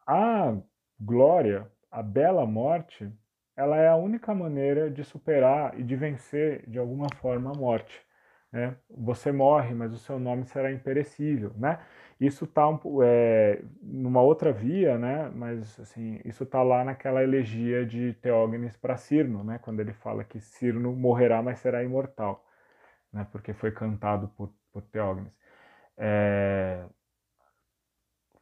a 0.07 0.57
glória, 0.99 1.71
a 1.91 2.03
bela 2.03 2.45
morte, 2.47 3.11
ela 3.57 3.77
é 3.77 3.89
a 3.89 3.97
única 3.97 4.35
maneira 4.35 4.91
de 4.91 5.05
superar 5.05 5.79
e 5.79 5.83
de 5.83 5.97
vencer 5.97 6.69
de 6.69 6.79
alguma 6.79 7.07
forma 7.21 7.51
a 7.51 7.55
morte. 7.55 8.01
Né? 8.53 8.77
Você 8.91 9.33
morre, 9.33 9.75
mas 9.75 9.93
o 9.93 9.99
seu 9.99 10.19
nome 10.19 10.45
será 10.47 10.73
imperecível, 10.73 11.53
né? 11.57 11.79
Isso 12.21 12.45
está 12.45 12.63
é, 13.05 13.63
numa 13.83 14.23
outra 14.23 14.53
via, 14.53 14.97
né? 14.99 15.31
Mas 15.35 15.79
assim, 15.81 16.21
isso 16.25 16.45
está 16.45 16.63
lá 16.63 16.85
naquela 16.85 17.23
elegia 17.23 17.85
de 17.85 18.15
Teógenes 18.15 18.77
para 18.77 18.97
Cirno, 18.97 19.45
né? 19.45 19.59
Quando 19.59 19.81
ele 19.81 19.93
fala 19.93 20.25
que 20.25 20.41
Cirno 20.41 20.95
morrerá, 20.97 21.43
mas 21.43 21.59
será 21.59 21.83
imortal, 21.85 22.45
né? 23.13 23.27
Porque 23.33 23.53
foi 23.53 23.71
cantado 23.73 24.29
por, 24.37 24.53
por 24.73 24.83
Teógenes. 24.83 25.33
É... 25.99 26.87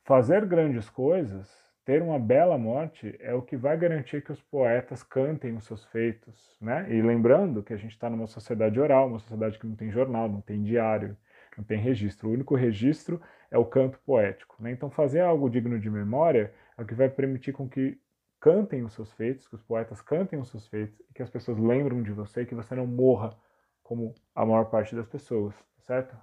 Fazer 0.04 0.46
grandes 0.46 0.88
coisas 0.90 1.64
ter 1.84 2.02
uma 2.02 2.18
bela 2.18 2.56
morte 2.56 3.14
é 3.20 3.34
o 3.34 3.42
que 3.42 3.56
vai 3.56 3.76
garantir 3.76 4.22
que 4.24 4.32
os 4.32 4.40
poetas 4.40 5.02
cantem 5.02 5.54
os 5.54 5.64
seus 5.64 5.84
feitos, 5.86 6.56
né? 6.60 6.86
E 6.90 7.02
lembrando 7.02 7.62
que 7.62 7.74
a 7.74 7.76
gente 7.76 7.92
está 7.92 8.08
numa 8.08 8.26
sociedade 8.26 8.80
oral, 8.80 9.08
uma 9.08 9.18
sociedade 9.18 9.58
que 9.58 9.66
não 9.66 9.76
tem 9.76 9.90
jornal, 9.90 10.28
não 10.28 10.40
tem 10.40 10.62
diário, 10.62 11.16
não 11.58 11.64
tem 11.64 11.78
registro. 11.78 12.28
O 12.28 12.32
único 12.32 12.54
registro 12.54 13.20
é 13.50 13.58
o 13.58 13.64
canto 13.64 13.98
poético, 14.00 14.56
né? 14.60 14.70
Então 14.72 14.90
fazer 14.90 15.20
algo 15.20 15.48
digno 15.48 15.78
de 15.78 15.90
memória 15.90 16.52
é 16.76 16.82
o 16.82 16.86
que 16.86 16.94
vai 16.94 17.08
permitir 17.08 17.52
com 17.52 17.68
que 17.68 17.98
cantem 18.40 18.84
os 18.84 18.92
seus 18.92 19.12
feitos, 19.12 19.48
que 19.48 19.54
os 19.54 19.62
poetas 19.62 20.02
cantem 20.02 20.38
os 20.38 20.50
seus 20.50 20.66
feitos, 20.68 21.00
e 21.08 21.14
que 21.14 21.22
as 21.22 21.30
pessoas 21.30 21.58
lembram 21.58 22.02
de 22.02 22.12
você 22.12 22.42
e 22.42 22.46
que 22.46 22.54
você 22.54 22.74
não 22.74 22.86
morra 22.86 23.34
como 23.82 24.14
a 24.34 24.44
maior 24.44 24.64
parte 24.66 24.94
das 24.94 25.06
pessoas, 25.06 25.54
certo? 25.80 26.16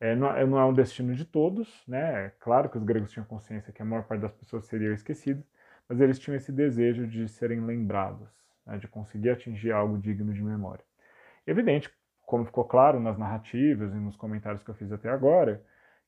É, 0.00 0.16
não, 0.16 0.36
é, 0.36 0.44
não, 0.44 0.58
é 0.58 0.64
um 0.64 0.74
destino 0.74 1.14
de 1.14 1.24
todos, 1.24 1.84
né? 1.86 2.26
É 2.26 2.32
claro 2.40 2.68
que 2.68 2.76
os 2.76 2.82
gregos 2.82 3.12
tinham 3.12 3.24
consciência 3.24 3.72
que 3.72 3.80
a 3.80 3.84
maior 3.84 4.02
parte 4.02 4.20
das 4.20 4.32
pessoas 4.32 4.66
seriam 4.66 4.92
esquecidas, 4.92 5.44
mas 5.88 6.00
eles 6.00 6.18
tinham 6.18 6.36
esse 6.36 6.50
desejo 6.50 7.06
de 7.06 7.28
serem 7.28 7.60
lembrados, 7.60 8.28
né? 8.66 8.78
de 8.78 8.88
conseguir 8.88 9.30
atingir 9.30 9.72
algo 9.72 9.98
digno 9.98 10.32
de 10.32 10.42
memória. 10.42 10.84
Evidente, 11.46 11.90
como 12.26 12.44
ficou 12.44 12.64
claro 12.64 13.00
nas 13.00 13.18
narrativas 13.18 13.92
e 13.92 13.96
nos 13.96 14.16
comentários 14.16 14.62
que 14.62 14.70
eu 14.70 14.74
fiz 14.74 14.90
até 14.92 15.08
agora, 15.08 15.62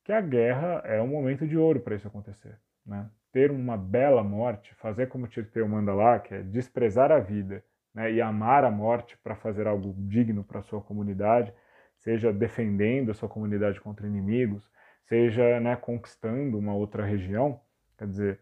que 0.04 0.12
a 0.12 0.20
guerra 0.20 0.82
é 0.84 1.00
um 1.00 1.06
momento 1.06 1.46
de 1.46 1.56
ouro 1.56 1.80
para 1.80 1.94
isso 1.94 2.06
acontecer. 2.06 2.58
Né? 2.86 3.08
Ter 3.32 3.50
uma 3.50 3.76
bela 3.76 4.22
morte, 4.22 4.74
fazer 4.74 5.08
como 5.08 5.26
Tirteu 5.26 5.66
manda 5.66 5.94
lá, 5.94 6.18
que 6.18 6.34
é 6.34 6.42
desprezar 6.42 7.10
a 7.10 7.18
vida 7.18 7.64
né? 7.94 8.12
e 8.12 8.20
amar 8.20 8.64
a 8.64 8.70
morte 8.70 9.16
para 9.22 9.34
fazer 9.34 9.66
algo 9.66 9.94
digno 9.96 10.44
para 10.44 10.62
sua 10.62 10.80
comunidade, 10.80 11.52
seja 11.98 12.32
defendendo 12.32 13.10
a 13.10 13.14
sua 13.14 13.28
comunidade 13.28 13.80
contra 13.80 14.06
inimigos, 14.06 14.68
seja 15.04 15.58
né, 15.60 15.76
conquistando 15.76 16.58
uma 16.58 16.74
outra 16.74 17.04
região. 17.04 17.60
Quer 17.96 18.08
dizer, 18.08 18.40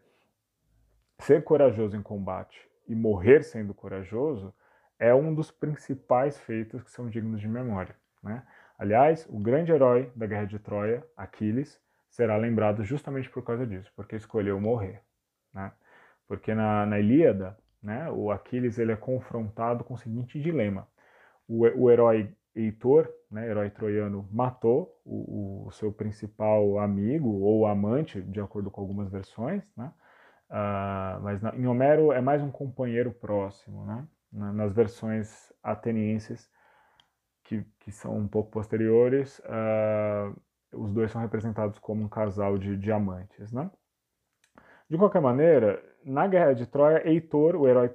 ser 1.18 1.44
corajoso 1.44 1.96
em 1.96 2.02
combate 2.02 2.68
e 2.88 2.94
morrer 2.94 3.42
sendo 3.44 3.72
corajoso 3.72 4.52
é 5.02 5.12
um 5.12 5.34
dos 5.34 5.50
principais 5.50 6.38
feitos 6.38 6.80
que 6.80 6.90
são 6.92 7.10
dignos 7.10 7.40
de 7.40 7.48
memória. 7.48 7.96
Né? 8.22 8.40
Aliás, 8.78 9.26
o 9.28 9.36
grande 9.36 9.72
herói 9.72 10.12
da 10.14 10.26
Guerra 10.26 10.44
de 10.44 10.60
Troia, 10.60 11.04
Aquiles, 11.16 11.82
será 12.08 12.36
lembrado 12.36 12.84
justamente 12.84 13.28
por 13.28 13.42
causa 13.42 13.66
disso, 13.66 13.92
porque 13.96 14.14
escolheu 14.14 14.60
morrer. 14.60 15.02
Né? 15.52 15.72
Porque 16.28 16.54
na, 16.54 16.86
na 16.86 17.00
Ilíada, 17.00 17.58
né, 17.82 18.08
o 18.12 18.30
Aquiles 18.30 18.78
ele 18.78 18.92
é 18.92 18.96
confrontado 18.96 19.82
com 19.82 19.94
o 19.94 19.98
seguinte 19.98 20.40
dilema. 20.40 20.86
O, 21.48 21.62
o 21.62 21.90
herói 21.90 22.32
Heitor, 22.54 23.12
né, 23.28 23.48
herói 23.48 23.70
troiano, 23.70 24.28
matou 24.30 25.00
o, 25.04 25.66
o, 25.66 25.72
seu 25.72 25.92
principal 25.92 26.78
amigo 26.78 27.28
ou 27.40 27.66
amante, 27.66 28.22
de 28.22 28.40
acordo 28.40 28.70
com 28.70 28.80
algumas 28.80 29.10
versões, 29.10 29.64
né? 29.76 29.92
Uh, 30.48 31.20
mas 31.22 31.40
na, 31.40 31.56
em 31.56 31.66
Homero 31.66 32.12
é 32.12 32.20
mais 32.20 32.42
um 32.42 32.50
companheiro 32.50 33.10
próximo, 33.10 33.86
né? 33.86 34.06
Na, 34.32 34.52
nas 34.52 34.72
versões 34.72 35.52
atenienses, 35.62 36.50
que, 37.44 37.64
que 37.80 37.92
são 37.92 38.16
um 38.16 38.26
pouco 38.26 38.50
posteriores, 38.50 39.38
uh, 39.40 40.40
os 40.72 40.92
dois 40.92 41.10
são 41.10 41.20
representados 41.20 41.78
como 41.78 42.02
um 42.02 42.08
casal 42.08 42.56
de 42.56 42.76
diamantes, 42.76 43.52
né? 43.52 43.70
De 44.88 44.96
qualquer 44.96 45.20
maneira, 45.20 45.82
na 46.04 46.26
Guerra 46.26 46.54
de 46.54 46.66
Troia, 46.66 47.06
Heitor, 47.06 47.56
o 47.56 47.68
herói 47.68 47.94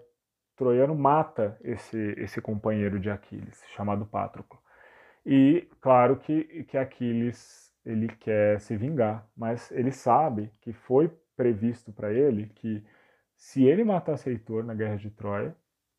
troiano 0.56 0.96
mata 0.96 1.58
esse, 1.62 2.16
esse 2.18 2.42
companheiro 2.42 3.00
de 3.00 3.10
Aquiles, 3.10 3.64
chamado 3.76 4.06
Patroclo. 4.06 4.60
E 5.26 5.68
claro 5.80 6.18
que, 6.18 6.64
que 6.64 6.78
Aquiles 6.78 7.72
ele 7.86 8.08
quer 8.08 8.60
se 8.60 8.76
vingar, 8.76 9.28
mas 9.36 9.72
ele 9.72 9.92
sabe 9.92 10.52
que 10.62 10.74
foi 10.74 11.10
previsto 11.36 11.94
para 11.94 12.12
ele 12.12 12.48
que 12.56 12.84
se 13.36 13.64
ele 13.64 13.84
matasse 13.84 14.30
Heitor 14.30 14.64
na 14.64 14.74
guerra 14.74 14.98
de 14.98 15.12
Troia, 15.12 15.56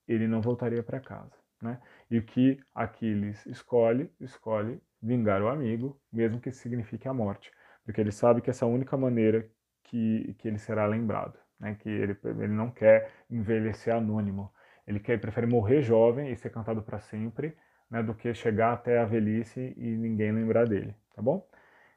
ele 0.08 0.26
não 0.26 0.40
voltaria 0.40 0.82
para 0.82 1.00
casa. 1.00 1.36
Né? 1.60 1.80
E 2.10 2.18
o 2.18 2.22
que 2.22 2.58
Aquiles 2.74 3.44
escolhe, 3.46 4.10
escolhe 4.20 4.80
vingar 5.02 5.42
o 5.42 5.48
amigo, 5.48 6.00
mesmo 6.12 6.40
que 6.40 6.50
signifique 6.50 7.06
a 7.06 7.14
morte, 7.14 7.52
porque 7.84 8.00
ele 8.00 8.12
sabe 8.12 8.40
que 8.40 8.50
essa 8.50 8.64
é 8.64 8.68
a 8.68 8.70
única 8.70 8.96
maneira 8.96 9.48
que, 9.84 10.34
que 10.38 10.48
ele 10.48 10.58
será 10.58 10.86
lembrado 10.86 11.38
né, 11.58 11.76
que 11.78 11.88
ele, 11.88 12.16
ele 12.24 12.48
não 12.48 12.70
quer 12.70 13.10
envelhecer 13.30 13.94
anônimo. 13.94 14.52
Ele 14.86 15.00
quer, 15.00 15.20
prefere 15.20 15.46
morrer 15.46 15.82
jovem 15.82 16.30
e 16.30 16.36
ser 16.36 16.50
cantado 16.50 16.82
para 16.82 16.98
sempre, 16.98 17.56
né, 17.90 18.02
do 18.02 18.14
que 18.14 18.32
chegar 18.32 18.72
até 18.72 18.98
a 18.98 19.04
velhice 19.04 19.74
e 19.76 19.96
ninguém 19.96 20.32
lembrar 20.32 20.66
dele, 20.66 20.94
tá 21.14 21.20
bom? 21.20 21.46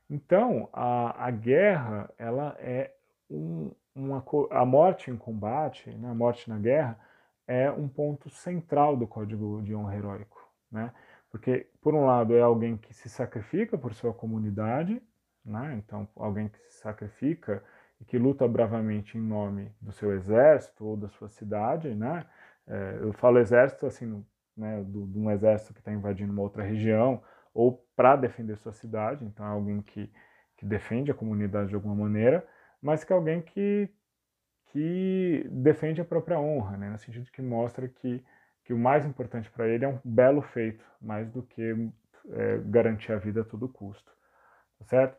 Então, 0.09 0.69
a, 0.73 1.27
a 1.27 1.31
guerra, 1.31 2.09
ela 2.17 2.55
é 2.59 2.93
um, 3.29 3.71
uma, 3.95 4.23
a 4.49 4.65
morte 4.65 5.09
em 5.09 5.15
combate, 5.15 5.89
né, 5.91 6.09
a 6.09 6.13
morte 6.13 6.49
na 6.49 6.57
guerra, 6.57 6.99
é 7.51 7.69
um 7.69 7.89
ponto 7.89 8.29
central 8.29 8.95
do 8.95 9.05
código 9.05 9.61
de 9.61 9.75
honra 9.75 9.97
heróico, 9.97 10.49
né? 10.71 10.93
Porque, 11.29 11.67
por 11.81 11.93
um 11.93 12.05
lado, 12.05 12.33
é 12.33 12.41
alguém 12.41 12.77
que 12.77 12.93
se 12.93 13.09
sacrifica 13.09 13.77
por 13.77 13.93
sua 13.93 14.13
comunidade, 14.13 15.01
né? 15.43 15.75
Então, 15.77 16.07
alguém 16.15 16.47
que 16.47 16.57
se 16.59 16.79
sacrifica 16.79 17.61
e 17.99 18.05
que 18.05 18.17
luta 18.17 18.47
bravamente 18.47 19.17
em 19.17 19.21
nome 19.21 19.69
do 19.81 19.91
seu 19.91 20.13
exército 20.13 20.85
ou 20.85 20.95
da 20.95 21.09
sua 21.09 21.27
cidade, 21.27 21.93
né? 21.93 22.25
É, 22.65 22.99
eu 23.01 23.11
falo 23.11 23.37
exército 23.37 23.85
assim, 23.85 24.25
né, 24.55 24.81
do, 24.83 25.05
de 25.07 25.19
um 25.19 25.29
exército 25.29 25.73
que 25.73 25.79
está 25.79 25.91
invadindo 25.91 26.31
uma 26.31 26.41
outra 26.41 26.63
região 26.63 27.21
ou 27.53 27.85
para 27.97 28.15
defender 28.15 28.55
sua 28.57 28.71
cidade, 28.71 29.25
então 29.25 29.45
é 29.45 29.49
alguém 29.49 29.81
que, 29.81 30.09
que 30.55 30.65
defende 30.65 31.11
a 31.11 31.13
comunidade 31.13 31.69
de 31.69 31.75
alguma 31.75 31.95
maneira, 31.95 32.47
mas 32.81 33.03
que 33.03 33.11
é 33.11 33.15
alguém 33.15 33.41
que, 33.41 33.89
que 34.71 35.45
defende 35.51 35.99
a 35.99 36.05
própria 36.05 36.39
honra, 36.39 36.77
né, 36.77 36.89
no 36.89 36.97
sentido 36.97 37.29
que 37.31 37.41
mostra 37.41 37.87
que, 37.87 38.23
que 38.63 38.73
o 38.73 38.77
mais 38.77 39.05
importante 39.05 39.51
para 39.51 39.67
ele 39.67 39.83
é 39.83 39.87
um 39.87 39.99
belo 40.03 40.41
feito, 40.41 40.83
mais 41.01 41.29
do 41.29 41.43
que 41.43 41.89
é, 42.29 42.57
garantir 42.65 43.11
a 43.11 43.17
vida 43.17 43.41
a 43.41 43.45
todo 43.45 43.67
custo, 43.67 44.11
tá 44.79 44.85
certo? 44.85 45.17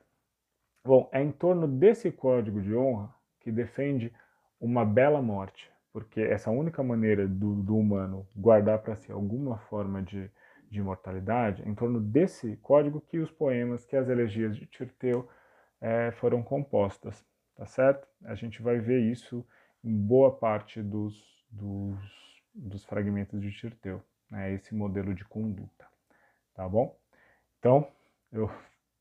Bom, 0.85 1.09
é 1.13 1.23
em 1.23 1.31
torno 1.31 1.69
desse 1.69 2.11
código 2.11 2.61
de 2.61 2.75
honra 2.75 3.15
que 3.41 3.53
defende 3.53 4.13
uma 4.59 4.85
bela 4.85 5.21
morte, 5.21 5.71
porque 5.93 6.21
essa 6.21 6.51
única 6.51 6.83
maneira 6.83 7.29
do, 7.29 7.57
do 7.57 7.77
humano 7.77 8.27
guardar 8.35 8.79
para 8.79 8.97
si 8.97 9.13
alguma 9.13 9.59
forma 9.59 10.03
de, 10.03 10.31
de 10.71 10.79
imortalidade, 10.79 11.63
é 11.63 11.69
em 11.69 11.75
torno 11.75 12.01
desse 12.01 12.57
código 12.57 13.01
que 13.03 13.19
os 13.19 13.31
poemas, 13.31 13.85
que 13.85 13.97
as 13.97 14.09
elegias 14.09 14.57
de 14.57 14.67
Tirteu 14.67 15.29
é, 15.81 16.11
foram 16.13 16.43
compostas, 16.43 17.23
tá 17.63 17.67
certo? 17.67 18.09
A 18.25 18.35
gente 18.35 18.61
vai 18.61 18.81
ver 18.81 18.99
isso 18.99 19.47
em 19.85 19.97
boa 19.97 20.37
parte 20.37 20.83
dos, 20.83 21.15
dos, 21.49 21.97
dos 22.53 22.85
fragmentos 22.85 23.41
de 23.41 23.53
Tirteu, 23.53 24.03
né? 24.29 24.53
esse 24.53 24.75
modelo 24.75 25.15
de 25.15 25.25
conduta, 25.25 25.87
tá 26.55 26.69
bom? 26.69 26.99
Então, 27.61 27.89
eu 28.33 28.51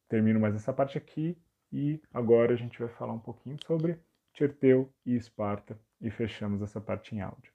termino 0.07 0.39
mais 0.39 0.53
essa 0.53 0.71
parte 0.71 0.95
aqui 0.95 1.35
e 1.73 1.99
agora 2.13 2.53
a 2.53 2.55
gente 2.55 2.77
vai 2.77 2.89
falar 2.89 3.13
um 3.13 3.19
pouquinho 3.19 3.57
sobre 3.65 3.99
Tirteu 4.31 4.93
e 5.03 5.15
Esparta 5.15 5.75
e 5.99 6.11
fechamos 6.11 6.61
essa 6.61 6.79
parte 6.79 7.15
em 7.15 7.21
áudio. 7.21 7.51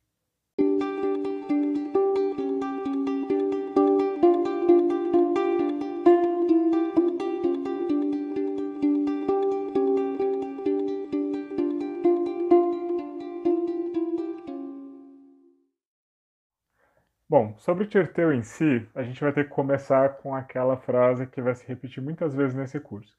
Bom, 17.39 17.55
sobre 17.59 17.85
Tirteu 17.85 18.33
em 18.33 18.41
si, 18.41 18.89
a 18.95 19.03
gente 19.03 19.21
vai 19.21 19.31
ter 19.31 19.45
que 19.45 19.51
começar 19.51 20.09
com 20.17 20.35
aquela 20.35 20.75
frase 20.75 21.27
que 21.27 21.43
vai 21.43 21.55
se 21.55 21.67
repetir 21.67 22.03
muitas 22.03 22.35
vezes 22.35 22.55
nesse 22.55 22.81
curso. 22.81 23.15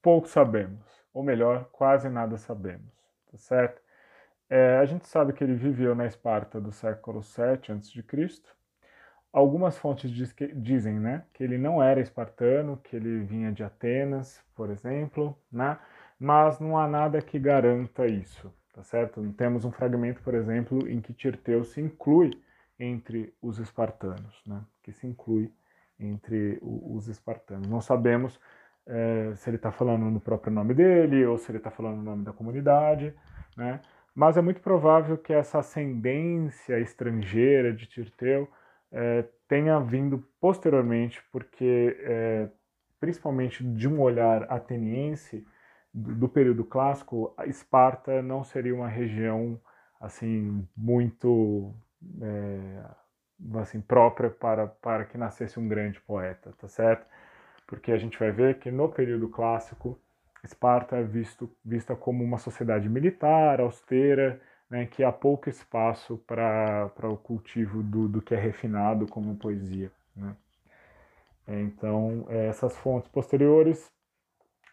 Pouco 0.00 0.26
sabemos, 0.26 0.82
ou 1.12 1.22
melhor, 1.22 1.68
quase 1.70 2.08
nada 2.08 2.38
sabemos, 2.38 2.90
tá 3.30 3.36
certo? 3.36 3.78
É, 4.48 4.78
a 4.78 4.86
gente 4.86 5.06
sabe 5.06 5.34
que 5.34 5.44
ele 5.44 5.52
viveu 5.52 5.94
na 5.94 6.06
Esparta 6.06 6.58
do 6.58 6.72
século 6.72 7.22
7 7.22 7.72
a.C., 7.72 8.02
Algumas 9.30 9.76
fontes 9.76 10.10
diz 10.10 10.32
que, 10.32 10.46
dizem 10.46 10.98
né, 10.98 11.22
que 11.34 11.44
ele 11.44 11.58
não 11.58 11.82
era 11.82 12.00
espartano, 12.00 12.78
que 12.78 12.96
ele 12.96 13.20
vinha 13.20 13.52
de 13.52 13.62
Atenas, 13.62 14.42
por 14.54 14.70
exemplo, 14.70 15.36
né, 15.52 15.78
mas 16.18 16.58
não 16.58 16.78
há 16.78 16.88
nada 16.88 17.20
que 17.20 17.38
garanta 17.38 18.06
isso, 18.06 18.50
tá 18.72 18.82
certo? 18.82 19.22
Temos 19.34 19.66
um 19.66 19.70
fragmento, 19.70 20.22
por 20.22 20.32
exemplo, 20.32 20.88
em 20.88 21.02
que 21.02 21.12
Tirteu 21.12 21.62
se 21.64 21.82
inclui 21.82 22.30
entre 22.82 23.32
os 23.40 23.58
espartanos, 23.58 24.42
né, 24.44 24.60
que 24.82 24.92
se 24.92 25.06
inclui 25.06 25.52
entre 25.98 26.58
os 26.60 27.06
espartanos. 27.06 27.68
Não 27.68 27.80
sabemos 27.80 28.40
é, 28.86 29.32
se 29.36 29.48
ele 29.48 29.56
está 29.56 29.70
falando 29.70 30.10
no 30.10 30.20
próprio 30.20 30.52
nome 30.52 30.74
dele 30.74 31.24
ou 31.24 31.38
se 31.38 31.50
ele 31.50 31.58
está 31.58 31.70
falando 31.70 31.98
no 31.98 32.02
nome 32.02 32.24
da 32.24 32.32
comunidade, 32.32 33.14
né, 33.56 33.80
mas 34.14 34.36
é 34.36 34.42
muito 34.42 34.60
provável 34.60 35.16
que 35.16 35.32
essa 35.32 35.60
ascendência 35.60 36.80
estrangeira 36.80 37.72
de 37.72 37.86
Tirteu 37.86 38.48
é, 38.90 39.24
tenha 39.48 39.78
vindo 39.78 40.18
posteriormente, 40.40 41.22
porque, 41.30 41.96
é, 42.00 42.48
principalmente 42.98 43.64
de 43.64 43.88
um 43.88 44.00
olhar 44.00 44.50
ateniense, 44.50 45.46
do, 45.94 46.14
do, 46.14 46.28
período 46.28 46.64
clássico, 46.64 47.34
Esparta 47.46 48.22
não 48.22 48.42
seria 48.42 48.74
uma 48.74 48.88
região 48.88 49.60
assim 50.00 50.66
muito 50.76 51.74
é, 52.20 52.84
assim 53.60 53.80
própria 53.80 54.30
para, 54.30 54.66
para 54.66 55.04
que 55.04 55.18
nascesse 55.18 55.58
um 55.58 55.68
grande 55.68 56.00
poeta, 56.00 56.52
tá 56.58 56.68
certo? 56.68 57.06
Porque 57.66 57.92
a 57.92 57.98
gente 57.98 58.18
vai 58.18 58.30
ver 58.30 58.58
que 58.58 58.70
no 58.70 58.88
período 58.88 59.28
clássico 59.28 59.98
Esparta 60.44 60.96
é 60.96 61.02
visto, 61.02 61.48
vista 61.64 61.94
como 61.94 62.24
uma 62.24 62.38
sociedade 62.38 62.88
militar, 62.88 63.60
austera, 63.60 64.40
né, 64.68 64.86
que 64.86 65.04
há 65.04 65.12
pouco 65.12 65.48
espaço 65.48 66.18
para 66.26 66.90
o 67.04 67.16
cultivo 67.16 67.82
do, 67.82 68.08
do 68.08 68.20
que 68.20 68.34
é 68.34 68.38
refinado 68.38 69.06
como 69.06 69.36
poesia. 69.36 69.92
Né? 70.16 70.34
Então, 71.46 72.26
é, 72.28 72.46
essas 72.48 72.76
fontes 72.76 73.08
posteriores 73.08 73.90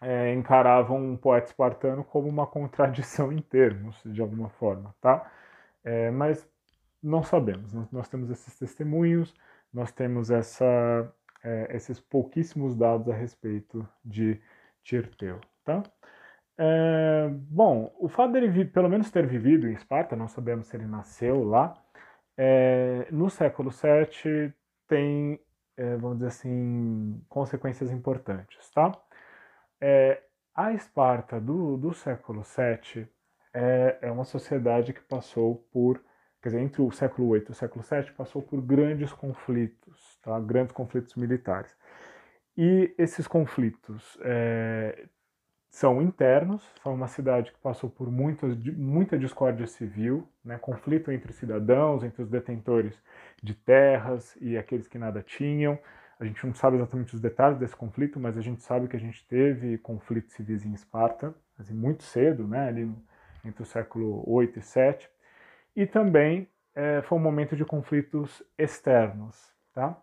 é, 0.01 0.34
encaravam 0.34 0.97
um 0.97 1.17
poeta 1.17 1.47
espartano 1.47 2.03
como 2.03 2.27
uma 2.27 2.47
contradição 2.47 3.32
em 3.32 3.41
termos, 3.41 4.01
de 4.05 4.21
alguma 4.21 4.49
forma, 4.49 4.95
tá? 5.01 5.32
É, 5.84 6.09
mas 6.11 6.47
não 7.02 7.24
sabemos. 7.24 7.74
Nós, 7.91 8.08
temos 8.08 8.30
esses 8.30 8.58
testemunhos, 8.58 9.34
nós 9.74 9.91
temos 9.91 10.30
essa, 10.32 11.14
é, 11.43 11.76
esses 11.76 12.00
pouquíssimos 12.00 12.76
dados 12.76 13.10
a 13.10 13.16
respeito 13.16 13.88
de 14.04 14.39
Tirteu, 14.84 15.39
tá? 15.64 15.84
É, 16.58 17.30
bom, 17.32 17.93
o 17.97 18.10
fato 18.10 18.34
dele 18.34 18.66
pelo 18.66 18.89
menos 18.89 19.10
ter 19.10 19.26
vivido 19.26 19.68
em 19.68 19.74
Esparta, 19.74 20.16
não 20.16 20.28
sabemos 20.28 20.68
se 20.68 20.76
ele 20.76 20.86
nasceu 20.86 21.43
lá, 21.43 21.74
é, 22.38 23.08
no 23.12 23.30
século 23.30 23.70
VII 23.70 24.54
tem, 24.88 25.39
é, 25.78 25.95
vamos 25.97 26.18
dizer 26.18 26.28
assim, 26.28 27.24
consequências 27.30 27.91
importantes, 27.91 28.70
tá? 28.72 28.91
É, 29.80 30.22
a 30.54 30.74
Esparta 30.74 31.39
do, 31.39 31.78
do 31.78 31.93
século 31.93 32.41
VII 32.43 33.08
é, 33.54 34.00
é 34.02 34.12
uma 34.12 34.26
sociedade 34.26 34.93
que 34.93 35.02
passou 35.02 35.68
por, 35.72 36.04
quer 36.42 36.50
dizer, 36.50 36.62
entre 36.62 36.82
o 36.82 36.92
século 36.92 37.34
VIII 37.34 37.46
e 37.50 37.52
o 37.52 37.54
século 37.54 37.84
VII, 37.84 38.12
passou 38.14 38.42
por 38.42 38.62
grandes 38.62 39.12
conflitos, 39.12 40.20
tá? 40.22 40.40
Grandes 40.40 40.72
conflitos 40.72 41.16
militares. 41.16 41.76
E 42.58 42.94
esses 42.98 43.28
conflitos 43.28 44.18
é, 44.22 45.06
são 45.70 46.02
internos, 46.02 46.64
são 46.84 46.94
uma 46.94 47.08
cidade 47.08 47.52
que 47.52 47.60
passou 47.60 47.90
por 47.90 48.12
muitas, 48.12 48.58
muita 48.76 49.18
discórdia 49.18 49.68
civil, 49.68 50.28
né, 50.44 50.58
conflito 50.58 51.12
entre 51.12 51.32
cidadãos, 51.32 52.04
entre 52.04 52.24
os 52.24 52.30
detentores 52.30 53.00
de 53.42 53.54
terras 53.54 54.36
e 54.42 54.58
aqueles 54.58 54.88
que 54.88 54.98
nada 54.98 55.22
tinham. 55.22 55.78
A 56.20 56.26
gente 56.26 56.46
não 56.46 56.54
sabe 56.54 56.76
exatamente 56.76 57.16
os 57.16 57.22
detalhes 57.22 57.58
desse 57.58 57.76
conflito, 57.76 58.20
mas 58.20 58.38
a 58.38 58.42
gente 58.42 58.62
sabe 58.62 58.88
que 58.88 58.98
a 58.98 59.00
gente 59.00 59.26
teve 59.28 59.78
conflitos 59.78 60.34
civis 60.34 60.66
em 60.66 60.74
Esparta, 60.74 61.34
assim, 61.58 61.74
muito 61.74 62.04
cedo, 62.04 62.48
né, 62.48 62.68
ali 62.68 62.92
entre 63.46 63.64
o 63.64 63.66
século 63.66 64.24
8 64.28 64.60
e 64.60 64.62
7. 64.62 65.10
E 65.80 65.88
também 65.88 66.45
é, 66.75 67.01
foi 67.03 67.17
um 67.17 67.21
momento 67.21 67.55
de 67.55 67.63
conflitos 67.63 68.43
externos. 68.57 69.49
Tá? 69.73 69.95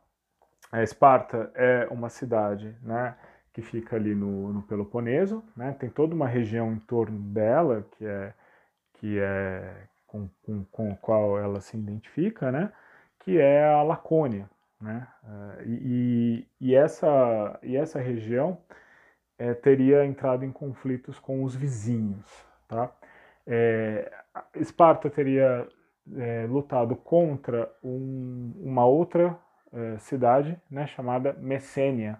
A 0.72 0.82
Esparta 0.82 1.50
é 1.54 1.86
uma 1.90 2.08
cidade 2.08 2.74
né, 2.80 3.14
que 3.52 3.60
fica 3.60 3.94
ali 3.94 4.14
no, 4.14 4.54
no 4.54 4.62
Peloponeso, 4.62 5.44
né? 5.54 5.76
Tem 5.78 5.90
toda 5.90 6.14
uma 6.14 6.26
região 6.26 6.72
em 6.72 6.78
torno 6.78 7.18
dela 7.18 7.86
que 7.92 8.06
é 8.06 8.32
que 8.94 9.18
é 9.18 9.86
com, 10.06 10.30
com, 10.42 10.64
com 10.64 10.92
a 10.92 10.96
qual 10.96 11.38
ela 11.38 11.60
se 11.60 11.76
identifica, 11.76 12.50
né? 12.50 12.72
Que 13.18 13.38
é 13.38 13.66
a 13.66 13.82
Lacônia, 13.82 14.48
né? 14.80 15.06
Eh, 15.24 15.62
e, 15.66 16.46
e, 16.58 16.74
essa 16.74 17.58
e 17.62 17.76
essa 17.76 18.00
região 18.00 18.56
é, 19.38 19.52
teria 19.52 20.06
entrado 20.06 20.42
em 20.42 20.52
conflitos 20.52 21.18
com 21.18 21.44
os 21.44 21.54
vizinhos, 21.54 22.46
tá? 22.66 22.90
É, 23.46 24.10
Esparta 24.54 25.10
teria 25.10 25.66
é, 26.16 26.46
lutado 26.48 26.96
contra 26.96 27.70
um, 27.82 28.52
uma 28.62 28.86
outra 28.86 29.38
cidade, 29.98 30.58
né, 30.70 30.86
chamada 30.86 31.34
Messênia, 31.34 32.18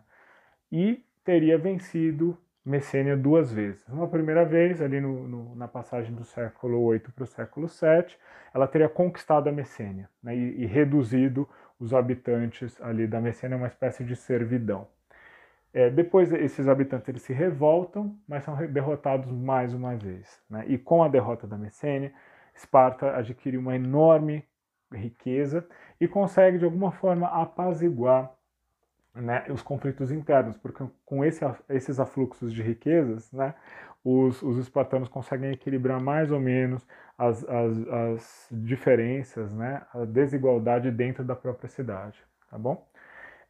e 0.71 1.03
teria 1.25 1.57
vencido 1.57 2.37
Messênia 2.67 3.17
duas 3.17 3.53
vezes. 3.53 3.87
Uma 3.89 4.09
primeira 4.09 4.45
vez, 4.45 4.83
ali 4.83 5.01
no, 5.01 5.29
no, 5.29 5.55
na 5.55 5.69
passagem 5.69 6.13
do 6.13 6.25
século 6.25 6.91
VIII 6.91 7.01
para 7.15 7.23
o 7.23 7.27
século 7.27 7.69
VII, 7.69 8.17
ela 8.53 8.67
teria 8.67 8.89
conquistado 8.89 9.49
a 9.49 9.53
Messênia 9.53 10.11
né, 10.21 10.35
e, 10.35 10.63
e, 10.63 10.67
reduzido 10.67 11.49
os 11.79 11.95
habitantes 11.95 12.77
ali 12.83 13.07
da 13.07 13.21
Messênia 13.21 13.55
a 13.55 13.59
uma 13.59 13.69
espécie 13.69 14.03
de 14.03 14.17
servidão. 14.17 14.89
É, 15.77 15.91
depois, 15.91 16.33
esses 16.33 16.69
habitantes 16.69 17.07
eles 17.07 17.21
se 17.21 17.35
revoltam, 17.35 18.19
mas 18.27 18.45
são 18.45 18.57
derrotados 18.67 19.31
mais 19.31 19.75
uma 19.75 19.95
vez. 19.95 20.41
Né? 20.49 20.65
E 20.69 20.79
com 20.79 21.03
a 21.03 21.09
derrota 21.09 21.47
da 21.47 21.59
Messênia, 21.59 22.15
Esparta 22.55 23.15
adquire 23.15 23.59
uma 23.59 23.77
enorme 23.77 24.43
riqueza 24.91 25.69
e 26.01 26.09
consegue, 26.09 26.57
de 26.57 26.65
alguma 26.65 26.91
forma, 26.93 27.29
apaziguar 27.29 28.33
né, 29.15 29.45
os 29.51 29.61
conflitos 29.61 30.11
internos, 30.11 30.57
porque 30.57 30.83
com 31.05 31.23
esse, 31.23 31.45
esses 31.69 32.01
afluxos 32.01 32.55
de 32.55 32.63
riquezas, 32.63 33.31
né, 33.31 33.55
os, 34.03 34.43
os 34.43 34.57
espartanos 34.57 35.11
conseguem 35.11 35.51
equilibrar 35.51 36.01
mais 36.01 36.31
ou 36.31 36.41
menos 36.41 36.87
as, 37.19 37.45
as, 37.45 37.89
as 37.89 38.49
diferenças, 38.51 39.53
né, 39.53 39.83
a 39.93 40.07
desigualdade 40.07 40.91
dentro 40.91 41.23
da 41.23 41.37
própria 41.37 41.69
cidade, 41.69 42.19
tá 42.51 42.57
bom? 42.57 42.89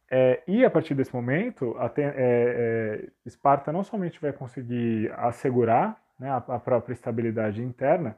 É, 0.09 0.41
e 0.47 0.63
a 0.63 0.69
partir 0.69 0.95
desse 0.95 1.13
momento, 1.13 1.75
é, 1.79 1.91
é, 1.97 3.09
Esparta 3.25 3.73
não 3.73 3.83
somente 3.83 4.21
vai 4.21 4.31
conseguir 4.31 5.11
assegurar 5.17 6.01
né, 6.17 6.29
a, 6.29 6.37
a, 6.37 6.59
própria 6.59 6.93
estabilidade 6.93 7.61
interna, 7.61 8.15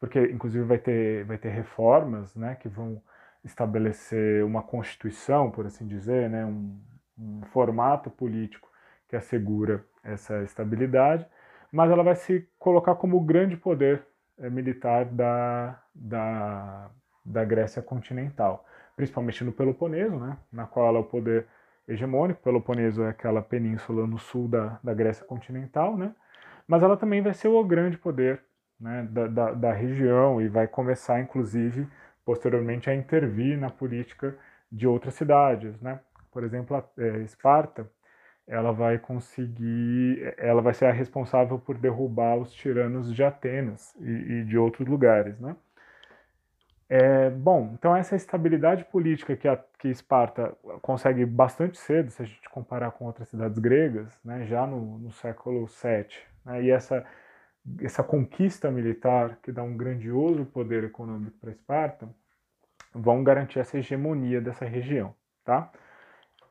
porque 0.00 0.20
inclusive 0.20 0.64
vai 0.64 0.78
ter, 0.78 1.24
vai 1.24 1.38
ter 1.38 1.50
reformas 1.50 2.34
né, 2.34 2.56
que 2.56 2.68
vão 2.68 3.00
estabelecer 3.44 4.44
uma 4.44 4.62
constituição, 4.62 5.50
por 5.50 5.64
assim 5.66 5.86
dizer, 5.86 6.28
né, 6.28 6.44
um, 6.44 6.76
um 7.16 7.42
formato 7.52 8.10
político 8.10 8.68
que 9.08 9.16
assegura 9.16 9.84
essa 10.02 10.42
estabilidade, 10.42 11.26
mas 11.70 11.90
ela 11.90 12.02
vai 12.02 12.16
se 12.16 12.48
colocar 12.58 12.94
como 12.96 13.16
o 13.16 13.20
grande 13.20 13.56
poder 13.56 14.04
é, 14.38 14.50
militar 14.50 15.04
da, 15.04 15.80
da, 15.94 16.90
da 17.24 17.44
Grécia 17.44 17.80
continental, 17.80 18.64
principalmente 18.98 19.44
no 19.44 19.52
Peloponeso, 19.52 20.16
né, 20.16 20.36
na 20.52 20.66
qual 20.66 20.96
é 20.96 20.98
o 20.98 21.04
poder 21.04 21.46
hegemônico. 21.86 22.42
Peloponeso 22.42 23.04
é 23.04 23.10
aquela 23.10 23.40
península 23.40 24.08
no 24.08 24.18
sul 24.18 24.48
da, 24.48 24.80
da 24.82 24.92
Grécia 24.92 25.24
continental, 25.24 25.96
né, 25.96 26.12
mas 26.66 26.82
ela 26.82 26.96
também 26.96 27.22
vai 27.22 27.32
ser 27.32 27.46
o 27.46 27.62
grande 27.62 27.96
poder 27.96 28.42
né, 28.80 29.06
da, 29.08 29.28
da, 29.28 29.52
da 29.52 29.72
região 29.72 30.42
e 30.42 30.48
vai 30.48 30.66
começar, 30.66 31.20
inclusive, 31.20 31.86
posteriormente 32.24 32.90
a 32.90 32.94
intervir 32.94 33.56
na 33.56 33.70
política 33.70 34.36
de 34.70 34.86
outras 34.86 35.14
cidades, 35.14 35.80
né? 35.80 36.00
Por 36.32 36.42
exemplo, 36.42 36.76
a 36.76 36.84
é, 37.00 37.18
Esparta, 37.18 37.88
ela 38.46 38.72
vai 38.72 38.98
conseguir, 38.98 40.34
ela 40.36 40.60
vai 40.60 40.74
ser 40.74 40.86
a 40.86 40.92
responsável 40.92 41.58
por 41.58 41.78
derrubar 41.78 42.36
os 42.36 42.52
tiranos 42.52 43.14
de 43.14 43.22
Atenas 43.22 43.94
e, 44.00 44.10
e 44.10 44.44
de 44.44 44.58
outros 44.58 44.86
lugares, 44.88 45.38
né? 45.38 45.56
É, 46.90 47.28
bom, 47.28 47.72
então 47.74 47.94
essa 47.94 48.16
estabilidade 48.16 48.82
política 48.86 49.36
que, 49.36 49.46
a, 49.46 49.58
que 49.78 49.88
Esparta 49.88 50.56
consegue 50.80 51.26
bastante 51.26 51.76
cedo, 51.76 52.10
se 52.10 52.22
a 52.22 52.24
gente 52.24 52.48
comparar 52.48 52.92
com 52.92 53.04
outras 53.04 53.28
cidades 53.28 53.58
gregas, 53.58 54.18
né, 54.24 54.46
já 54.46 54.66
no, 54.66 54.98
no 54.98 55.12
século 55.12 55.66
VII, 55.66 56.06
né, 56.46 56.62
e 56.62 56.70
essa, 56.70 57.04
essa 57.82 58.02
conquista 58.02 58.70
militar 58.70 59.38
que 59.42 59.52
dá 59.52 59.62
um 59.62 59.76
grandioso 59.76 60.46
poder 60.46 60.84
econômico 60.84 61.36
para 61.38 61.50
Esparta, 61.50 62.08
vão 62.94 63.22
garantir 63.22 63.58
essa 63.58 63.78
hegemonia 63.78 64.40
dessa 64.40 64.64
região, 64.64 65.14
tá? 65.44 65.70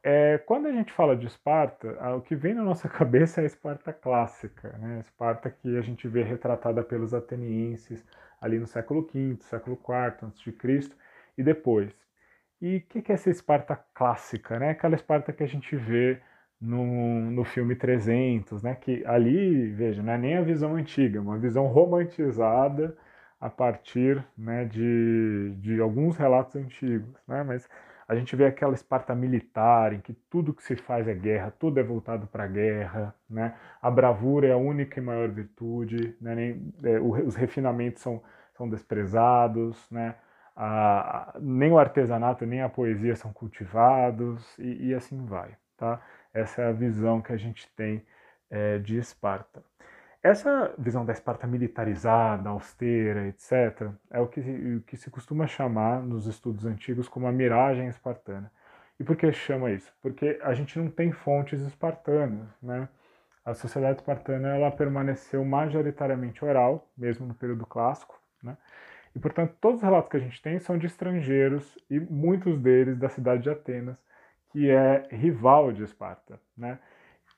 É, 0.04 0.38
quando 0.40 0.68
a 0.68 0.72
gente 0.72 0.92
fala 0.94 1.16
de 1.16 1.28
Esparta, 1.28 1.88
o 2.16 2.22
que 2.22 2.36
vem 2.36 2.54
na 2.54 2.64
nossa 2.64 2.88
cabeça 2.90 3.42
é 3.42 3.44
a 3.44 3.48
Esparta 3.48 3.92
clássica, 3.94 4.70
né? 4.78 4.98
A 4.98 5.00
Esparta 5.00 5.50
que 5.50 5.78
a 5.78 5.82
gente 5.82 6.08
vê 6.08 6.24
retratada 6.24 6.84
pelos 6.84 7.14
atenienses 7.14 8.06
ali 8.40 8.60
no 8.60 8.68
século 8.68 9.08
V, 9.12 9.38
século 9.42 9.78
IV 9.78 10.28
a.C. 10.28 10.90
e 11.38 11.44
depois. 11.44 11.94
E 12.62 12.78
o 12.78 12.82
que, 12.82 13.02
que 13.02 13.12
é 13.12 13.16
essa 13.16 13.30
Esparta 13.30 13.76
clássica, 13.94 14.60
né? 14.60 14.72
Aquela 14.72 14.96
Esparta 14.96 15.34
que 15.34 15.44
a 15.44 15.48
gente 15.48 15.76
vê 15.76 16.20
no, 16.60 17.32
no 17.32 17.44
filme 17.44 17.76
300, 17.76 18.64
né? 18.64 18.76
Que 18.76 19.06
ali, 19.06 19.72
veja, 19.72 20.02
não 20.04 20.14
é 20.14 20.18
nem 20.18 20.38
a 20.38 20.42
visão 20.42 20.76
antiga, 20.76 21.20
é 21.20 21.22
uma 21.22 21.38
visão 21.38 21.68
romantizada 21.68 22.98
a 23.40 23.50
partir 23.50 24.26
né, 24.38 24.66
de, 24.66 25.56
de 25.60 25.80
alguns 25.80 26.18
relatos 26.18 26.56
antigos, 26.56 27.14
né? 27.28 27.44
Mas 27.44 27.68
a 28.08 28.16
gente 28.16 28.36
vê 28.36 28.46
aquela 28.46 28.74
Esparta 28.74 29.14
militar 29.14 29.94
em 29.94 30.00
que 30.00 30.14
tudo 30.14 30.54
que 30.54 30.64
se 30.64 30.76
faz 30.76 31.08
é 31.08 31.14
guerra, 31.14 31.52
tudo 31.52 31.80
é 31.80 31.84
voltado 31.84 32.26
para 32.28 32.46
a 32.46 32.48
guerra, 32.48 33.14
né? 33.30 33.56
A 33.82 33.92
bravura 33.92 34.48
é 34.48 34.54
a 34.54 34.58
única 34.58 35.00
e 35.00 35.04
maior 35.04 35.30
virtude, 35.30 36.16
né? 36.22 36.34
Nem, 36.36 36.74
é, 36.84 37.00
os 37.00 37.36
refinamentos 37.36 38.02
são, 38.02 38.24
são 38.56 38.70
desprezados, 38.70 39.90
né? 39.92 40.16
A, 40.56 41.36
a, 41.36 41.40
nem 41.40 41.72
o 41.72 41.78
artesanato 41.78 42.46
nem 42.46 42.62
a 42.62 42.70
poesia 42.70 43.16
são 43.16 43.32
cultivados 43.34 44.58
e, 44.58 44.88
e 44.90 44.94
assim 44.96 45.26
vai, 45.26 45.56
tá? 45.78 46.02
Essa 46.34 46.62
é 46.64 46.70
a 46.70 46.72
visão 46.72 47.22
que 47.22 47.34
a 47.34 47.38
gente 47.38 47.68
tem 47.76 48.06
é, 48.50 48.78
de 48.80 48.98
Esparta. 48.98 49.64
Essa 50.28 50.74
visão 50.78 51.06
da 51.06 51.14
Esparta 51.14 51.48
militarizada, 51.48 52.50
austera, 52.50 53.28
etc., 53.28 53.90
é 54.12 54.20
o 54.20 54.28
que, 54.28 54.42
o 54.42 54.82
que 54.82 54.98
se 54.98 55.10
costuma 55.10 55.48
chamar 55.48 56.02
nos 56.02 56.28
estudos 56.28 56.66
antigos 56.66 57.08
como 57.08 57.28
a 57.28 57.32
miragem 57.32 57.88
espartana. 57.88 58.52
E 59.00 59.06
por 59.06 59.16
que 59.16 59.32
chama 59.32 59.72
isso? 59.72 59.90
Porque 60.02 60.38
a 60.44 60.54
gente 60.54 60.78
não 60.78 60.90
tem 60.90 61.14
fontes 61.14 61.62
espartanas, 61.62 62.46
né? 62.62 62.90
A 63.46 63.54
sociedade 63.54 64.00
espartana 64.00 64.50
ela 64.50 64.70
permaneceu 64.70 65.46
majoritariamente 65.46 66.44
oral, 66.44 66.86
mesmo 66.98 67.26
no 67.26 67.34
período 67.34 67.66
clássico, 67.66 68.20
né? 68.44 68.58
E 69.16 69.20
portanto 69.20 69.56
todos 69.62 69.78
os 69.78 69.84
relatos 69.84 70.10
que 70.12 70.18
a 70.18 70.20
gente 70.20 70.42
tem 70.42 70.60
são 70.60 70.78
de 70.78 70.88
estrangeiros 70.88 71.78
e 71.90 72.02
muitos 72.02 72.60
deles 72.60 72.98
da 72.98 73.08
cidade 73.08 73.44
de 73.44 73.50
Atenas, 73.50 73.96
que 74.50 74.70
é 74.70 75.08
rival 75.10 75.72
de 75.72 75.84
Esparta, 75.84 76.38
né? 76.58 76.80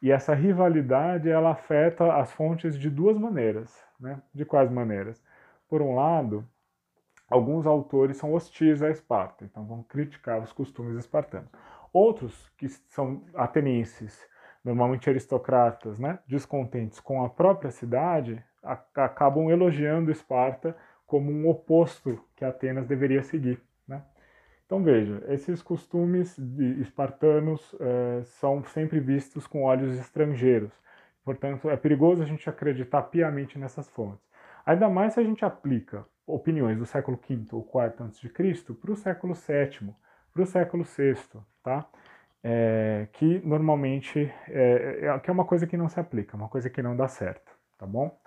E 0.01 0.11
essa 0.11 0.33
rivalidade 0.33 1.29
ela 1.29 1.51
afeta 1.51 2.15
as 2.15 2.31
fontes 2.31 2.77
de 2.77 2.89
duas 2.89 3.17
maneiras, 3.17 3.77
né? 3.99 4.21
De 4.33 4.45
quais 4.45 4.71
maneiras? 4.71 5.21
Por 5.67 5.81
um 5.81 5.93
lado, 5.93 6.47
alguns 7.29 7.67
autores 7.67 8.17
são 8.17 8.33
hostis 8.33 8.81
a 8.81 8.89
Esparta, 8.89 9.45
então 9.45 9.65
vão 9.65 9.83
criticar 9.83 10.41
os 10.41 10.53
costumes 10.53 10.97
espartanos. 10.97 11.49
Outros, 11.91 12.49
que 12.57 12.69
são 12.69 13.23
atenienses, 13.35 14.27
normalmente 14.63 15.09
aristocratas, 15.09 15.99
né, 15.99 16.19
descontentes 16.27 16.99
com 16.99 17.23
a 17.23 17.29
própria 17.29 17.71
cidade, 17.71 18.43
acabam 18.95 19.49
elogiando 19.49 20.11
Esparta 20.11 20.75
como 21.07 21.31
um 21.31 21.49
oposto 21.49 22.23
que 22.35 22.45
Atenas 22.45 22.85
deveria 22.85 23.23
seguir. 23.23 23.61
Então 24.69 24.83
veja, 24.83 25.23
esses 25.29 25.63
costumes 25.63 26.37
espartanos 26.79 27.75
eh, 27.79 28.21
são 28.23 28.63
sempre 28.65 28.99
vistos 28.99 29.47
com 29.47 29.63
olhos 29.63 29.97
estrangeiros. 29.97 30.71
Portanto, 31.25 31.71
é 31.71 31.75
perigoso 31.75 32.21
a 32.21 32.25
gente 32.27 32.47
acreditar 32.47 33.01
piamente 33.01 33.57
nessas 33.57 33.89
fontes. 33.89 34.23
Ainda 34.63 34.87
mais 34.87 35.13
se 35.13 35.19
a 35.19 35.23
gente 35.23 35.43
aplica 35.43 36.05
opiniões 36.27 36.77
do 36.77 36.85
século 36.85 37.17
V 37.17 37.47
ou 37.51 37.61
IV 37.63 38.03
a.C. 38.03 38.73
para 38.75 38.91
o 38.91 38.95
século 38.95 39.33
VII, 39.33 39.91
para 40.31 40.43
o 40.43 40.45
século 40.45 40.83
VI, 40.83 41.15
tá? 41.63 41.87
É, 42.43 43.07
que 43.13 43.41
normalmente 43.43 44.31
é, 44.47 44.99
é, 45.07 45.19
que 45.19 45.31
é 45.31 45.33
uma 45.33 45.45
coisa 45.45 45.65
que 45.65 45.77
não 45.77 45.89
se 45.89 45.99
aplica, 45.99 46.37
uma 46.37 46.47
coisa 46.47 46.69
que 46.69 46.83
não 46.83 46.95
dá 46.95 47.07
certo, 47.07 47.51
tá 47.75 47.87
bom? 47.87 48.18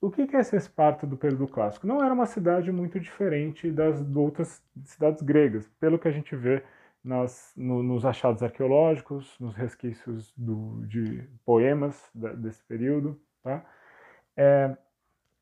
O 0.00 0.10
que 0.10 0.22
é 0.22 0.40
essa 0.40 0.56
Esparta 0.56 1.06
do 1.06 1.16
período 1.16 1.48
clássico? 1.48 1.86
Não 1.86 2.04
era 2.04 2.12
uma 2.12 2.26
cidade 2.26 2.70
muito 2.70 3.00
diferente 3.00 3.70
das 3.70 4.00
outras 4.14 4.62
cidades 4.84 5.22
gregas, 5.22 5.68
pelo 5.80 5.98
que 5.98 6.08
a 6.08 6.10
gente 6.10 6.36
vê 6.36 6.62
nas, 7.02 7.52
no, 7.56 7.82
nos 7.82 8.04
achados 8.04 8.42
arqueológicos, 8.42 9.38
nos 9.38 9.54
resquícios 9.54 10.32
do, 10.36 10.84
de 10.86 11.28
poemas 11.44 12.10
da, 12.14 12.32
desse 12.32 12.62
período. 12.64 13.20
Tá? 13.42 13.64
É, 14.36 14.76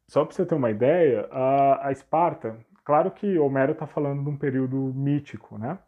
só 0.09 0.25
para 0.25 0.35
você 0.35 0.45
ter 0.45 0.55
uma 0.55 0.71
ideia, 0.71 1.29
a, 1.31 1.89
a 1.89 1.93
Esparta, 1.93 2.59
claro 2.85 3.11
que 3.11 3.39
Homero 3.39 3.73
está 3.73 3.87
falando 3.87 4.23
de 4.23 4.31
um 4.31 4.37
período 4.37 4.77
mítico, 4.77 5.57
né? 5.59 5.79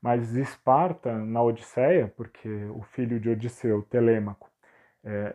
mas 0.00 0.36
Esparta, 0.36 1.16
na 1.18 1.42
Odisseia, 1.42 2.12
porque 2.16 2.48
o 2.74 2.82
filho 2.82 3.18
de 3.18 3.30
Odisseu, 3.30 3.82
Telêmaco, 3.82 4.50
é, 5.04 5.34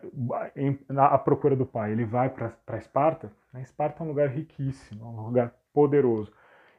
na, 0.88 1.16
procura 1.18 1.54
do 1.54 1.64
pai, 1.64 1.92
ele 1.92 2.04
vai 2.04 2.28
para 2.28 2.76
Esparta. 2.76 3.30
Né? 3.52 3.62
Esparta 3.62 4.02
é 4.02 4.04
um 4.04 4.08
lugar 4.08 4.28
riquíssimo, 4.28 5.06
um 5.06 5.26
lugar 5.26 5.54
poderoso. 5.72 6.32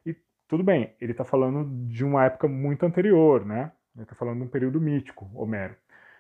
E 0.06 0.16
tudo 0.48 0.64
bem, 0.64 0.94
ele 1.00 1.14
está 1.14 1.24
falando 1.24 1.66
de 1.88 2.04
uma 2.04 2.26
época 2.26 2.48
muito 2.48 2.86
anterior, 2.86 3.46
né? 3.46 3.72
Ele 3.96 4.04
está 4.04 4.16
falando 4.16 4.38
de 4.39 4.44
um 4.44 4.48
período 4.48 4.80
mítico, 4.82 5.30
Homero. 5.34 5.76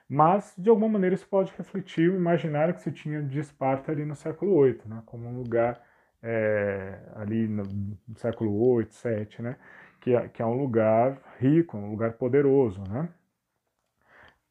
Mas, 0.07 0.53
de 0.57 0.69
alguma 0.69 0.89
maneira, 0.89 1.15
isso 1.15 1.27
pode 1.27 1.53
refletir 1.57 2.09
o 2.11 2.15
imaginário 2.15 2.73
que 2.73 2.81
se 2.81 2.91
tinha 2.91 3.21
de 3.21 3.39
Esparta 3.39 3.91
ali 3.91 4.05
no 4.05 4.15
século 4.15 4.63
VIII, 4.63 4.81
né? 4.85 5.01
como 5.05 5.27
um 5.27 5.37
lugar 5.37 5.81
é, 6.21 6.99
ali 7.15 7.47
no, 7.47 7.63
no 7.63 8.17
século 8.17 8.77
VIII, 8.77 8.89
VII, 8.91 9.41
né? 9.41 9.57
que, 10.01 10.13
é, 10.13 10.27
que 10.27 10.41
é 10.41 10.45
um 10.45 10.57
lugar 10.57 11.17
rico, 11.39 11.77
um 11.77 11.91
lugar 11.91 12.13
poderoso. 12.13 12.83
Né? 12.89 13.09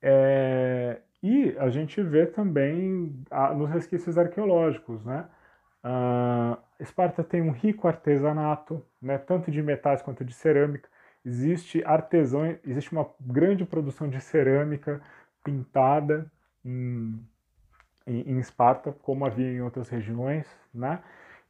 É, 0.01 1.03
e 1.23 1.55
a 1.59 1.69
gente 1.69 2.03
vê 2.03 2.27
também 2.27 3.15
ah, 3.31 3.53
nos 3.53 3.69
resquícios 3.71 4.17
arqueológicos, 4.17 5.05
né? 5.05 5.29
Uh, 5.85 6.59
Esparta 6.79 7.25
tem 7.25 7.43
um 7.43 7.51
rico 7.51 7.89
artesanato, 7.89 8.85
né, 9.01 9.17
tanto 9.19 9.51
de 9.51 9.63
metais 9.63 10.03
quanto 10.03 10.25
de 10.25 10.33
cerâmica. 10.35 10.89
Existe 11.25 11.83
artesão, 11.85 12.59
existe 12.65 12.93
uma 12.93 13.07
grande 13.21 13.65
produção 13.65 14.09
de 14.09 14.21
cerâmica 14.21 15.01
pintada 15.45 16.31
em, 16.65 17.19
em, 18.07 18.33
em 18.33 18.39
Esparta, 18.39 18.93
como 19.03 19.27
havia 19.27 19.51
em 19.51 19.61
outras 19.61 19.89
regiões, 19.89 20.47
né? 20.73 21.03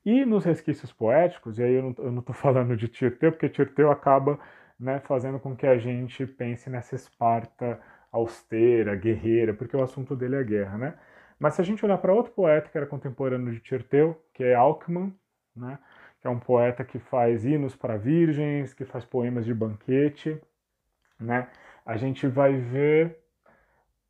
E 0.05 0.25
nos 0.25 0.45
resquícios 0.45 0.93
poéticos, 0.93 1.59
e 1.59 1.63
aí 1.63 1.75
eu 1.75 1.95
não 2.11 2.21
estou 2.21 2.35
falando 2.35 2.77
de 2.77 2.89
Tirteu, 2.89 3.33
porque 3.33 3.49
Tirteu 3.49 3.91
acaba 3.91 4.39
né, 4.79 5.01
fazendo 5.01 5.39
com 5.39 5.55
que 5.55 5.67
a 5.67 5.79
gente 5.79 6.27
pense 6.27 6.71
nessa 6.71 6.95
Esparta 6.97 7.81
austera, 8.13 8.97
guerreira, 8.97 9.55
porque 9.55 9.77
o 9.77 9.83
assunto 9.83 10.17
dele 10.17 10.37
é 10.37 10.45
guerra, 10.45 10.79
né? 10.79 10.95
Mas 11.39 11.55
se 11.55 11.61
a 11.63 11.65
gente 11.65 11.85
olhar 11.85 11.99
para 11.99 12.13
outro 12.13 12.33
poeta 12.33 12.69
que 12.69 12.77
era 12.77 12.87
contemporâneo 12.87 13.53
de 13.53 13.61
Tirteu, 13.61 14.23
que 14.35 14.45
é 14.45 14.55
Alckmin, 14.55 15.15
né? 15.57 15.79
que 16.21 16.27
é 16.27 16.31
um 16.31 16.39
poeta 16.39 16.85
que 16.85 16.99
faz 16.99 17.47
hinos 17.47 17.75
para 17.75 17.97
virgens, 17.97 18.75
que 18.75 18.85
faz 18.85 19.07
poemas 19.07 19.47
de 19.47 19.55
banquete, 19.55 20.39
né? 21.19 21.49
a 21.85 21.97
gente 21.97 22.27
vai 22.27 22.55
ver 22.57 23.17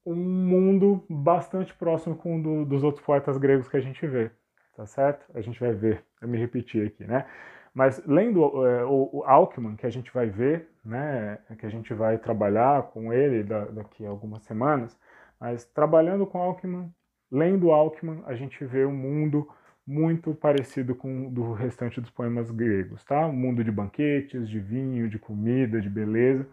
um 0.05 0.16
mundo 0.16 1.05
bastante 1.09 1.72
próximo 1.72 2.16
com 2.16 2.40
o 2.40 2.42
do, 2.42 2.64
dos 2.64 2.82
outros 2.82 3.05
poetas 3.05 3.38
gregos 3.38 3.68
que 3.68 3.76
a 3.76 3.80
gente 3.80 4.05
vê, 4.09 4.30
tá 4.74 4.84
certo? 4.86 5.24
A 5.34 5.40
gente 5.40 5.61
vai 5.61 5.72
ver, 5.72 6.05
eu 6.20 6.26
me 6.26 6.36
repeti 6.36 6.80
aqui, 6.80 7.05
né? 7.05 7.26
Mas 7.72 8.04
lendo 8.04 8.66
é, 8.66 8.84
o, 8.84 9.22
o 9.24 9.76
que 9.76 9.86
a 9.86 9.90
gente 9.90 10.12
vai 10.12 10.26
ver, 10.26 10.68
né, 10.84 11.38
que 11.58 11.66
a 11.66 11.70
gente 11.70 11.94
vai 11.94 12.18
trabalhar 12.18 12.82
com 12.90 13.12
ele 13.12 13.44
daqui 13.44 14.04
a 14.04 14.10
algumas 14.10 14.42
semanas, 14.42 14.98
mas 15.38 15.64
trabalhando 15.64 16.26
com 16.26 16.38
Alckmin, 16.38 16.92
lendo 17.30 17.70
Alckmin, 17.70 18.22
a 18.26 18.34
gente 18.34 18.64
vê 18.64 18.84
um 18.84 18.92
mundo 18.92 19.48
muito 19.86 20.34
parecido 20.34 20.94
com 20.94 21.28
o 21.28 21.30
do 21.30 21.52
restante 21.52 22.00
dos 22.00 22.10
poemas 22.10 22.50
gregos, 22.50 23.04
tá? 23.04 23.26
Um 23.26 23.32
mundo 23.32 23.64
de 23.64 23.70
banquetes, 23.72 24.48
de 24.48 24.60
vinho, 24.60 25.08
de 25.08 25.18
comida, 25.18 25.80
de 25.80 25.88
beleza. 25.88 26.46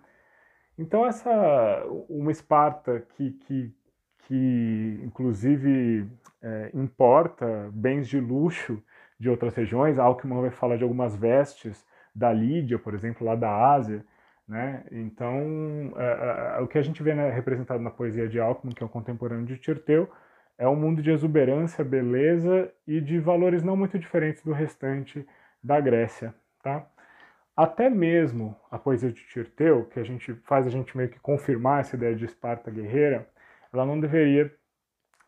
Então 0.78 1.06
essa 1.06 1.84
uma 2.10 2.32
Esparta 2.32 3.02
que, 3.16 3.32
que, 3.32 3.74
que 4.20 5.02
inclusive 5.04 6.08
é, 6.42 6.72
importa 6.74 7.70
bens 7.74 8.08
de 8.08 8.20
luxo 8.20 8.82
de 9.20 9.30
outras 9.30 9.54
regiões. 9.56 10.00
Alckmin 10.00 10.42
vai 10.42 10.52
falar 10.52 10.78
de 10.78 10.84
algumas 10.84 11.16
vestes 11.16 11.86
da 12.14 12.32
Lídia, 12.32 12.80
por 12.80 12.94
exemplo, 12.94 13.26
lá 13.26 13.36
da 13.36 13.74
Ásia. 13.74 14.04
Né? 14.48 14.84
Então, 14.92 15.94
é, 15.98 16.58
é, 16.58 16.62
o 16.62 16.68
que 16.68 16.78
a 16.78 16.82
gente 16.82 17.04
vê 17.04 17.14
né, 17.14 17.30
representado 17.30 17.84
na 17.84 17.92
poesia 17.92 18.28
de 18.28 18.40
Alckmin, 18.40 18.74
que 18.74 18.82
é 18.82 18.86
um 18.86 18.90
contemporâneo 18.90 19.46
de 19.46 19.58
Tirteu, 19.58 20.10
é 20.58 20.68
um 20.68 20.76
mundo 20.76 21.02
de 21.02 21.12
exuberância, 21.12 21.84
beleza 21.84 22.72
e 22.88 23.00
de 23.02 23.20
valores 23.20 23.64
não 23.64 23.76
muito 23.76 24.00
diferentes 24.00 24.42
do 24.44 24.54
restante 24.54 25.28
da 25.64 25.80
Grécia. 25.80 26.34
Tá? 26.64 26.88
Até 27.56 27.90
mesmo 27.90 28.56
a 28.72 28.80
poesia 28.80 29.12
de 29.12 29.24
Tirteu, 29.26 29.86
que 29.86 30.00
a 30.00 30.04
gente 30.04 30.34
faz 30.46 30.66
a 30.66 30.70
gente 30.70 30.96
meio 30.96 31.10
que 31.10 31.20
confirmar 31.20 31.82
essa 31.82 31.96
ideia 31.96 32.16
de 32.16 32.26
Esparta 32.26 32.72
guerreira, 32.72 33.28
ela 33.74 33.86
não 33.86 34.00
deveria 34.00 34.52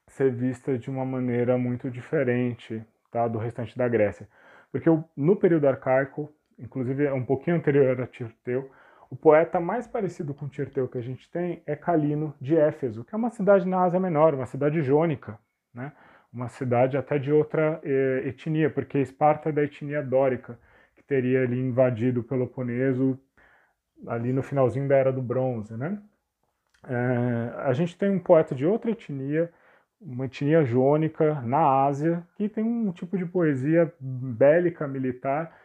ser 0.07 0.31
vista 0.31 0.77
de 0.77 0.89
uma 0.89 1.05
maneira 1.05 1.57
muito 1.57 1.89
diferente 1.91 2.83
tá, 3.11 3.27
do 3.27 3.37
restante 3.37 3.77
da 3.77 3.87
Grécia. 3.87 4.27
Porque 4.71 4.89
no 5.15 5.35
período 5.35 5.67
arcaico, 5.67 6.31
inclusive 6.57 7.05
é 7.05 7.13
um 7.13 7.25
pouquinho 7.25 7.57
anterior 7.57 7.99
a 8.01 8.07
Tirteu. 8.07 8.69
O 9.09 9.15
poeta 9.15 9.59
mais 9.59 9.87
parecido 9.87 10.33
com 10.33 10.47
Tirteu 10.47 10.87
que 10.87 10.97
a 10.97 11.01
gente 11.01 11.29
tem 11.31 11.63
é 11.65 11.75
Calino 11.75 12.35
de 12.39 12.55
Éfeso, 12.55 13.03
que 13.03 13.15
é 13.15 13.17
uma 13.17 13.31
cidade 13.31 13.67
na 13.67 13.81
Ásia 13.81 13.99
Menor, 13.99 14.35
uma 14.35 14.45
cidade 14.45 14.81
jônica, 14.81 15.39
né? 15.73 15.91
uma 16.31 16.47
cidade 16.47 16.95
até 16.95 17.17
de 17.17 17.31
outra 17.31 17.79
eh, 17.83 18.23
etnia, 18.27 18.69
porque 18.69 18.99
Esparta 18.99 19.49
é 19.49 19.51
da 19.51 19.63
etnia 19.63 20.03
dórica, 20.03 20.59
que 20.95 21.03
teria 21.03 21.41
ali 21.41 21.59
invadido 21.59 22.19
o 22.19 22.23
Peloponeso 22.23 23.19
ali 24.07 24.31
no 24.31 24.43
finalzinho 24.43 24.87
da 24.87 24.95
Era 24.95 25.11
do 25.11 25.21
Bronze. 25.21 25.75
Né? 25.75 25.99
É, 26.87 27.53
a 27.63 27.73
gente 27.73 27.97
tem 27.97 28.09
um 28.09 28.19
poeta 28.19 28.55
de 28.55 28.65
outra 28.65 28.91
etnia, 28.91 29.51
uma 30.01 30.25
etnia 30.25 30.63
jônica 30.63 31.41
na 31.41 31.83
Ásia, 31.85 32.25
que 32.35 32.47
tem 32.47 32.63
um 32.63 32.91
tipo 32.91 33.17
de 33.17 33.25
poesia 33.25 33.93
bélica, 33.99 34.87
militar, 34.87 35.55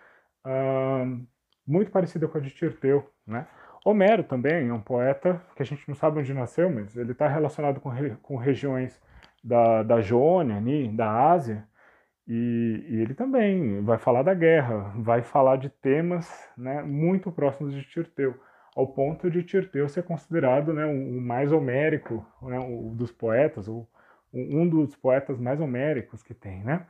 uh, 0.45 1.27
muito 1.67 1.91
parecida 1.91 2.27
com 2.27 2.39
a 2.39 2.41
de 2.41 2.51
Tirteu. 2.51 3.09
Né? 3.27 3.47
Homero 3.85 4.25
também 4.25 4.69
é 4.69 4.73
um 4.73 4.81
poeta 4.81 5.41
que 5.55 5.63
a 5.63 5.67
gente 5.67 5.87
não 5.89 5.95
sabe 5.95 6.19
onde 6.19 6.35
nasceu, 6.35 6.71
mas 6.71 6.97
ele 6.97 7.13
está 7.13 7.29
relacionado 7.29 7.81
com, 7.81 7.91
com 8.23 8.37
regiões 8.37 9.01
da, 9.43 9.83
da 9.83 10.01
Jônia, 10.01 10.61
da 10.93 11.31
Ásia, 11.31 11.67
e, 12.27 12.87
e, 12.89 13.01
ele 13.03 13.13
também 13.13 13.83
vai 13.83 13.99
falar 13.99 14.23
da 14.23 14.33
guerra, 14.33 14.95
vai 14.97 15.23
falar 15.23 15.57
de 15.57 15.69
temas 15.69 16.49
né, 16.57 16.83
muito 16.83 17.31
próximos 17.31 17.75
de 17.75 17.83
Tirteu, 17.83 18.35
ao 18.75 18.87
ponto 18.87 19.31
de 19.31 19.43
Tirteu 19.43 19.89
ser 19.91 20.05
considerado 20.05 20.73
né, 20.73 20.87
o 20.87 21.21
mais 21.21 21.53
homérico 21.53 22.27
né, 22.41 22.59
dos 22.95 23.13
poetas, 23.13 23.69
o, 23.69 23.87
um 24.35 24.69
dos 24.69 24.97
poetas 24.97 25.39
mais 25.39 25.61
homéricos 25.61 26.23
que 26.23 26.35
tem. 26.35 26.63
Né? 26.65 26.85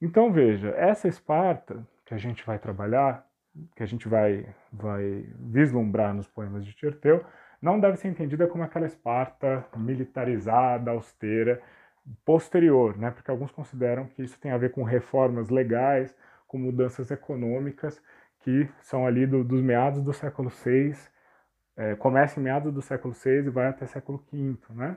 Então 0.00 0.32
veja, 0.32 0.70
essa 0.70 1.06
Esparta 1.06 1.86
que 2.04 2.14
a 2.14 2.18
gente 2.18 2.44
vai 2.46 2.58
trabalhar, 2.58 3.26
que 3.76 3.82
a 3.82 3.86
gente 3.86 4.08
vai, 4.08 4.46
vai 4.72 5.26
vislumbrar 5.38 6.14
nos 6.14 6.26
poemas 6.26 6.64
de 6.64 6.72
Tirteu, 6.72 7.24
não 7.60 7.78
deve 7.78 7.96
ser 7.96 8.08
entendida 8.08 8.46
como 8.46 8.64
aquela 8.64 8.86
Esparta 8.86 9.66
militarizada, 9.76 10.90
austera, 10.90 11.60
posterior, 12.24 12.96
né? 12.96 13.10
porque 13.10 13.30
alguns 13.30 13.50
consideram 13.50 14.06
que 14.06 14.22
isso 14.22 14.38
tem 14.40 14.50
a 14.52 14.58
ver 14.58 14.70
com 14.70 14.82
reformas 14.82 15.50
legais, 15.50 16.16
com 16.46 16.56
mudanças 16.56 17.10
econômicas, 17.10 18.00
que 18.40 18.68
são 18.80 19.06
ali 19.06 19.26
do, 19.26 19.44
dos 19.44 19.60
meados 19.60 20.02
do 20.02 20.12
século 20.12 20.48
VI, 20.48 20.94
é, 21.76 21.94
começa 21.94 22.40
em 22.40 22.42
meados 22.42 22.72
do 22.72 22.80
século 22.80 23.12
VI 23.12 23.46
e 23.46 23.50
vai 23.50 23.66
até 23.66 23.86
século 23.86 24.24
V, 24.32 24.56
né? 24.70 24.96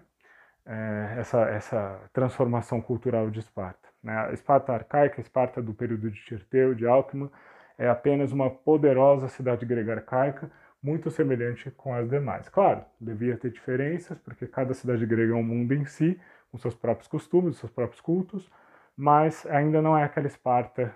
É, 0.65 1.15
essa, 1.17 1.41
essa 1.49 1.99
transformação 2.13 2.79
cultural 2.79 3.31
de 3.31 3.39
Esparta. 3.39 3.89
Né? 4.03 4.15
A 4.15 4.31
Esparta 4.31 4.73
arcaica, 4.73 5.19
a 5.19 5.21
Esparta 5.21 5.61
do 5.61 5.73
período 5.73 6.09
de 6.11 6.23
Tirteu, 6.23 6.75
de 6.75 6.85
Alckmin, 6.85 7.29
é 7.77 7.89
apenas 7.89 8.31
uma 8.31 8.49
poderosa 8.49 9.27
cidade 9.27 9.65
grega 9.65 9.93
arcaica, 9.93 10.51
muito 10.81 11.09
semelhante 11.09 11.71
com 11.71 11.93
as 11.93 12.09
demais. 12.09 12.47
Claro, 12.49 12.83
devia 12.99 13.37
ter 13.37 13.51
diferenças, 13.51 14.17
porque 14.19 14.47
cada 14.47 14.73
cidade 14.73 15.05
grega 15.05 15.33
é 15.33 15.35
um 15.35 15.43
mundo 15.43 15.73
em 15.73 15.85
si, 15.85 16.19
com 16.51 16.57
seus 16.57 16.75
próprios 16.75 17.07
costumes, 17.07 17.57
seus 17.57 17.71
próprios 17.71 18.01
cultos, 18.01 18.49
mas 18.95 19.45
ainda 19.47 19.81
não 19.81 19.97
é 19.97 20.03
aquela 20.03 20.27
Esparta 20.27 20.93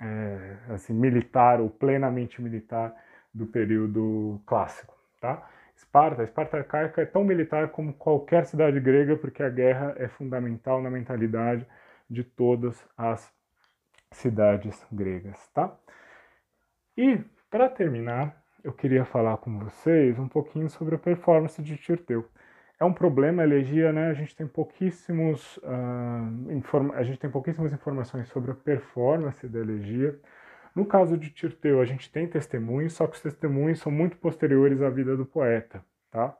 é, 0.00 0.56
assim, 0.70 0.92
militar 0.92 1.60
ou 1.60 1.70
plenamente 1.70 2.40
militar 2.42 2.94
do 3.32 3.46
período 3.46 4.40
clássico. 4.46 4.94
Tá? 5.20 5.48
Esparta, 5.76 6.24
Esparta 6.24 6.56
arcaica 6.56 7.02
é 7.02 7.06
tão 7.06 7.22
militar 7.22 7.68
como 7.68 7.92
qualquer 7.92 8.46
cidade 8.46 8.80
grega, 8.80 9.16
porque 9.16 9.42
a 9.42 9.50
guerra 9.50 9.94
é 9.98 10.08
fundamental 10.08 10.82
na 10.82 10.90
mentalidade 10.90 11.66
de 12.08 12.24
todas 12.24 12.84
as 12.96 13.32
cidades 14.10 14.84
gregas. 14.90 15.48
Tá? 15.48 15.76
E, 16.96 17.18
para 17.50 17.68
terminar, 17.68 18.42
eu 18.64 18.72
queria 18.72 19.04
falar 19.04 19.36
com 19.36 19.58
vocês 19.58 20.18
um 20.18 20.28
pouquinho 20.28 20.68
sobre 20.68 20.94
a 20.94 20.98
performance 20.98 21.62
de 21.62 21.76
Tirteu 21.76 22.28
é 22.78 22.84
um 22.84 22.92
problema 22.92 23.42
a 23.42 23.46
elegia, 23.46 23.92
né? 23.92 24.08
A 24.08 24.14
gente 24.14 24.36
tem 24.36 24.46
pouquíssimos 24.46 25.56
uh, 25.58 26.92
a 26.94 27.02
gente 27.02 27.18
tem 27.18 27.30
pouquíssimas 27.30 27.72
informações 27.72 28.28
sobre 28.28 28.50
a 28.50 28.54
performance 28.54 29.46
da 29.48 29.58
elegia. 29.58 30.18
No 30.76 30.84
caso 30.84 31.16
de 31.16 31.30
Tirteu, 31.30 31.80
a 31.80 31.86
gente 31.86 32.12
tem 32.12 32.28
testemunhos, 32.28 32.92
só 32.92 33.06
que 33.06 33.16
os 33.16 33.22
testemunhos 33.22 33.78
são 33.80 33.90
muito 33.90 34.18
posteriores 34.18 34.82
à 34.82 34.90
vida 34.90 35.16
do 35.16 35.24
poeta, 35.24 35.82
tá? 36.10 36.36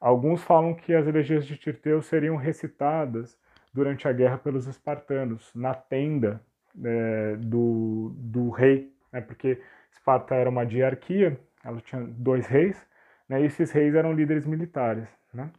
Alguns 0.00 0.44
falam 0.44 0.74
que 0.74 0.94
as 0.94 1.08
elegias 1.08 1.44
de 1.44 1.56
Tirteu 1.56 2.00
seriam 2.00 2.36
recitadas 2.36 3.36
durante 3.72 4.06
a 4.06 4.12
guerra 4.12 4.38
pelos 4.38 4.68
espartanos, 4.68 5.50
na 5.56 5.74
tenda 5.74 6.40
é, 6.84 7.34
do, 7.36 8.12
do 8.16 8.50
rei, 8.50 8.92
né? 9.12 9.20
porque 9.20 9.60
Esparta 9.90 10.36
era 10.36 10.48
uma 10.48 10.64
diarquia, 10.64 11.36
ela 11.64 11.80
tinha 11.80 12.00
dois 12.02 12.46
reis, 12.46 12.80
né? 13.28 13.42
e 13.42 13.46
esses 13.46 13.72
reis 13.72 13.92
eram 13.96 14.12
líderes 14.12 14.46
militares. 14.46 15.08
Né? 15.32 15.50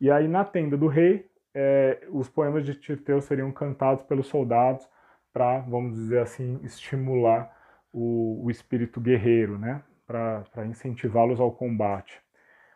E 0.00 0.10
aí, 0.10 0.26
na 0.26 0.46
tenda 0.46 0.78
do 0.78 0.86
rei, 0.86 1.28
é, 1.52 2.06
os 2.10 2.26
poemas 2.26 2.64
de 2.64 2.74
Tirteu 2.74 3.20
seriam 3.20 3.52
cantados 3.52 4.02
pelos 4.02 4.28
soldados 4.28 4.88
para, 5.36 5.58
vamos 5.58 5.94
dizer 5.96 6.20
assim, 6.20 6.58
estimular 6.62 7.54
o, 7.92 8.42
o 8.42 8.50
espírito 8.50 8.98
guerreiro, 8.98 9.58
né? 9.58 9.82
para 10.06 10.64
incentivá-los 10.64 11.38
ao 11.38 11.52
combate. 11.52 12.22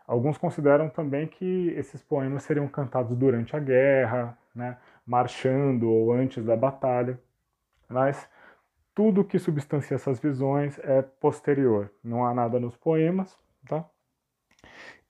Alguns 0.07 0.37
consideram 0.37 0.91
também 0.91 1.27
que 1.27 1.73
esses 1.75 2.03
poemas 2.03 2.43
seriam 2.43 2.69
cantados 2.69 3.17
durante 3.17 3.57
a 3.57 3.59
guerra, 3.59 4.37
né? 4.55 4.77
marchando 5.07 5.89
ou 5.89 6.13
antes 6.13 6.45
da 6.45 6.55
batalha, 6.55 7.19
mas 7.89 8.29
tudo 8.95 9.25
que 9.25 9.39
substancia 9.39 9.95
essas 9.95 10.21
visões 10.21 10.79
é 10.81 11.01
posterior. 11.01 11.91
Não 12.05 12.27
há 12.27 12.35
nada 12.35 12.61
nos 12.61 12.77
poemas, 12.77 13.39
tá? 13.67 13.89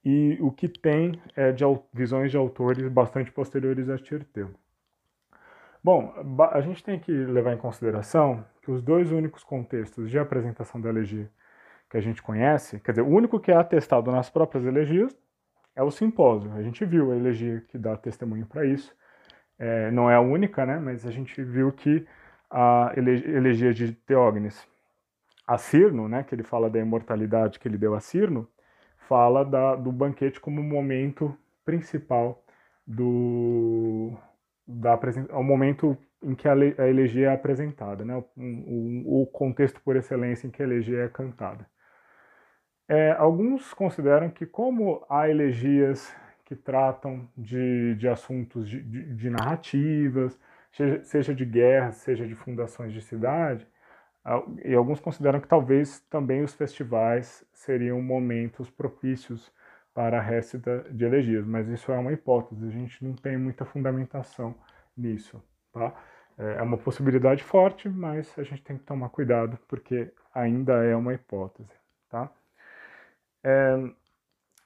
e 0.05 0.39
o 0.41 0.53
que 0.53 0.69
tem 0.69 1.21
é 1.35 1.51
de 1.51 1.65
visões 1.93 2.31
de 2.31 2.37
autores 2.37 2.87
bastante 2.89 3.33
posteriores 3.33 3.89
a 3.89 3.99
Tirteu. 3.99 4.55
Bom, 5.83 6.13
a 6.53 6.61
gente 6.61 6.85
tem 6.85 6.99
que 6.99 7.11
levar 7.11 7.55
em 7.55 7.59
consideração 7.59 8.45
que 8.63 8.71
os 8.71 8.83
dois 8.83 9.11
únicos 9.11 9.43
contextos 9.43 10.11
de 10.11 10.19
apresentação 10.19 10.79
da 10.81 10.91
elegia 10.91 11.31
que 11.89 11.97
a 11.97 12.01
gente 12.01 12.23
conhece, 12.23 12.79
quer 12.81 12.93
dizer, 12.93 13.03
o 13.03 13.09
único 13.09 13.41
que 13.41 13.51
é 13.51 13.57
atestado 13.57 14.13
nas 14.13 14.31
próprias 14.31 14.65
elegias 14.65 15.17
é 15.75 15.83
o 15.83 15.91
simpósio. 15.91 16.53
A 16.53 16.63
gente 16.63 16.85
viu 16.85 17.11
a 17.11 17.17
elegia 17.17 17.63
que 17.69 17.79
dá 17.79 17.97
testemunho 17.97 18.47
para 18.47 18.65
isso. 18.65 18.95
É, 19.59 19.91
não 19.91 20.11
é 20.11 20.15
a 20.15 20.21
única, 20.21 20.65
né, 20.67 20.79
mas 20.79 21.07
a 21.07 21.11
gente 21.11 21.43
viu 21.43 21.73
que 21.73 22.07
a 22.51 22.93
elegia 22.97 23.73
de 23.73 23.93
Teógenes 23.93 24.67
a 25.47 25.59
Cirno, 25.59 26.09
né, 26.09 26.23
que 26.23 26.35
ele 26.35 26.43
fala 26.45 26.71
da 26.71 26.79
imortalidade 26.79 27.59
que 27.59 27.67
ele 27.67 27.79
deu 27.79 27.95
a 27.95 28.01
Cirno, 28.01 28.49
fala 29.09 29.45
da, 29.45 29.75
do 29.75 29.91
banquete 29.91 30.39
como 30.41 30.63
momento 30.63 31.37
principal 31.65 32.45
do 32.87 34.17
da 34.71 34.99
o 35.33 35.43
momento 35.43 35.97
em 36.23 36.35
que 36.35 36.47
a, 36.47 36.53
a 36.53 36.89
elegia 36.89 37.31
é 37.31 37.35
apresentada, 37.35 38.05
né? 38.05 38.17
O, 38.37 39.23
o, 39.23 39.27
contexto 39.27 39.81
por 39.81 39.97
excelência 39.97 40.47
em 40.47 40.51
que 40.51 40.63
a 40.63 40.67
elegia 40.67 41.05
é 41.05 41.09
cantada. 41.09 41.67
É, 42.89 43.13
alguns 43.13 43.73
consideram 43.73 44.31
que 44.31 44.45
como 44.47 45.05
há 45.09 45.29
elegias 45.29 46.15
que 46.45 46.57
tratam 46.57 47.29
de, 47.37 47.95
de 47.95 48.09
assuntos 48.09 48.69
de, 48.69 48.83
de, 48.83 49.15
de 49.15 49.31
narrativas, 49.31 50.39
seja, 50.73 51.05
seja 51.05 51.35
de 51.35 51.45
guerras, 51.45 51.97
seja 51.97 52.27
de 52.27 52.35
fundações 52.35 52.93
de 52.93 53.01
cidade, 53.01 53.67
e 54.65 54.75
alguns 54.75 55.01
consideram 55.01 55.41
que 55.41 55.49
talvez 55.49 56.01
também 56.11 56.43
os 56.43 56.55
festivais 56.55 57.45
seriam 57.53 58.03
momentos 58.03 58.69
propícios 58.69 59.53
para 59.95 60.19
a 60.19 60.23
récita 60.23 60.87
de 60.91 61.05
elegias, 61.05 61.45
mas 61.47 61.69
isso 61.69 61.91
é 61.93 61.99
uma 61.99 62.13
hipótese, 62.13 62.67
a 62.67 62.71
gente 62.71 63.05
não 63.05 63.15
tem 63.15 63.37
muita 63.37 63.65
fundamentação 63.65 64.55
nisso, 64.97 65.43
tá? 65.73 65.95
É, 66.39 66.55
é 66.59 66.63
uma 66.63 66.79
possibilidade 66.79 67.43
forte, 67.43 67.89
mas 67.89 68.33
a 68.39 68.43
gente 68.43 68.63
tem 68.63 68.79
que 68.79 68.85
tomar 68.85 69.09
cuidado, 69.11 69.59
porque 69.69 70.13
ainda 70.35 70.85
é 70.85 70.95
uma 70.95 71.13
hipótese, 71.13 71.73
tá? 72.09 72.31
É, 73.43 73.91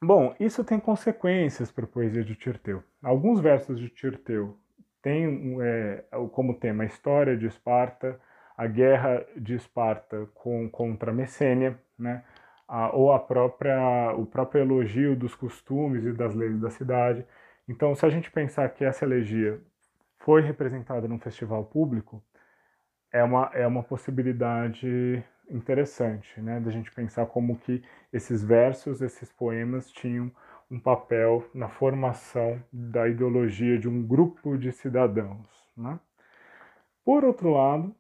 bom, 0.02 0.34
isso 0.38 0.62
tem 0.62 0.78
consequências 0.78 1.70
para 1.72 1.84
a 1.84 1.88
poesia 1.88 2.24
de 2.24 2.34
Tirteu. 2.34 2.82
Alguns 3.02 3.40
versos 3.40 3.78
de 3.78 3.88
Tirteu 3.88 4.58
têm 5.02 5.56
é, 5.62 6.04
como 6.32 6.54
tema 6.58 6.84
a 6.84 6.86
história 6.86 7.36
de 7.36 7.46
Esparta, 7.46 8.20
a 8.56 8.66
guerra 8.66 9.26
de 9.36 9.54
Esparta 9.54 10.26
com, 10.34 10.68
contra 10.70 11.12
Messênia, 11.12 11.78
né? 11.98 12.24
A, 12.66 12.94
ou 12.96 13.12
a 13.12 13.18
própria, 13.18 14.14
o 14.16 14.26
próprio 14.26 14.62
elogio 14.62 15.14
dos 15.14 15.34
costumes 15.34 16.04
e 16.04 16.12
das 16.12 16.34
leis 16.34 16.58
da 16.60 16.70
cidade. 16.70 17.26
Então, 17.68 17.94
se 17.94 18.04
a 18.04 18.08
gente 18.08 18.30
pensar 18.30 18.68
que 18.70 18.84
essa 18.84 19.04
elegia 19.04 19.60
foi 20.18 20.42
representada 20.42 21.06
num 21.06 21.18
festival 21.18 21.64
público, 21.64 22.22
é 23.12 23.22
uma, 23.22 23.50
é 23.54 23.66
uma 23.66 23.82
possibilidade 23.82 25.22
interessante, 25.48 26.40
né, 26.40 26.58
da 26.58 26.70
gente 26.70 26.90
pensar 26.90 27.26
como 27.26 27.58
que 27.58 27.82
esses 28.12 28.42
versos, 28.42 29.00
esses 29.02 29.30
poemas 29.32 29.90
tinham 29.90 30.32
um 30.70 30.80
papel 30.80 31.48
na 31.54 31.68
formação 31.68 32.62
da 32.72 33.08
ideologia 33.08 33.78
de 33.78 33.88
um 33.88 34.04
grupo 34.04 34.56
de 34.56 34.72
cidadãos. 34.72 35.46
Né? 35.76 35.98
Por 37.04 37.24
outro 37.24 37.50
lado, 37.50 37.94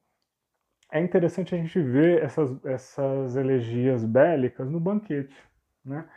é 0.94 1.00
interessante 1.00 1.54
a 1.54 1.58
gente 1.58 1.80
ver 1.82 2.22
essas, 2.22 2.64
essas 2.64 3.36
elegias 3.36 4.04
bélicas 4.04 4.70
no 4.70 4.78
banquete, 4.78 5.36
né? 5.84 6.08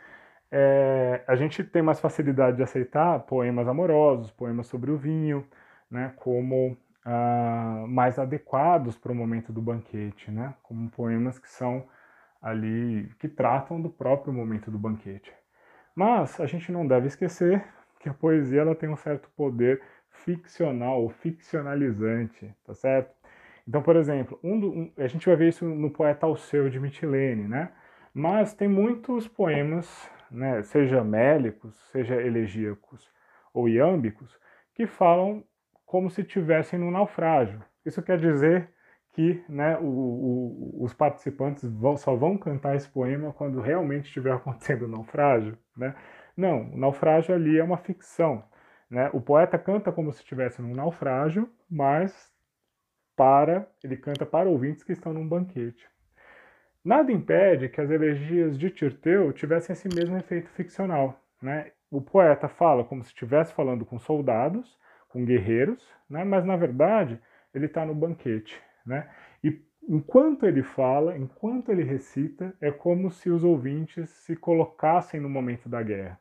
É, 0.52 1.24
a 1.26 1.36
gente 1.36 1.64
tem 1.64 1.82
mais 1.82 2.00
facilidade 2.00 2.56
de 2.58 2.62
aceitar 2.62 3.20
poemas 3.20 3.68
amorosos, 3.68 4.30
poemas 4.30 4.68
sobre 4.68 4.90
o 4.92 4.96
vinho, 4.96 5.46
né, 5.90 6.12
como 6.16 6.76
ah, 7.04 7.84
mais 7.88 8.18
adequados 8.18 8.96
para 8.96 9.12
o 9.12 9.14
momento 9.14 9.52
do 9.52 9.60
banquete, 9.60 10.30
né, 10.30 10.54
como 10.62 10.90
poemas 10.90 11.38
que 11.38 11.50
são 11.50 11.86
ali 12.40 13.10
que 13.18 13.28
tratam 13.28 13.82
do 13.82 13.90
próprio 13.90 14.32
momento 14.32 14.70
do 14.70 14.78
banquete. 14.78 15.32
Mas 15.94 16.40
a 16.40 16.46
gente 16.46 16.72
não 16.72 16.86
deve 16.86 17.08
esquecer 17.08 17.64
que 18.00 18.08
a 18.08 18.14
poesia 18.14 18.62
ela 18.62 18.74
tem 18.76 18.88
um 18.88 18.96
certo 18.96 19.28
poder 19.36 19.82
ficcional 20.10 21.08
ficcionalizante, 21.10 22.54
tá 22.64 22.74
certo? 22.74 23.17
Então, 23.68 23.82
por 23.82 23.96
exemplo, 23.96 24.40
um, 24.42 24.58
do, 24.58 24.72
um 24.72 24.92
a 24.96 25.06
gente 25.06 25.26
vai 25.26 25.36
ver 25.36 25.48
isso 25.48 25.66
no 25.66 25.90
poeta 25.90 26.24
Alceu 26.24 26.70
de 26.70 26.80
Mitilene, 26.80 27.46
né? 27.46 27.70
Mas 28.14 28.54
tem 28.54 28.66
muitos 28.66 29.28
poemas, 29.28 30.10
né, 30.30 30.62
seja 30.62 31.04
mélicos, 31.04 31.76
seja 31.92 32.14
elegíacos 32.14 33.06
ou 33.52 33.68
iâmbicos, 33.68 34.34
que 34.74 34.86
falam 34.86 35.44
como 35.84 36.10
se 36.10 36.22
estivessem 36.22 36.78
no 36.78 36.90
naufrágio. 36.90 37.62
Isso 37.84 38.02
quer 38.02 38.18
dizer 38.18 38.70
que 39.12 39.44
né, 39.48 39.76
o, 39.78 39.84
o, 39.84 40.84
os 40.84 40.94
participantes 40.94 41.64
vão, 41.64 41.96
só 41.96 42.16
vão 42.16 42.38
cantar 42.38 42.74
esse 42.74 42.88
poema 42.88 43.32
quando 43.34 43.60
realmente 43.60 44.06
estiver 44.06 44.32
acontecendo 44.34 44.86
o 44.86 44.88
naufrágio. 44.88 45.58
Né? 45.76 45.94
Não, 46.36 46.72
o 46.72 46.78
naufrágio 46.78 47.34
ali 47.34 47.58
é 47.58 47.64
uma 47.64 47.76
ficção. 47.76 48.42
Né? 48.90 49.10
O 49.12 49.20
poeta 49.20 49.58
canta 49.58 49.92
como 49.92 50.12
se 50.12 50.20
estivesse 50.20 50.62
num 50.62 50.74
naufrágio, 50.74 51.50
mas 51.70 52.32
para 53.18 53.66
ele 53.82 53.96
canta 53.96 54.24
para 54.24 54.48
ouvintes 54.48 54.84
que 54.84 54.92
estão 54.92 55.12
num 55.12 55.26
banquete. 55.26 55.88
Nada 56.84 57.10
impede 57.10 57.68
que 57.68 57.80
as 57.80 57.90
elegias 57.90 58.56
de 58.56 58.70
Tirteu 58.70 59.32
tivessem 59.32 59.74
esse 59.74 59.88
mesmo 59.92 60.16
efeito 60.16 60.48
ficcional. 60.50 61.20
Né? 61.42 61.72
O 61.90 62.00
poeta 62.00 62.48
fala 62.48 62.84
como 62.84 63.02
se 63.02 63.08
estivesse 63.08 63.52
falando 63.52 63.84
com 63.84 63.98
soldados, 63.98 64.78
com 65.08 65.24
guerreiros, 65.24 65.84
né? 66.08 66.22
mas 66.22 66.44
na 66.44 66.56
verdade 66.56 67.20
ele 67.52 67.66
está 67.66 67.84
no 67.84 67.94
banquete. 67.94 68.62
Né? 68.86 69.10
E 69.42 69.60
enquanto 69.88 70.46
ele 70.46 70.62
fala, 70.62 71.18
enquanto 71.18 71.72
ele 71.72 71.82
recita, 71.82 72.54
é 72.60 72.70
como 72.70 73.10
se 73.10 73.28
os 73.28 73.42
ouvintes 73.42 74.08
se 74.10 74.36
colocassem 74.36 75.18
no 75.18 75.28
momento 75.28 75.68
da 75.68 75.82
guerra. 75.82 76.20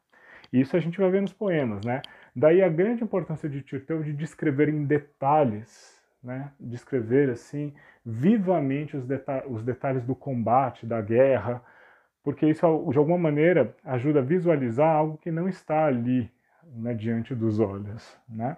Isso 0.51 0.75
a 0.75 0.79
gente 0.79 0.99
vai 0.99 1.11
ver 1.11 1.21
nos 1.21 1.33
poemas, 1.33 1.85
né? 1.85 2.01
Daí 2.35 2.61
a 2.61 2.69
grande 2.69 3.03
importância 3.03 3.49
de 3.49 3.61
Tirteu 3.61 4.01
de 4.01 4.13
descrever 4.13 4.69
em 4.69 4.85
detalhes, 4.85 5.96
né? 6.23 6.51
Descrever 6.59 7.29
assim 7.29 7.73
vivamente 8.05 8.95
os, 8.95 9.05
deta 9.05 9.43
os 9.47 9.63
detalhes 9.63 10.03
do 10.03 10.15
combate, 10.15 10.85
da 10.85 11.01
guerra, 11.01 11.61
porque 12.23 12.45
isso 12.45 12.61
de 12.89 12.97
alguma 12.97 13.17
maneira 13.17 13.75
ajuda 13.83 14.19
a 14.19 14.23
visualizar 14.23 14.95
algo 14.95 15.17
que 15.17 15.31
não 15.31 15.47
está 15.47 15.85
ali 15.85 16.31
né, 16.63 16.93
diante 16.93 17.33
dos 17.33 17.59
olhos, 17.59 18.17
né? 18.27 18.57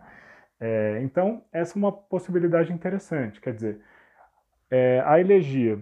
É, 0.59 0.99
então 1.01 1.43
essa 1.53 1.77
é 1.77 1.79
uma 1.79 1.91
possibilidade 1.91 2.73
interessante, 2.73 3.39
quer 3.39 3.53
dizer, 3.53 3.79
é, 4.69 5.01
a 5.05 5.19
elegia, 5.19 5.79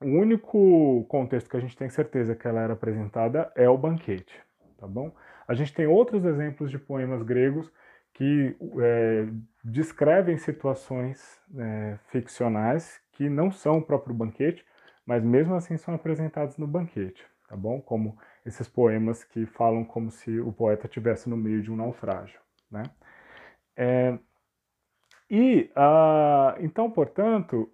o 0.00 0.06
único 0.06 1.04
contexto 1.08 1.48
que 1.48 1.56
a 1.56 1.60
gente 1.60 1.76
tem 1.76 1.88
certeza 1.88 2.34
que 2.34 2.46
ela 2.46 2.60
era 2.60 2.72
apresentada 2.72 3.52
é 3.54 3.68
o 3.68 3.78
banquete, 3.78 4.34
tá 4.78 4.86
bom? 4.86 5.14
A 5.46 5.54
gente 5.54 5.72
tem 5.72 5.86
outros 5.86 6.24
exemplos 6.24 6.70
de 6.70 6.78
poemas 6.78 7.22
gregos 7.22 7.72
que 8.12 8.56
é, 8.80 9.26
descrevem 9.64 10.36
situações 10.36 11.40
é, 11.56 11.98
ficcionais 12.08 13.00
que 13.12 13.28
não 13.30 13.50
são 13.50 13.78
o 13.78 13.82
próprio 13.82 14.14
banquete, 14.14 14.64
mas 15.06 15.24
mesmo 15.24 15.54
assim 15.54 15.76
são 15.76 15.94
apresentados 15.94 16.58
no 16.58 16.66
banquete, 16.66 17.24
tá 17.48 17.56
bom? 17.56 17.80
Como 17.80 18.18
esses 18.44 18.68
poemas 18.68 19.24
que 19.24 19.46
falam 19.46 19.84
como 19.84 20.10
se 20.10 20.38
o 20.38 20.52
poeta 20.52 20.86
estivesse 20.86 21.30
no 21.30 21.36
meio 21.36 21.62
de 21.62 21.72
um 21.72 21.76
naufrágio, 21.76 22.38
né? 22.70 22.82
É, 23.76 24.18
e, 25.30 25.70
ah, 25.74 26.56
então, 26.60 26.90
portanto, 26.90 27.70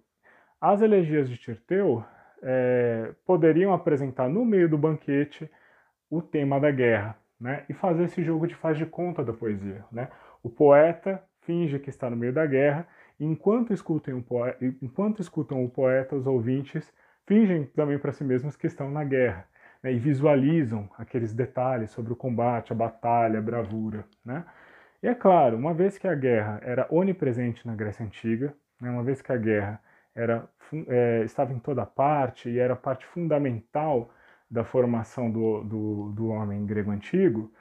as 0.59 0.81
elegias 0.81 1.29
de 1.29 1.37
Tirteu 1.37 2.03
é, 2.41 3.13
poderiam 3.25 3.73
apresentar 3.73 4.29
no 4.29 4.45
meio 4.45 4.69
do 4.69 4.77
banquete 4.77 5.49
o 6.09 6.21
tema 6.21 6.59
da 6.59 6.71
guerra, 6.71 7.17
né? 7.39 7.65
E 7.69 7.73
fazer 7.73 8.05
esse 8.05 8.23
jogo 8.23 8.47
de 8.47 8.55
faz 8.55 8.77
de 8.77 8.85
conta 8.85 9.23
da 9.23 9.33
poesia, 9.33 9.85
né? 9.91 10.09
O 10.41 10.49
poeta 10.49 11.21
finge 11.51 11.79
que 11.79 11.89
está 11.89 12.09
no 12.09 12.15
meio 12.15 12.31
da 12.31 12.45
guerra, 12.45 12.87
enquanto 13.19 13.73
escutam 13.73 14.17
o 14.17 14.23
poeta, 14.23 14.57
enquanto 14.81 15.21
escutam 15.21 15.63
o 15.63 15.69
poeta, 15.69 16.15
os 16.15 16.25
ouvintes 16.25 16.91
fingem 17.27 17.65
também 17.65 17.99
para 17.99 18.13
si 18.13 18.23
mesmos 18.23 18.55
que 18.55 18.67
estão 18.67 18.89
na 18.89 19.03
guerra, 19.03 19.45
né? 19.83 19.91
E 19.91 19.99
visualizam 19.99 20.89
aqueles 20.97 21.33
detalhes 21.33 21.91
sobre 21.91 22.13
o 22.13 22.15
combate, 22.15 22.71
a 22.71 22.75
batalha, 22.75 23.39
a 23.39 23.41
bravura, 23.41 24.05
né? 24.25 24.45
E 25.03 25.07
é 25.07 25.15
claro, 25.15 25.57
uma 25.57 25.73
vez 25.73 25.97
que 25.97 26.07
a 26.07 26.15
guerra 26.15 26.61
era 26.63 26.87
onipresente 26.89 27.67
na 27.67 27.75
Grécia 27.75 28.05
Antiga, 28.05 28.53
né? 28.79 28.89
uma 28.89 29.03
vez 29.03 29.21
que 29.21 29.31
a 29.31 29.37
guerra 29.37 29.81
era, 30.15 30.47
é, 30.87 31.23
estava 31.25 31.51
em 31.53 31.59
toda 31.59 31.85
parte 31.85 32.49
e 32.49 32.59
era 32.59 32.75
parte 32.75 33.05
fundamental 33.07 34.09
da 34.49 34.63
formação 34.63 35.31
do, 35.31 35.63
do, 35.63 36.11
do 36.11 36.27
homem 36.27 36.65
grego 36.65 36.91
antigo, 36.91 37.51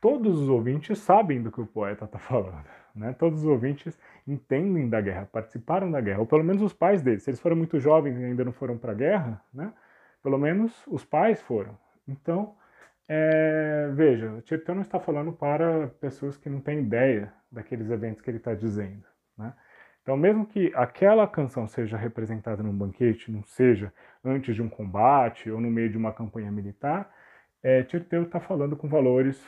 todos 0.00 0.38
os 0.40 0.48
ouvintes 0.48 0.98
sabem 0.98 1.42
do 1.42 1.50
que 1.50 1.60
o 1.60 1.66
poeta 1.66 2.04
está 2.04 2.18
falando. 2.18 2.83
Né? 2.94 3.12
Todos 3.18 3.40
os 3.40 3.46
ouvintes 3.46 3.98
entendem 4.26 4.88
da 4.88 5.00
guerra, 5.00 5.26
participaram 5.26 5.90
da 5.90 6.00
guerra, 6.00 6.20
ou 6.20 6.26
pelo 6.26 6.44
menos 6.44 6.62
os 6.62 6.72
pais 6.72 7.02
deles. 7.02 7.22
Se 7.22 7.30
eles 7.30 7.40
foram 7.40 7.56
muito 7.56 7.80
jovens 7.80 8.18
e 8.18 8.24
ainda 8.24 8.44
não 8.44 8.52
foram 8.52 8.78
para 8.78 8.92
a 8.92 8.94
guerra, 8.94 9.42
né? 9.52 9.72
pelo 10.22 10.38
menos 10.38 10.86
os 10.86 11.04
pais 11.04 11.42
foram. 11.42 11.76
Então, 12.06 12.54
é, 13.08 13.90
veja, 13.92 14.40
Tirteu 14.42 14.74
não 14.74 14.82
está 14.82 15.00
falando 15.00 15.32
para 15.32 15.88
pessoas 16.00 16.36
que 16.36 16.48
não 16.48 16.60
têm 16.60 16.80
ideia 16.80 17.32
daqueles 17.50 17.90
eventos 17.90 18.22
que 18.22 18.30
ele 18.30 18.38
está 18.38 18.54
dizendo. 18.54 19.04
Né? 19.36 19.52
Então, 20.02 20.16
mesmo 20.16 20.46
que 20.46 20.72
aquela 20.74 21.26
canção 21.26 21.66
seja 21.66 21.96
representada 21.96 22.62
num 22.62 22.76
banquete, 22.76 23.32
não 23.32 23.42
seja 23.42 23.92
antes 24.24 24.54
de 24.54 24.62
um 24.62 24.68
combate 24.68 25.50
ou 25.50 25.60
no 25.60 25.70
meio 25.70 25.90
de 25.90 25.96
uma 25.96 26.12
campanha 26.12 26.50
militar, 26.50 27.10
é, 27.62 27.82
Tirteu 27.82 28.22
está 28.22 28.38
falando 28.38 28.76
com 28.76 28.86
valores 28.88 29.42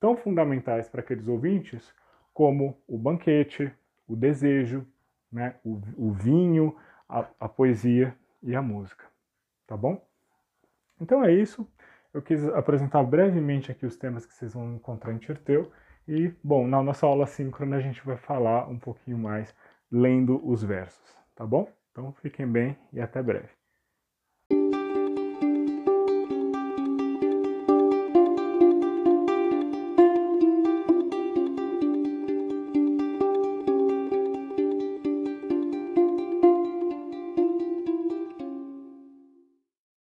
tão 0.00 0.16
fundamentais 0.16 0.88
para 0.88 1.00
aqueles 1.00 1.28
ouvintes 1.28 1.94
como 2.34 2.76
o 2.86 2.98
banquete, 2.98 3.72
o 4.06 4.16
desejo, 4.16 4.86
né, 5.32 5.54
o, 5.64 5.80
o 5.96 6.12
vinho, 6.12 6.76
a, 7.08 7.26
a 7.40 7.48
poesia 7.48 8.14
e 8.42 8.54
a 8.54 8.60
música. 8.60 9.04
Tá 9.66 9.76
bom? 9.76 10.04
Então 11.00 11.24
é 11.24 11.32
isso. 11.32 11.66
Eu 12.12 12.20
quis 12.20 12.44
apresentar 12.48 13.02
brevemente 13.02 13.72
aqui 13.72 13.86
os 13.86 13.96
temas 13.96 14.26
que 14.26 14.34
vocês 14.34 14.52
vão 14.52 14.74
encontrar 14.74 15.12
em 15.12 15.18
Tirteu. 15.18 15.72
E, 16.06 16.32
bom, 16.42 16.66
na 16.66 16.82
nossa 16.82 17.06
aula 17.06 17.26
síncrona 17.26 17.76
a 17.76 17.80
gente 17.80 18.04
vai 18.04 18.16
falar 18.16 18.68
um 18.68 18.78
pouquinho 18.78 19.16
mais 19.16 19.54
lendo 19.90 20.40
os 20.46 20.62
versos, 20.62 21.16
tá 21.34 21.46
bom? 21.46 21.68
Então 21.90 22.12
fiquem 22.14 22.46
bem 22.46 22.76
e 22.92 23.00
até 23.00 23.22
breve. 23.22 23.48